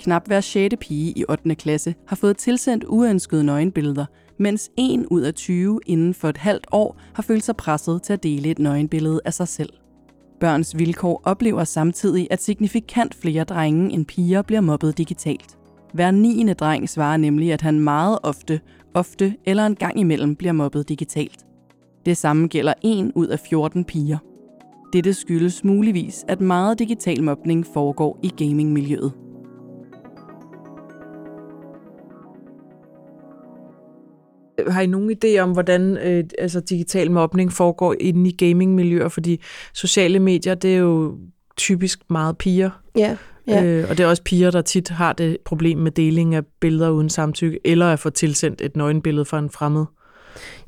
Knap 0.00 0.26
hver 0.26 0.40
6. 0.40 0.74
pige 0.80 1.12
i 1.16 1.24
8. 1.28 1.54
klasse 1.54 1.94
har 2.06 2.16
fået 2.16 2.36
tilsendt 2.36 2.84
uønskede 2.88 3.44
nøgenbilleder, 3.44 4.06
mens 4.38 4.70
1 4.78 5.06
ud 5.10 5.20
af 5.20 5.34
20 5.34 5.80
inden 5.86 6.14
for 6.14 6.28
et 6.28 6.36
halvt 6.36 6.66
år 6.72 6.96
har 7.14 7.22
følt 7.22 7.44
sig 7.44 7.56
presset 7.56 8.02
til 8.02 8.12
at 8.12 8.22
dele 8.22 8.50
et 8.50 8.58
nøgenbillede 8.58 9.20
af 9.24 9.34
sig 9.34 9.48
selv. 9.48 9.72
Børns 10.40 10.78
Vilkår 10.78 11.20
oplever 11.24 11.64
samtidig, 11.64 12.28
at 12.30 12.42
signifikant 12.42 13.14
flere 13.14 13.44
drenge 13.44 13.92
end 13.92 14.06
piger 14.06 14.42
bliver 14.42 14.60
mobbet 14.60 14.98
digitalt. 14.98 15.58
Hver 15.94 16.10
9. 16.10 16.52
dreng 16.52 16.88
svarer 16.88 17.16
nemlig, 17.16 17.52
at 17.52 17.60
han 17.60 17.80
meget 17.80 18.18
ofte, 18.22 18.60
ofte 18.94 19.34
eller 19.44 19.66
en 19.66 19.76
gang 19.76 20.00
imellem 20.00 20.36
bliver 20.36 20.52
mobbet 20.52 20.88
digitalt. 20.88 21.46
Det 22.06 22.16
samme 22.16 22.46
gælder 22.46 22.74
1 22.82 23.12
ud 23.14 23.26
af 23.26 23.40
14 23.40 23.84
piger. 23.84 24.18
Dette 24.92 25.14
skyldes 25.14 25.64
muligvis, 25.64 26.24
at 26.28 26.40
meget 26.40 26.78
digital 26.78 27.22
mobning 27.22 27.66
foregår 27.66 28.18
i 28.22 28.28
gamingmiljøet. 28.36 29.12
Har 34.68 34.80
I 34.80 34.86
nogen 34.86 35.16
idé 35.24 35.38
om, 35.38 35.52
hvordan 35.52 35.96
øh, 35.96 36.24
altså, 36.38 36.60
digital 36.60 37.10
mobning 37.10 37.52
foregår 37.52 37.94
inde 38.00 38.30
i 38.30 38.32
gamingmiljøer? 38.32 39.08
Fordi 39.08 39.40
sociale 39.74 40.18
medier, 40.18 40.54
det 40.54 40.74
er 40.74 40.78
jo 40.78 41.18
typisk 41.56 42.00
meget 42.10 42.38
piger. 42.38 42.70
Ja, 42.96 43.16
ja. 43.46 43.64
Øh, 43.64 43.90
og 43.90 43.98
det 43.98 44.04
er 44.04 44.08
også 44.08 44.22
piger, 44.22 44.50
der 44.50 44.62
tit 44.62 44.88
har 44.88 45.12
det 45.12 45.36
problem 45.44 45.78
med 45.78 45.90
deling 45.90 46.34
af 46.34 46.42
billeder 46.60 46.90
uden 46.90 47.10
samtykke, 47.10 47.60
eller 47.64 47.86
at 47.86 47.98
få 47.98 48.10
tilsendt 48.10 48.60
et 48.60 48.76
nøgenbillede 48.76 49.24
fra 49.24 49.38
en 49.38 49.50
fremmed. 49.50 49.84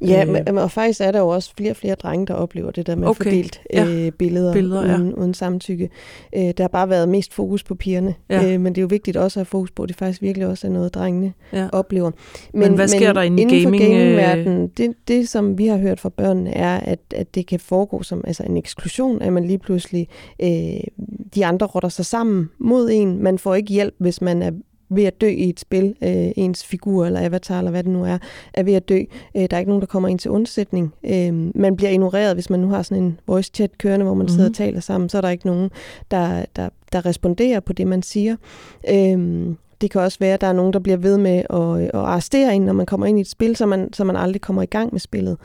Ja, 0.00 0.24
Øh. 0.26 0.32
men, 0.32 0.58
og 0.58 0.70
faktisk 0.70 1.00
er 1.00 1.10
der 1.12 1.18
jo 1.18 1.28
også 1.28 1.52
flere 1.56 1.70
og 1.70 1.76
flere 1.76 1.94
drenge, 1.94 2.26
der 2.26 2.34
oplever 2.34 2.70
det 2.70 2.86
der 2.86 2.94
med 2.96 3.08
Okay, 3.08 3.24
fordelt 3.24 3.60
ja. 3.72 3.86
øh, 3.86 4.12
billeder, 4.12 4.52
Billeder, 4.52 4.86
ja. 4.90 4.96
uden, 4.96 5.14
uden 5.14 5.34
samtykke. 5.34 5.90
Øh, 6.36 6.42
der 6.42 6.62
har 6.62 6.68
bare 6.68 6.88
været 6.88 7.08
mest 7.08 7.34
fokus 7.34 7.62
på 7.64 7.74
pigerne, 7.74 8.14
Ja. 8.30 8.52
øh, 8.52 8.60
men 8.60 8.74
det 8.74 8.78
er 8.78 8.82
jo 8.82 8.88
vigtigt 8.90 9.16
også 9.16 9.40
at 9.40 9.40
have 9.40 9.46
fokus 9.50 9.70
på, 9.70 9.82
at 9.82 9.88
det 9.88 9.96
faktisk 9.96 10.22
virkelig 10.22 10.46
også 10.48 10.66
er 10.66 10.70
noget, 10.70 10.94
drengene 10.94 11.32
Ja. 11.52 11.68
oplever. 11.72 12.10
Men 12.54 12.74
hvad 12.74 12.88
sker 12.88 13.12
der 13.12 13.22
inde 13.22 13.42
i 13.42 13.46
inden 13.46 13.62
gaming, 13.62 13.82
for 13.82 13.90
øh? 13.90 13.96
gamingverdenen, 13.98 14.68
det, 14.68 14.94
det 15.08 15.28
som 15.28 15.58
vi 15.58 15.66
har 15.66 15.76
hørt 15.78 16.00
fra 16.00 16.08
børnene, 16.08 16.50
er, 16.54 16.80
at, 16.80 16.98
at 17.14 17.34
det 17.34 17.46
kan 17.46 17.60
foregå 17.60 18.02
som 18.02 18.24
altså 18.26 18.42
en 18.42 18.56
eksklusion, 18.56 19.22
at 19.22 19.32
man 19.32 19.44
lige 19.44 19.58
pludselig, 19.58 20.08
øh, 20.42 20.48
de 21.34 21.46
andre 21.46 21.66
rotter 21.66 21.88
sig 21.88 22.06
sammen 22.06 22.50
mod 22.58 22.90
en. 22.92 23.22
Man 23.22 23.38
får 23.38 23.54
ikke 23.54 23.72
hjælp, 23.72 23.94
hvis 23.98 24.20
man 24.20 24.42
er 24.42 24.50
ved 24.96 25.04
at 25.04 25.20
dø 25.20 25.28
i 25.28 25.48
et 25.48 25.60
spil, 25.60 25.94
øh, 26.02 26.30
ens 26.36 26.64
figur 26.64 27.06
eller 27.06 27.24
avatar, 27.24 27.58
eller 27.58 27.70
hvad 27.70 27.82
det 27.82 27.92
nu 27.92 28.04
er, 28.04 28.18
er 28.54 28.62
ved 28.62 28.74
at 28.74 28.88
dø. 28.88 28.98
Øh, 29.36 29.42
der 29.42 29.56
er 29.56 29.58
ikke 29.58 29.70
nogen, 29.70 29.80
der 29.80 29.86
kommer 29.86 30.08
ind 30.08 30.18
til 30.18 30.30
undsætning. 30.30 30.94
Øh, 31.04 31.50
man 31.54 31.76
bliver 31.76 31.90
ignoreret, 31.90 32.36
hvis 32.36 32.50
man 32.50 32.60
nu 32.60 32.68
har 32.68 32.82
sådan 32.82 33.02
en 33.02 33.20
voice 33.26 33.50
chat 33.54 33.78
kørende, 33.78 34.04
hvor 34.04 34.14
man 34.14 34.24
mm-hmm. 34.24 34.28
sidder 34.28 34.48
og 34.48 34.54
taler 34.54 34.80
sammen, 34.80 35.08
så 35.08 35.16
er 35.16 35.20
der 35.20 35.30
ikke 35.30 35.46
nogen, 35.46 35.70
der, 36.10 36.44
der, 36.56 36.68
der 36.92 37.06
responderer 37.06 37.60
på 37.60 37.72
det, 37.72 37.86
man 37.86 38.02
siger. 38.02 38.36
Øh, 38.90 39.54
det 39.80 39.90
kan 39.90 40.00
også 40.00 40.18
være, 40.20 40.34
at 40.34 40.40
der 40.40 40.46
er 40.46 40.52
nogen, 40.52 40.72
der 40.72 40.78
bliver 40.78 40.96
ved 40.96 41.18
med 41.18 41.42
at, 41.50 41.88
at 41.94 42.00
arrestere 42.00 42.54
en, 42.54 42.62
når 42.62 42.72
man 42.72 42.86
kommer 42.86 43.06
ind 43.06 43.18
i 43.18 43.20
et 43.20 43.28
spil, 43.28 43.56
så 43.56 43.66
man, 43.66 43.92
så 43.92 44.04
man 44.04 44.16
aldrig 44.16 44.40
kommer 44.40 44.62
i 44.62 44.66
gang 44.66 44.92
med 44.92 45.00
spillet. 45.00 45.36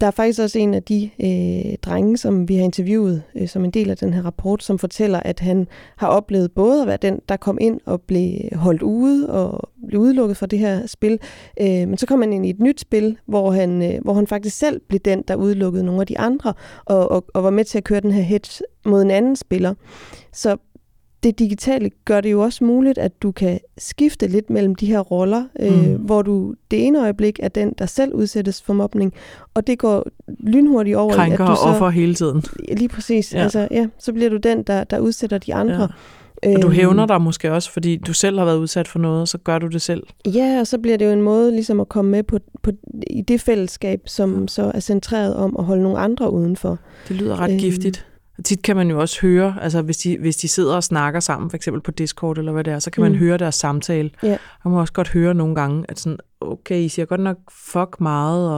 Der 0.00 0.06
er 0.06 0.10
faktisk 0.10 0.40
også 0.40 0.58
en 0.58 0.74
af 0.74 0.82
de 0.82 1.10
øh, 1.20 1.76
drenge, 1.82 2.16
som 2.16 2.48
vi 2.48 2.56
har 2.56 2.64
interviewet 2.64 3.22
øh, 3.34 3.48
som 3.48 3.64
en 3.64 3.70
del 3.70 3.90
af 3.90 3.96
den 3.96 4.14
her 4.14 4.22
rapport, 4.22 4.62
som 4.62 4.78
fortæller, 4.78 5.20
at 5.20 5.40
han 5.40 5.68
har 5.96 6.08
oplevet 6.08 6.52
både 6.52 6.82
at 6.82 6.86
være 6.86 6.96
den, 6.96 7.20
der 7.28 7.36
kom 7.36 7.58
ind 7.60 7.80
og 7.84 8.00
blev 8.00 8.38
holdt 8.52 8.82
ude 8.82 9.30
og 9.30 9.70
blev 9.88 10.00
udelukket 10.00 10.36
fra 10.36 10.46
det 10.46 10.58
her 10.58 10.86
spil, 10.86 11.18
øh, 11.60 11.68
men 11.68 11.98
så 11.98 12.06
kom 12.06 12.20
han 12.20 12.32
ind 12.32 12.46
i 12.46 12.50
et 12.50 12.60
nyt 12.60 12.80
spil, 12.80 13.18
hvor 13.26 13.50
han, 13.50 13.82
øh, 13.82 14.00
hvor 14.02 14.14
han 14.14 14.26
faktisk 14.26 14.58
selv 14.58 14.80
blev 14.88 15.00
den, 15.00 15.24
der 15.28 15.34
udelukkede 15.34 15.84
nogle 15.84 16.00
af 16.00 16.06
de 16.06 16.18
andre, 16.18 16.54
og, 16.84 17.10
og, 17.10 17.24
og 17.34 17.44
var 17.44 17.50
med 17.50 17.64
til 17.64 17.78
at 17.78 17.84
køre 17.84 18.00
den 18.00 18.12
her 18.12 18.22
hedge 18.22 18.64
mod 18.84 19.02
en 19.02 19.10
anden 19.10 19.36
spiller. 19.36 19.74
Så 20.32 20.56
det 21.22 21.38
digitale 21.38 21.90
gør 22.04 22.20
det 22.20 22.32
jo 22.32 22.40
også 22.40 22.64
muligt, 22.64 22.98
at 22.98 23.22
du 23.22 23.32
kan 23.32 23.60
skifte 23.78 24.26
lidt 24.26 24.50
mellem 24.50 24.74
de 24.74 24.86
her 24.86 25.00
roller, 25.00 25.44
øh, 25.60 25.88
Mm. 25.88 25.94
hvor 25.96 26.22
du 26.22 26.54
det 26.70 26.86
ene 26.86 27.00
øjeblik 27.02 27.38
er 27.42 27.48
den, 27.48 27.74
der 27.78 27.86
selv 27.86 28.14
udsættes 28.14 28.62
for 28.62 28.72
mobning, 28.72 29.12
og 29.54 29.66
det 29.66 29.78
går 29.78 30.06
lynhurtigt 30.40 30.96
over 30.96 31.12
Krænker 31.14 31.38
i, 31.38 31.42
at 31.42 31.46
du 31.46 31.50
og 31.50 31.56
så... 31.56 31.62
offer 31.64 31.88
hele 31.88 32.14
tiden. 32.14 32.42
Lige 32.76 32.88
præcis. 32.88 33.34
Ja. 33.34 33.42
Altså, 33.42 33.68
ja, 33.70 33.86
så 33.98 34.12
bliver 34.12 34.30
du 34.30 34.36
den, 34.36 34.62
der, 34.62 34.84
der 34.84 34.98
udsætter 34.98 35.38
de 35.38 35.54
andre. 35.54 35.74
Ja. 35.74 35.86
Og 36.56 36.62
du 36.62 36.66
Øhm, 36.66 36.70
hævner 36.70 37.06
dig 37.06 37.20
måske 37.20 37.52
også, 37.52 37.70
fordi 37.72 37.96
du 37.96 38.12
selv 38.12 38.38
har 38.38 38.44
været 38.44 38.58
udsat 38.58 38.88
for 38.88 38.98
noget, 38.98 39.20
og 39.20 39.28
så 39.28 39.38
gør 39.38 39.58
du 39.58 39.66
det 39.66 39.82
selv. 39.82 40.02
Ja, 40.34 40.60
og 40.60 40.66
så 40.66 40.78
bliver 40.78 40.96
det 40.96 41.06
jo 41.06 41.10
en 41.10 41.22
måde 41.22 41.50
ligesom 41.50 41.80
at 41.80 41.88
komme 41.88 42.10
med 42.10 42.22
på, 42.22 42.38
på, 42.62 42.70
i 43.10 43.22
det 43.22 43.40
fællesskab, 43.40 44.00
som 44.06 44.48
så 44.48 44.70
er 44.74 44.80
centreret 44.80 45.34
om 45.36 45.56
at 45.58 45.64
holde 45.64 45.82
nogle 45.82 45.98
andre 45.98 46.32
udenfor. 46.32 46.78
Det 47.08 47.16
lyder 47.16 47.40
ret 47.40 47.50
Øhm. 47.50 47.58
giftigt. 47.58 48.06
Og 48.38 48.44
tit 48.44 48.62
kan 48.62 48.76
man 48.76 48.90
jo 48.90 49.00
også 49.00 49.20
høre, 49.20 49.54
altså 49.60 49.82
hvis 49.82 49.96
de, 49.96 50.18
hvis 50.18 50.36
de 50.36 50.48
sidder 50.48 50.74
og 50.76 50.84
snakker 50.84 51.20
sammen, 51.20 51.50
for 51.50 51.56
eksempel 51.56 51.82
på 51.82 51.90
Discord 51.90 52.38
eller 52.38 52.52
hvad 52.52 52.64
det 52.64 52.72
er, 52.72 52.78
så 52.78 52.90
kan 52.90 53.02
man 53.02 53.12
Mm. 53.12 53.18
høre 53.18 53.38
deres 53.38 53.54
samtale. 53.54 54.10
Ja. 54.22 54.32
Og 54.32 54.70
man 54.70 54.72
må 54.72 54.80
også 54.80 54.92
godt 54.92 55.08
høre 55.08 55.34
nogle 55.34 55.54
gange, 55.54 55.84
at 55.88 55.98
sådan, 56.00 56.18
okay, 56.40 56.76
I 56.80 56.88
siger 56.88 57.06
godt 57.06 57.20
nok 57.20 57.36
fuck 57.50 58.00
meget, 58.00 58.50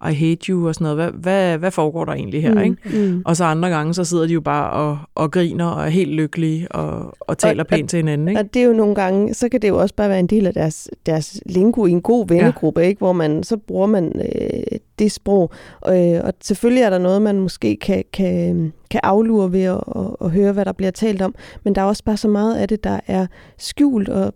og 0.00 0.10
I 0.10 0.14
hate 0.14 0.46
you 0.48 0.68
og 0.68 0.74
sådan 0.74 0.84
noget. 0.96 0.96
Hvad, 0.96 1.20
hvad, 1.20 1.58
hvad 1.58 1.70
foregår 1.70 2.04
der 2.04 2.12
egentlig 2.12 2.42
her? 2.42 2.54
Mm, 2.54 2.60
Ikke? 2.60 2.76
mm. 3.12 3.22
Og 3.24 3.36
så 3.36 3.44
andre 3.44 3.68
gange, 3.68 3.94
så 3.94 4.04
sidder 4.04 4.26
de 4.26 4.32
jo 4.32 4.40
bare 4.40 4.70
og, 4.70 4.98
og 5.14 5.30
griner 5.32 5.66
og 5.66 5.84
er 5.84 5.88
helt 5.88 6.10
lykkelige 6.10 6.72
og, 6.72 7.14
og 7.20 7.38
taler 7.38 7.62
Og- 7.62 7.66
pænt 7.66 7.90
til 7.90 7.96
hinanden. 7.96 8.28
Ikke? 8.28 8.40
Og 8.40 8.54
det 8.54 8.62
er 8.62 8.66
jo 8.66 8.72
nogle 8.72 8.94
gange, 8.94 9.34
så 9.34 9.48
kan 9.48 9.62
det 9.62 9.68
jo 9.68 9.80
også 9.80 9.94
bare 9.94 10.08
være 10.08 10.20
en 10.20 10.26
del 10.26 10.46
af 10.46 10.54
deres, 10.54 10.90
deres 11.06 11.40
lingo 11.46 11.86
i 11.86 11.90
en 11.90 12.02
god 12.02 12.28
vennegruppe, 12.28 12.80
ja. 12.80 12.86
ikke? 12.86 12.98
hvor 12.98 13.12
man 13.12 13.42
så 13.42 13.56
bruger 13.56 13.86
man 13.86 14.12
øh, 14.20 14.78
det 14.98 15.12
sprog. 15.12 15.50
Og, 15.80 16.08
øh, 16.12 16.20
og 16.24 16.32
selvfølgelig 16.42 16.82
er 16.82 16.90
der 16.90 16.98
noget, 16.98 17.22
man 17.22 17.40
måske 17.40 17.76
kan, 17.76 18.04
kan, 18.12 18.72
kan 18.90 19.00
aflure 19.02 19.52
ved 19.52 19.62
at, 19.62 19.80
at, 19.96 20.06
at 20.20 20.30
høre, 20.30 20.52
hvad 20.52 20.64
der 20.64 20.72
bliver 20.72 20.90
talt 20.90 21.22
om. 21.22 21.34
Men 21.64 21.74
der 21.74 21.80
er 21.80 21.84
også 21.86 22.04
bare 22.04 22.16
så 22.16 22.28
meget 22.28 22.56
af 22.56 22.68
det, 22.68 22.84
der 22.84 23.00
er 23.06 23.26
skjult 23.58 24.08
og, 24.08 24.34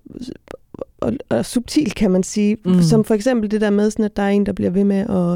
og, 1.00 1.12
og 1.28 1.44
subtilt, 1.46 1.94
kan 1.94 2.10
man 2.10 2.22
sige. 2.22 2.56
Mm. 2.64 2.72
Mm. 2.72 2.82
Som 2.82 3.04
for 3.04 3.14
eksempel 3.14 3.50
det 3.50 3.60
der 3.60 3.70
med, 3.70 3.90
sådan, 3.90 4.04
at 4.04 4.16
der 4.16 4.22
er 4.22 4.28
en, 4.28 4.46
der 4.46 4.52
bliver 4.52 4.70
ved 4.70 4.84
med 4.84 4.96
at, 4.96 5.32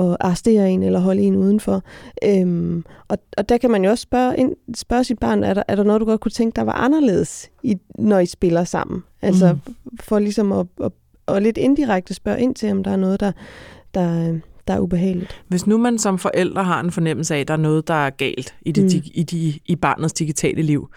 at 0.00 0.16
arrestere 0.20 0.70
en 0.70 0.82
eller 0.82 1.00
holde 1.00 1.22
en 1.22 1.36
udenfor. 1.36 1.82
Øhm, 2.24 2.84
og, 3.08 3.18
og 3.38 3.48
der 3.48 3.58
kan 3.58 3.70
man 3.70 3.84
jo 3.84 3.90
også 3.90 4.02
spørge, 4.02 4.36
ind, 4.36 4.52
spørge 4.74 5.04
sit 5.04 5.18
barn, 5.18 5.44
er 5.44 5.54
der, 5.54 5.62
er 5.68 5.76
der 5.76 5.82
noget, 5.84 6.00
du 6.00 6.04
godt 6.06 6.20
kunne 6.20 6.30
tænke, 6.30 6.56
der 6.56 6.62
var 6.62 6.72
anderledes, 6.72 7.50
i, 7.62 7.76
når 7.98 8.18
I 8.18 8.26
spiller 8.26 8.64
sammen? 8.64 9.02
Altså 9.22 9.52
Mm. 9.52 9.96
for 10.00 10.18
ligesom 10.18 10.52
at, 10.52 10.66
at, 10.84 10.92
at 11.28 11.42
lidt 11.42 11.58
indirekte 11.58 12.14
spørge 12.14 12.40
ind 12.40 12.54
til, 12.54 12.70
om 12.70 12.84
der 12.84 12.90
er 12.90 12.96
noget, 12.96 13.20
der, 13.20 13.32
der, 13.94 14.38
der 14.68 14.74
er 14.74 14.78
ubehageligt. 14.80 15.42
Hvis 15.48 15.66
nu 15.66 15.78
man 15.78 15.98
som 15.98 16.18
forældre 16.18 16.64
har 16.64 16.80
en 16.80 16.90
fornemmelse 16.90 17.34
af, 17.34 17.40
at 17.40 17.48
der 17.48 17.54
er 17.54 17.58
noget, 17.58 17.88
der 17.88 17.94
er 17.94 18.10
galt 18.10 18.54
i, 18.62 18.72
det, 18.72 18.82
Mm. 18.84 18.90
mm. 18.98 19.02
i, 19.14 19.22
de, 19.22 19.58
i 19.66 19.76
barnets 19.76 20.12
digitale 20.12 20.62
liv, 20.62 20.88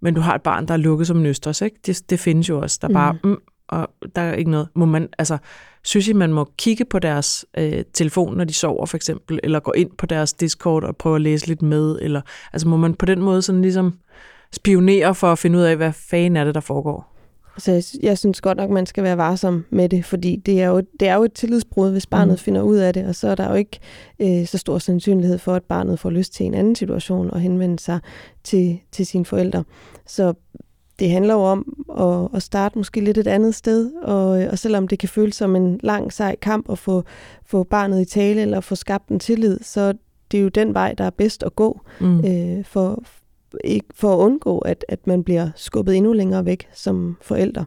men 0.00 0.14
du 0.14 0.20
har 0.20 0.34
et 0.34 0.42
barn, 0.42 0.66
der 0.68 0.74
er 0.74 0.78
lukket 0.78 1.06
som 1.06 1.18
en 1.18 1.26
østers, 1.26 1.62
ikke? 1.62 1.76
Det, 1.86 2.10
det 2.10 2.20
findes 2.20 2.48
jo 2.48 2.60
også. 2.60 2.78
Der 2.82 2.88
er 2.88 2.92
bare, 2.92 3.16
mm. 3.24 3.36
Og 3.68 3.88
der 4.16 4.22
er 4.22 4.34
ikke 4.34 4.50
noget. 4.50 4.68
Må 4.74 4.84
man, 4.84 5.08
altså, 5.18 5.38
synes 5.82 6.08
I, 6.08 6.12
man 6.12 6.32
må 6.32 6.48
kigge 6.58 6.84
på 6.84 6.98
deres 6.98 7.46
øh, 7.58 7.84
telefon, 7.92 8.36
når 8.36 8.44
de 8.44 8.54
sover 8.54 8.86
for 8.86 8.96
eksempel, 8.96 9.40
eller 9.42 9.60
gå 9.60 9.72
ind 9.72 9.90
på 9.98 10.06
deres 10.06 10.32
Discord 10.32 10.84
og 10.84 10.96
prøve 10.96 11.14
at 11.14 11.22
læse 11.22 11.46
lidt 11.46 11.62
med, 11.62 11.98
eller 12.00 12.20
altså 12.52 12.68
må 12.68 12.76
man 12.76 12.94
på 12.94 13.06
den 13.06 13.22
måde 13.22 13.42
sådan 13.42 13.62
ligesom 13.62 13.98
spionere 14.52 15.14
for 15.14 15.32
at 15.32 15.38
finde 15.38 15.58
ud 15.58 15.62
af, 15.62 15.76
hvad 15.76 15.92
fanden 15.92 16.36
er 16.36 16.44
det, 16.44 16.54
der 16.54 16.60
foregår? 16.60 17.14
Så 17.58 17.98
jeg, 18.02 18.18
synes 18.18 18.40
godt 18.40 18.58
nok, 18.58 18.70
man 18.70 18.86
skal 18.86 19.04
være 19.04 19.16
varsom 19.16 19.64
med 19.70 19.88
det, 19.88 20.04
fordi 20.04 20.36
det 20.36 20.62
er 20.62 20.66
jo, 20.66 20.82
det 21.00 21.08
er 21.08 21.14
jo 21.14 21.24
et 21.24 21.32
tillidsbrud, 21.32 21.90
hvis 21.90 22.06
barnet 22.06 22.32
mm. 22.32 22.38
finder 22.38 22.62
ud 22.62 22.76
af 22.76 22.94
det, 22.94 23.06
og 23.06 23.14
så 23.14 23.28
er 23.28 23.34
der 23.34 23.48
jo 23.48 23.54
ikke 23.54 23.78
øh, 24.18 24.46
så 24.46 24.58
stor 24.58 24.78
sandsynlighed 24.78 25.38
for, 25.38 25.54
at 25.54 25.62
barnet 25.62 25.98
får 25.98 26.10
lyst 26.10 26.32
til 26.32 26.46
en 26.46 26.54
anden 26.54 26.74
situation 26.74 27.30
og 27.30 27.40
henvende 27.40 27.78
sig 27.78 28.00
til, 28.44 28.80
til 28.92 29.06
sine 29.06 29.24
forældre. 29.24 29.64
Så 30.06 30.34
det 30.98 31.10
handler 31.10 31.34
jo 31.34 31.40
om 31.40 31.84
at, 31.98 32.36
at 32.36 32.42
starte 32.42 32.78
måske 32.78 33.00
lidt 33.00 33.18
et 33.18 33.26
andet 33.26 33.54
sted, 33.54 33.92
og, 34.02 34.28
og 34.28 34.58
selvom 34.58 34.88
det 34.88 34.98
kan 34.98 35.08
føles 35.08 35.34
som 35.34 35.56
en 35.56 35.80
lang, 35.82 36.12
sej 36.12 36.36
kamp 36.42 36.70
at 36.70 36.78
få, 36.78 37.02
få 37.46 37.62
barnet 37.64 38.00
i 38.00 38.04
tale 38.04 38.40
eller 38.42 38.60
få 38.60 38.74
skabt 38.74 39.08
en 39.08 39.18
tillid, 39.18 39.58
så 39.62 39.92
det 40.30 40.38
er 40.38 40.42
jo 40.42 40.48
den 40.48 40.74
vej, 40.74 40.94
der 40.98 41.04
er 41.04 41.10
bedst 41.10 41.42
at 41.42 41.56
gå 41.56 41.80
Mm. 42.00 42.18
øh, 42.24 42.64
for, 42.64 43.02
ikke, 43.64 43.86
for 43.94 44.14
at 44.14 44.18
undgå, 44.18 44.58
at, 44.58 44.84
at 44.88 45.06
man 45.06 45.24
bliver 45.24 45.50
skubbet 45.56 45.96
endnu 45.96 46.12
længere 46.12 46.44
væk 46.44 46.68
som 46.74 47.16
forælder. 47.22 47.64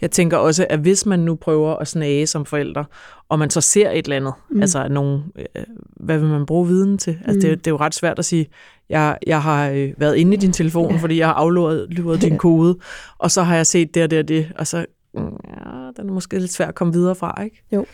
Jeg 0.00 0.10
tænker 0.10 0.36
også, 0.36 0.66
at 0.70 0.78
hvis 0.78 1.06
man 1.06 1.18
nu 1.20 1.34
prøver 1.34 1.76
at 1.76 1.88
snage 1.88 2.26
som 2.26 2.44
forældre, 2.46 2.84
og 3.28 3.38
man 3.38 3.50
så 3.50 3.60
ser 3.60 3.90
et 3.90 4.04
eller 4.04 4.16
andet, 4.16 4.32
mm. 4.50 4.60
Altså 4.60 4.88
nogle, 4.88 5.22
øh, 5.38 5.62
hvad 5.96 6.18
vil 6.18 6.28
man 6.28 6.46
bruge 6.46 6.66
viden 6.66 6.98
til? 6.98 7.18
Altså, 7.24 7.34
Mm. 7.34 7.40
det, 7.40 7.58
det 7.58 7.66
er 7.66 7.70
jo 7.70 7.76
ret 7.76 7.94
svært 7.94 8.18
at 8.18 8.24
sige, 8.24 8.46
jeg, 8.88 9.18
jeg 9.26 9.42
har 9.42 9.68
øh, 9.70 9.92
været 9.96 10.16
inde 10.16 10.34
i 10.34 10.36
din 10.36 10.52
telefon, 10.52 10.92
ja. 10.92 10.98
Fordi 10.98 11.18
jeg 11.18 11.26
har 11.26 11.34
afluret 11.34 11.86
luret 11.90 12.22
din 12.22 12.38
kode, 12.38 12.78
og 13.18 13.30
så 13.30 13.42
har 13.42 13.56
jeg 13.56 13.66
set 13.66 13.94
det 13.94 14.02
og 14.02 14.10
det 14.10 14.18
og 14.18 14.28
det, 14.28 14.52
og 14.58 14.66
så 14.66 14.86
mm, 15.14 15.20
ja, 15.24 15.70
den 15.96 16.08
er 16.08 16.12
måske 16.12 16.38
lidt 16.38 16.52
svært 16.52 16.68
at 16.68 16.74
komme 16.74 16.92
videre 16.92 17.14
fra, 17.14 17.42
ikke? 17.44 17.62
Og 17.72 17.86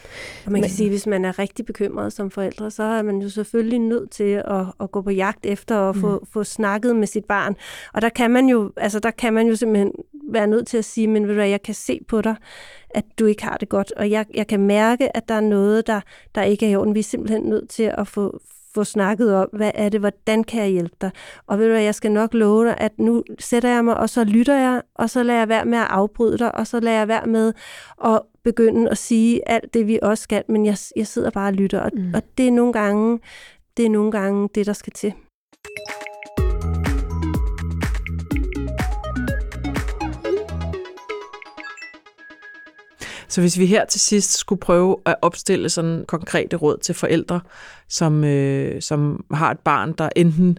man 0.47 0.55
kan 0.55 0.61
Men- 0.61 0.71
sige, 0.71 0.87
at 0.87 0.93
hvis 0.93 1.07
man 1.07 1.25
er 1.25 1.39
rigtig 1.39 1.67
bekymret 1.67 2.13
som 2.13 2.31
forældre, 2.31 2.71
så 2.71 2.83
er 2.83 3.03
man 3.03 3.19
jo 3.23 3.29
selvfølgelig 3.29 3.79
nødt 3.79 4.11
til 4.11 4.43
at, 4.45 4.65
at 4.81 4.91
gå 4.91 5.03
på 5.03 5.11
jagt 5.11 5.47
efter 5.47 5.77
og 5.77 5.97
få, 5.97 6.19
Mm. 6.19 6.27
få 6.33 6.45
snakket 6.45 6.97
med 6.97 7.07
sit 7.07 7.25
barn. 7.25 7.57
Og 7.95 8.03
der 8.03 8.09
kan 8.09 8.31
man 8.31 8.47
jo, 8.49 8.73
altså 8.77 8.99
der 8.99 9.11
kan 9.11 9.33
man 9.35 9.47
jo 9.47 9.57
simpelthen 9.57 9.93
være 10.33 10.47
nødt 10.47 10.67
til 10.67 10.79
at 10.79 10.85
sige, 10.85 11.07
men 11.09 11.23
ved 11.23 11.29
du 11.29 11.35
hvad, 11.35 11.49
jeg 11.49 11.63
kan 11.63 11.75
se 11.75 12.01
på 12.09 12.21
dig, 12.21 12.35
at 12.91 13.05
du 13.19 13.27
ikke 13.27 13.45
har 13.45 13.57
det 13.57 13.69
godt, 13.69 13.93
og 13.97 14.11
jeg, 14.11 14.27
jeg 14.35 14.47
kan 14.47 14.61
mærke, 14.61 15.17
at 15.17 15.29
der 15.29 15.35
er 15.35 15.41
noget, 15.41 15.87
der, 15.87 16.01
der 16.35 16.43
ikke 16.43 16.67
er 16.67 16.71
i 16.71 16.77
orden. 16.77 16.95
Vi 16.95 17.01
er 17.01 17.05
simpelthen 17.05 17.43
nødt 17.43 17.69
til 17.71 17.93
at 17.99 18.09
få, 18.09 18.41
få 18.75 18.85
snakket 18.85 19.35
om, 19.35 19.49
hvad 19.53 19.71
er 19.75 19.89
det, 19.89 20.01
hvordan 20.01 20.45
kan 20.45 20.63
jeg 20.63 20.71
hjælpe 20.71 20.97
dig? 21.01 21.11
Og 21.47 21.59
ved 21.59 21.67
du 21.67 21.73
hvad, 21.73 21.83
jeg 21.83 21.95
skal 21.95 22.13
nok 22.13 22.35
love 22.35 22.67
dig, 22.67 22.75
at 22.79 22.99
nu 22.99 23.25
sætter 23.39 23.69
jeg 23.69 23.85
mig, 23.85 23.97
og 23.97 24.09
så 24.11 24.25
lytter 24.25 24.57
jeg, 24.57 24.83
og 24.95 25.11
så 25.11 25.23
lader 25.23 25.39
jeg 25.39 25.49
være 25.49 25.65
med 25.65 25.79
at 25.79 25.87
afbryde 25.91 26.39
dig, 26.39 26.55
og 26.55 26.67
så 26.67 26.81
lader 26.81 26.99
jeg 26.99 27.09
være 27.09 27.27
med 27.27 27.53
at 28.05 28.23
begynde 28.45 28.91
at 28.91 28.99
sige 28.99 29.49
alt 29.49 29.75
det, 29.75 29.87
vi 29.87 29.99
også 30.03 30.23
skal, 30.23 30.43
men 30.49 30.67
jeg, 30.67 30.77
jeg 30.97 31.07
sidder 31.07 31.31
bare 31.31 31.49
og 31.49 31.53
lytter, 31.53 31.81
og, 31.81 31.91
mm. 31.95 32.15
Og 32.15 32.23
det 32.39 32.47
er 32.47 32.51
nogle 32.51 32.73
gange 32.73 33.19
det 33.77 33.87
er 33.87 33.91
nogle 33.91 34.13
gange 34.13 34.49
det, 34.55 34.67
der 34.67 34.73
skal 34.73 34.93
til. 34.93 35.13
Så 43.31 43.41
hvis 43.41 43.59
vi 43.59 43.67
her 43.67 43.85
til 43.85 44.01
sidst 44.01 44.39
skulle 44.39 44.61
prøve 44.61 44.97
at 45.07 45.15
opstille 45.23 45.69
sådan 45.69 46.05
konkrete 46.09 46.57
råd 46.57 46.79
til 46.79 46.95
forældre, 46.95 47.41
som, 47.89 48.25
øh, 48.25 48.83
som 48.83 49.25
har 49.33 49.51
et 49.51 49.59
barn, 49.59 49.93
der 49.93 50.09
enten 50.17 50.59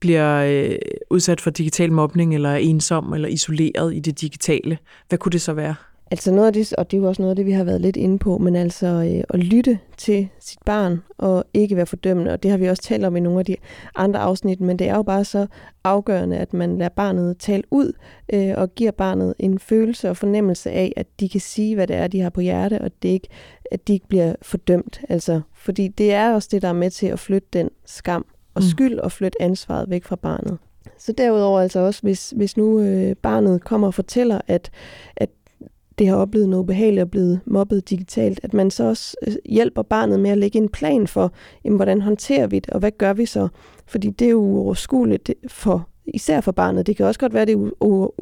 bliver 0.00 0.44
øh, 0.44 0.78
udsat 1.10 1.40
for 1.40 1.50
digital 1.50 1.92
mobning, 1.92 2.34
eller 2.34 2.50
er 2.50 2.56
ensom, 2.56 3.12
eller 3.12 3.28
isoleret 3.28 3.94
i 3.94 4.00
det 4.00 4.20
digitale, 4.20 4.78
hvad 5.08 5.18
kunne 5.18 5.32
det 5.32 5.42
så 5.42 5.52
være? 5.52 5.74
Altså 6.10 6.30
noget 6.32 6.46
af 6.46 6.52
det, 6.52 6.72
og 6.72 6.90
det 6.90 6.96
er 6.96 7.00
jo 7.00 7.08
også 7.08 7.22
noget 7.22 7.30
af 7.30 7.36
det, 7.36 7.46
vi 7.46 7.52
har 7.52 7.64
været 7.64 7.80
lidt 7.80 7.96
inde 7.96 8.18
på, 8.18 8.38
men 8.38 8.56
altså 8.56 8.86
øh, 8.86 9.24
at 9.28 9.38
lytte 9.44 9.78
til 9.96 10.28
sit 10.40 10.58
barn 10.66 11.02
og 11.18 11.44
ikke 11.54 11.76
være 11.76 11.86
fordømmende, 11.86 12.32
og 12.32 12.42
det 12.42 12.50
har 12.50 12.58
vi 12.58 12.68
også 12.68 12.82
talt 12.82 13.04
om 13.04 13.16
i 13.16 13.20
nogle 13.20 13.38
af 13.38 13.44
de 13.44 13.56
andre 13.96 14.20
afsnit, 14.20 14.60
men 14.60 14.78
det 14.78 14.88
er 14.88 14.96
jo 14.96 15.02
bare 15.02 15.24
så 15.24 15.46
afgørende, 15.84 16.36
at 16.36 16.52
man 16.52 16.78
lader 16.78 16.88
barnet 16.88 17.38
tale 17.38 17.62
ud 17.70 17.92
øh, 18.32 18.52
og 18.56 18.74
giver 18.74 18.90
barnet 18.90 19.34
en 19.38 19.58
følelse 19.58 20.10
og 20.10 20.16
fornemmelse 20.16 20.70
af, 20.70 20.92
at 20.96 21.06
de 21.20 21.28
kan 21.28 21.40
sige, 21.40 21.74
hvad 21.74 21.86
det 21.86 21.96
er, 21.96 22.06
de 22.06 22.20
har 22.20 22.30
på 22.30 22.40
hjerte, 22.40 22.80
og 22.80 22.90
det 23.02 23.08
ikke, 23.08 23.28
at 23.72 23.88
de 23.88 23.92
ikke 23.92 24.08
bliver 24.08 24.34
fordømt. 24.42 25.00
Altså, 25.08 25.40
fordi 25.54 25.88
det 25.88 26.12
er 26.12 26.34
også 26.34 26.48
det, 26.52 26.62
der 26.62 26.68
er 26.68 26.72
med 26.72 26.90
til 26.90 27.06
at 27.06 27.18
flytte 27.18 27.48
den 27.52 27.70
skam 27.84 28.26
og 28.54 28.62
Mm. 28.62 28.68
skyld 28.68 28.98
og 28.98 29.12
flytte 29.12 29.42
ansvaret 29.42 29.90
væk 29.90 30.04
fra 30.04 30.16
barnet. 30.16 30.58
Så 30.98 31.12
derudover 31.12 31.60
altså 31.60 31.80
også, 31.80 32.02
hvis, 32.02 32.30
hvis 32.36 32.56
nu 32.56 32.80
øh, 32.80 33.16
barnet 33.16 33.64
kommer 33.64 33.86
og 33.86 33.94
fortæller, 33.94 34.40
at, 34.46 34.70
at 35.16 35.28
det 35.98 36.08
har 36.08 36.16
oplevet 36.16 36.48
noget 36.48 36.66
behageligt 36.66 37.02
og 37.02 37.10
blevet 37.10 37.40
mobbet 37.46 37.90
digitalt, 37.90 38.40
at 38.42 38.54
man 38.54 38.70
så 38.70 38.84
også 38.84 39.16
øh, 39.26 39.34
hjælper 39.44 39.82
barnet 39.82 40.20
med 40.20 40.30
at 40.30 40.38
lægge 40.38 40.58
en 40.58 40.68
plan 40.68 41.06
for, 41.06 41.32
jamen, 41.64 41.76
hvordan 41.76 42.02
håndterer 42.02 42.46
vi 42.46 42.58
det, 42.58 42.70
og 42.70 42.78
hvad 42.78 42.90
gør 42.98 43.12
vi 43.12 43.26
så? 43.26 43.48
Fordi 43.86 44.10
det 44.10 44.26
er 44.26 44.30
jo 44.30 44.40
uoverskueligt 44.40 45.30
for, 45.48 45.88
især 46.06 46.40
for 46.40 46.52
barnet. 46.52 46.86
Det 46.86 46.96
kan 46.96 47.06
også 47.06 47.20
godt 47.20 47.34
være, 47.34 47.44
det 47.44 47.52
er 47.52 47.70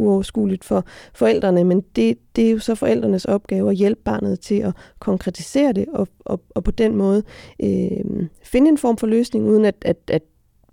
uoverskueligt 0.00 0.64
for 0.64 0.84
forældrene, 1.14 1.64
men 1.64 1.80
det, 1.96 2.18
det 2.37 2.46
er 2.46 2.50
jo 2.50 2.58
så 2.58 2.74
forældrenes 2.74 3.24
opgave 3.24 3.70
at 3.70 3.76
hjælpe 3.76 4.00
barnet 4.04 4.40
til 4.40 4.54
at 4.54 4.74
konkretisere 4.98 5.72
det, 5.72 5.87
og, 5.92 6.08
og, 6.20 6.40
og 6.50 6.64
på 6.64 6.70
den 6.70 6.96
måde 6.96 7.22
øh, 7.62 8.28
finde 8.42 8.68
en 8.68 8.78
form 8.78 8.96
for 8.96 9.06
løsning, 9.06 9.48
uden 9.48 9.64
at, 9.64 9.74
at, 9.82 9.96
at 10.08 10.22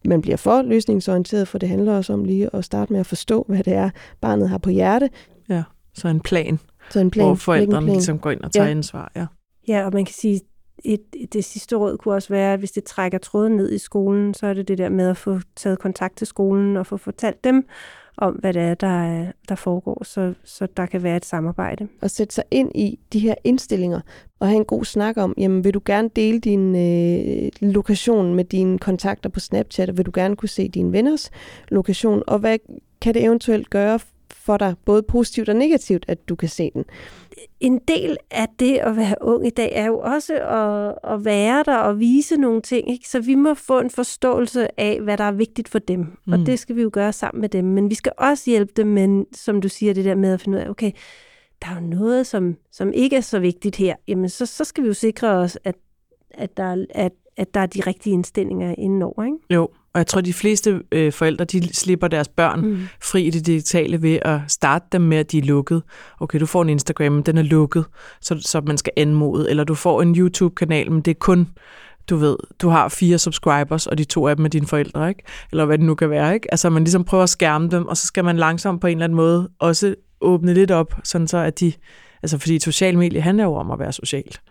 man 0.05 0.21
bliver 0.21 0.37
for 0.37 0.61
løsningsorienteret, 0.61 1.47
for 1.47 1.57
det 1.57 1.69
handler 1.69 1.97
også 1.97 2.13
om 2.13 2.23
lige 2.23 2.55
at 2.55 2.65
starte 2.65 2.93
med 2.93 2.99
at 2.99 3.05
forstå, 3.05 3.45
hvad 3.47 3.63
det 3.63 3.73
er, 3.73 3.89
barnet 4.21 4.49
har 4.49 4.57
på 4.57 4.69
hjerte. 4.69 5.09
Ja, 5.49 5.63
Så 5.93 6.07
en 6.07 6.19
plan, 6.19 6.59
så 6.91 6.99
en 6.99 7.11
plan, 7.11 7.25
hvor 7.25 7.35
forældrene 7.35 7.85
plan. 7.85 7.93
ligesom 7.95 8.19
går 8.19 8.31
ind 8.31 8.41
og 8.41 8.51
tager 8.51 8.65
Ja. 8.65 8.71
ansvar. 8.71 9.11
Ja. 9.15 9.25
Ja, 9.67 9.85
og 9.85 9.91
man 9.93 10.05
kan 10.05 10.13
sige, 10.13 10.41
et, 10.85 11.01
det 11.33 11.43
sidste 11.45 11.75
råd 11.75 11.97
kunne 11.97 12.13
også 12.13 12.29
være, 12.29 12.53
at 12.53 12.59
hvis 12.59 12.71
det 12.71 12.83
trækker 12.83 13.17
tråden 13.17 13.55
ned 13.55 13.71
i 13.71 13.77
skolen, 13.77 14.33
så 14.33 14.47
er 14.47 14.53
det 14.53 14.67
det 14.67 14.77
der 14.77 14.89
med 14.89 15.07
at 15.09 15.17
få 15.17 15.39
taget 15.55 15.79
kontakt 15.79 16.17
til 16.17 16.27
skolen 16.27 16.77
og 16.77 16.85
få 16.87 16.97
fortalt 16.97 17.43
dem 17.43 17.67
om, 18.17 18.33
hvad 18.33 18.53
det 18.53 18.61
er, 18.61 18.73
der, 18.73 19.03
er- 19.03 19.31
der 19.49 19.55
foregår, 19.55 20.03
så, 20.03 20.33
så 20.43 20.67
der 20.77 20.85
kan 20.85 21.03
være 21.03 21.17
et 21.17 21.25
samarbejde. 21.25 21.87
at 22.01 22.11
sætte 22.11 22.35
sig 22.35 22.43
ind 22.51 22.71
i 22.75 22.99
de 23.13 23.19
her 23.19 23.35
indstillinger 23.43 23.99
og 24.39 24.47
have 24.47 24.57
en 24.57 24.65
god 24.65 24.85
snak 24.85 25.17
om, 25.17 25.33
jamen 25.37 25.63
vil 25.63 25.73
du 25.73 25.81
gerne 25.85 26.09
dele 26.15 26.39
din 26.39 26.75
øh, 26.75 27.49
lokation 27.61 28.35
med 28.35 28.45
dine 28.45 28.79
kontakter 28.79 29.29
på 29.29 29.39
Snapchat, 29.39 29.89
og 29.89 29.97
vil 29.97 30.05
du 30.05 30.11
gerne 30.13 30.35
kunne 30.35 30.49
se 30.49 30.67
dine 30.69 30.91
venners 30.91 31.31
lokation, 31.69 32.23
og 32.27 32.39
hvad 32.39 32.57
kan 33.01 33.13
det 33.13 33.23
eventuelt 33.23 33.69
gøre 33.69 33.99
for 34.33 34.57
dig, 34.57 34.75
både 34.85 35.03
positivt 35.03 35.49
og 35.49 35.55
negativt, 35.55 36.05
at 36.07 36.29
du 36.29 36.35
kan 36.35 36.49
se 36.49 36.71
den? 36.73 36.85
En 37.59 37.79
del 37.87 38.17
af 38.31 38.47
det 38.59 38.77
at 38.77 38.97
være 38.97 39.15
ung 39.21 39.47
i 39.47 39.49
dag 39.49 39.71
er 39.75 39.85
jo 39.85 39.99
også 39.99 40.33
at, 40.33 41.11
at 41.13 41.25
være 41.25 41.63
der 41.65 41.77
og 41.77 41.99
vise 41.99 42.37
nogle 42.37 42.61
ting. 42.61 42.91
Ikke? 42.91 43.09
Så 43.09 43.19
vi 43.19 43.35
må 43.35 43.53
få 43.53 43.79
en 43.79 43.89
forståelse 43.89 44.79
af, 44.79 45.01
hvad 45.01 45.17
der 45.17 45.23
er 45.23 45.31
vigtigt 45.31 45.69
for 45.69 45.79
dem. 45.79 45.99
Mm. 46.25 46.33
Og 46.33 46.39
det 46.39 46.59
skal 46.59 46.75
vi 46.75 46.81
jo 46.81 46.89
gøre 46.93 47.13
sammen 47.13 47.41
med 47.41 47.49
dem. 47.49 47.65
Men 47.65 47.89
vi 47.89 47.95
skal 47.95 48.11
også 48.17 48.49
hjælpe 48.49 48.71
dem 48.75 48.87
med, 48.87 49.25
som 49.33 49.61
du 49.61 49.69
siger, 49.69 49.93
det 49.93 50.05
der 50.05 50.15
med 50.15 50.33
at 50.33 50.41
finde 50.41 50.57
ud 50.57 50.63
af, 50.63 50.69
okay, 50.69 50.91
der 51.61 51.67
er 51.69 51.75
jo 51.81 51.87
noget, 51.87 52.27
som, 52.27 52.55
som 52.71 52.93
ikke 52.93 53.15
er 53.15 53.21
så 53.21 53.39
vigtigt 53.39 53.75
her. 53.75 53.95
Jamen, 54.07 54.29
så, 54.29 54.45
så 54.45 54.63
skal 54.63 54.83
vi 54.83 54.87
jo 54.87 54.93
sikre 54.93 55.27
os, 55.29 55.57
at, 55.63 55.75
at, 56.31 56.57
der, 56.57 56.63
er- 56.63 56.85
at 56.89 57.11
at 57.37 57.53
der 57.53 57.59
er 57.59 57.65
de 57.65 57.81
rigtige 57.81 58.13
indstillinger 58.13 58.75
indenover, 58.77 59.23
ikke? 59.23 59.37
Jo, 59.49 59.69
og 59.93 59.97
jeg 59.97 60.07
tror, 60.07 60.21
de 60.21 60.33
fleste 60.33 60.81
øh, 60.91 61.11
forældre, 61.11 61.45
de 61.45 61.75
slipper 61.75 62.07
deres 62.07 62.27
børn 62.27 62.61
mm. 62.61 62.87
fri 63.01 63.23
i 63.23 63.29
det 63.29 63.45
digitale 63.45 64.01
ved 64.01 64.19
at 64.21 64.39
starte 64.47 64.85
dem 64.91 65.01
med, 65.01 65.17
at 65.17 65.31
de 65.31 65.37
er 65.37 65.41
lukket. 65.41 65.83
Okay, 66.19 66.39
du 66.39 66.45
får 66.45 66.61
en 66.61 66.69
Instagram, 66.69 67.11
men 67.11 67.21
den 67.21 67.37
er 67.37 67.41
lukket, 67.41 67.85
så, 68.21 68.37
så 68.41 68.61
man 68.61 68.77
skal 68.77 68.93
anmode. 68.97 69.49
Eller 69.49 69.63
du 69.63 69.75
får 69.75 70.01
en 70.01 70.15
YouTube-kanal, 70.15 70.91
men 70.91 71.01
det 71.01 71.11
er 71.11 71.19
kun 71.19 71.47
du 72.09 72.15
ved, 72.15 72.37
du 72.61 72.69
har 72.69 72.87
fire 72.89 73.17
subscribers, 73.17 73.87
og 73.87 73.97
de 73.97 74.03
to 74.03 74.27
af 74.27 74.35
dem 74.35 74.45
er 74.45 74.49
dine 74.49 74.67
forældre, 74.67 75.09
ikke? 75.09 75.23
Eller 75.51 75.65
hvad 75.65 75.77
det 75.77 75.85
nu 75.85 75.95
kan 75.95 76.09
være, 76.09 76.33
ikke? 76.33 76.51
Altså, 76.51 76.69
man 76.69 76.83
ligesom 76.83 77.03
prøver 77.03 77.23
at 77.23 77.29
skærme 77.29 77.69
dem, 77.69 77.85
og 77.85 77.97
så 77.97 78.07
skal 78.07 78.23
man 78.23 78.37
langsomt 78.37 78.81
på 78.81 78.87
en 78.87 78.97
eller 78.97 79.03
anden 79.03 79.15
måde 79.15 79.49
også 79.59 79.95
åbne 80.21 80.53
lidt 80.53 80.71
op, 80.71 80.95
sådan 81.03 81.27
så 81.27 81.37
at 81.37 81.59
de... 81.59 81.73
Altså, 82.23 82.37
fordi 82.37 82.55
et 82.55 82.63
socialt 82.63 82.97
medie 82.97 83.21
handler 83.21 83.43
jo 83.43 83.53
om 83.53 83.71
at 83.71 83.79
være 83.79 83.93
socialt. 83.93 84.41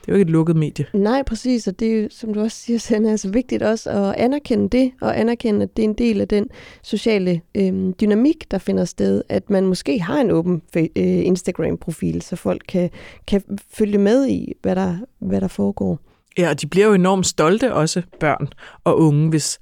Det 0.00 0.08
er 0.08 0.12
jo 0.12 0.14
ikke 0.14 0.28
et 0.28 0.30
lukket 0.30 0.56
medie. 0.56 0.86
Nej, 0.94 1.22
præcis, 1.22 1.66
og 1.66 1.80
det 1.80 1.88
er 1.88 2.02
jo, 2.02 2.08
som 2.10 2.34
du 2.34 2.40
også 2.40 2.56
siger, 2.56 2.78
Sanna, 2.78 3.10
altså 3.10 3.30
vigtigt 3.30 3.62
også 3.62 3.90
at 3.90 4.14
anerkende 4.16 4.68
det, 4.68 4.92
og 5.00 5.20
anerkende, 5.20 5.62
at 5.62 5.76
det 5.76 5.84
er 5.84 5.88
en 5.88 5.94
del 5.94 6.20
af 6.20 6.28
den 6.28 6.48
sociale 6.82 7.40
øhm, 7.54 7.92
dynamik, 7.92 8.50
der 8.50 8.58
finder 8.58 8.84
sted, 8.84 9.22
at 9.28 9.50
man 9.50 9.66
måske 9.66 10.00
har 10.00 10.20
en 10.20 10.30
åben 10.30 10.62
øh, 10.76 10.86
Instagram-profil, 10.96 12.22
så 12.22 12.36
folk 12.36 12.62
kan, 12.68 12.90
kan 13.26 13.42
følge 13.74 13.98
med 13.98 14.26
i, 14.28 14.52
hvad 14.62 14.76
der, 14.76 14.96
hvad 15.18 15.40
der 15.40 15.48
foregår. 15.48 15.98
Ja, 16.38 16.50
og 16.50 16.60
de 16.60 16.66
bliver 16.66 16.86
jo 16.86 16.92
enormt 16.92 17.26
stolte 17.26 17.74
også, 17.74 18.02
børn 18.20 18.48
og 18.84 18.98
unge, 18.98 19.28
hvis 19.28 19.58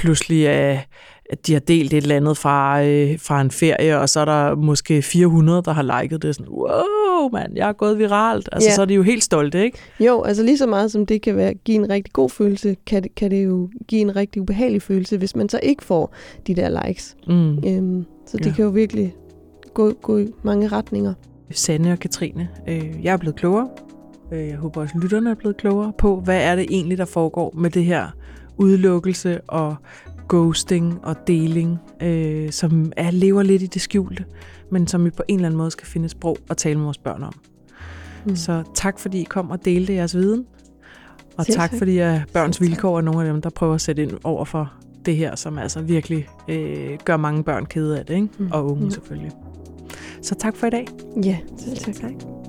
pludselig 0.00 0.46
er, 0.46 0.78
at 1.30 1.46
de 1.46 1.52
har 1.52 1.60
delt 1.60 1.92
et 1.92 1.96
eller 1.96 2.16
andet 2.16 2.36
fra, 2.36 2.84
øh, 2.84 3.18
fra 3.18 3.40
en 3.40 3.50
ferie, 3.50 3.98
og 3.98 4.08
så 4.08 4.20
er 4.20 4.24
der 4.24 4.54
måske 4.54 5.02
400, 5.02 5.62
der 5.62 5.72
har 5.72 6.02
liket 6.02 6.22
det. 6.22 6.34
Sådan, 6.34 6.52
wow, 6.52 7.28
mand, 7.32 7.56
jeg 7.56 7.68
er 7.68 7.72
gået 7.72 7.98
viralt. 7.98 8.48
Altså, 8.52 8.68
ja. 8.68 8.74
så 8.74 8.82
er 8.82 8.86
de 8.86 8.94
jo 8.94 9.02
helt 9.02 9.24
stolte, 9.24 9.64
ikke? 9.64 9.78
Jo, 10.00 10.22
altså 10.22 10.42
lige 10.42 10.58
så 10.58 10.66
meget 10.66 10.92
som 10.92 11.06
det 11.06 11.22
kan 11.22 11.36
være, 11.36 11.54
give 11.54 11.74
en 11.74 11.90
rigtig 11.90 12.12
god 12.12 12.30
følelse, 12.30 12.76
kan 12.86 13.02
det, 13.02 13.14
kan 13.14 13.30
det 13.30 13.44
jo 13.44 13.68
give 13.88 14.00
en 14.00 14.16
rigtig 14.16 14.42
ubehagelig 14.42 14.82
følelse, 14.82 15.16
hvis 15.16 15.36
man 15.36 15.48
så 15.48 15.60
ikke 15.62 15.84
får 15.84 16.14
de 16.46 16.54
der 16.54 16.86
likes. 16.86 17.16
Mm. 17.26 17.58
Øhm, 17.66 18.04
så 18.26 18.36
det 18.36 18.46
ja. 18.46 18.52
kan 18.52 18.64
jo 18.64 18.70
virkelig 18.70 19.14
gå, 19.74 19.92
gå 19.92 20.18
i 20.18 20.26
mange 20.42 20.68
retninger. 20.68 21.14
Sanne 21.50 21.92
og 21.92 21.98
Katrine, 21.98 22.48
øh, 22.68 22.90
jeg 23.02 23.12
er 23.12 23.16
blevet 23.16 23.36
klogere. 23.36 23.68
Øh, 24.32 24.48
jeg 24.48 24.56
håber 24.56 24.80
også, 24.80 24.94
lytterne 25.02 25.30
er 25.30 25.34
blevet 25.34 25.56
klogere 25.56 25.92
på, 25.98 26.20
hvad 26.20 26.42
er 26.42 26.56
det 26.56 26.66
egentlig, 26.70 26.98
der 26.98 27.04
foregår 27.04 27.54
med 27.56 27.70
det 27.70 27.84
her 27.84 28.10
udelukkelse 28.60 29.40
og 29.40 29.76
ghosting 30.28 31.00
og 31.02 31.16
deling, 31.26 31.78
øh, 32.02 32.50
som 32.50 32.92
er, 32.96 33.10
lever 33.10 33.42
lidt 33.42 33.62
i 33.62 33.66
det 33.66 33.82
skjulte, 33.82 34.24
men 34.70 34.86
som 34.86 35.04
vi 35.04 35.10
på 35.10 35.22
en 35.28 35.34
eller 35.34 35.48
anden 35.48 35.58
måde 35.58 35.70
skal 35.70 35.86
finde 35.86 36.08
sprog 36.08 36.36
og 36.48 36.56
tale 36.56 36.76
med 36.76 36.84
vores 36.84 36.98
børn 36.98 37.22
om. 37.22 37.32
Mm. 38.26 38.36
Så 38.36 38.62
tak 38.74 38.98
fordi 38.98 39.20
I 39.20 39.24
kom 39.24 39.50
og 39.50 39.64
delte 39.64 39.92
jeres 39.92 40.16
viden. 40.16 40.46
Og 41.36 41.46
Selv 41.46 41.56
tak 41.56 41.70
fordi 41.78 41.98
at 41.98 42.20
Børns 42.32 42.60
Vilkår 42.60 42.96
er 42.96 43.00
nogle 43.00 43.20
af 43.20 43.32
dem, 43.32 43.42
der 43.42 43.50
prøver 43.50 43.74
at 43.74 43.80
sætte 43.80 44.02
ind 44.02 44.12
over 44.24 44.44
for 44.44 44.72
det 45.04 45.16
her, 45.16 45.36
som 45.36 45.58
altså 45.58 45.80
virkelig 45.80 46.28
øh, 46.48 46.98
gør 47.04 47.16
mange 47.16 47.44
børn 47.44 47.66
kede 47.66 47.98
af 47.98 48.06
det, 48.06 48.14
ikke? 48.14 48.28
Mm. 48.38 48.48
og 48.52 48.66
unge 48.70 48.84
mm. 48.84 48.90
selvfølgelig. 48.90 49.32
Så 50.22 50.34
tak 50.34 50.56
for 50.56 50.66
i 50.66 50.70
dag. 50.70 50.86
Ja, 51.24 51.38
selv 51.58 51.76
tak. 51.76 51.94
tak. 51.94 52.39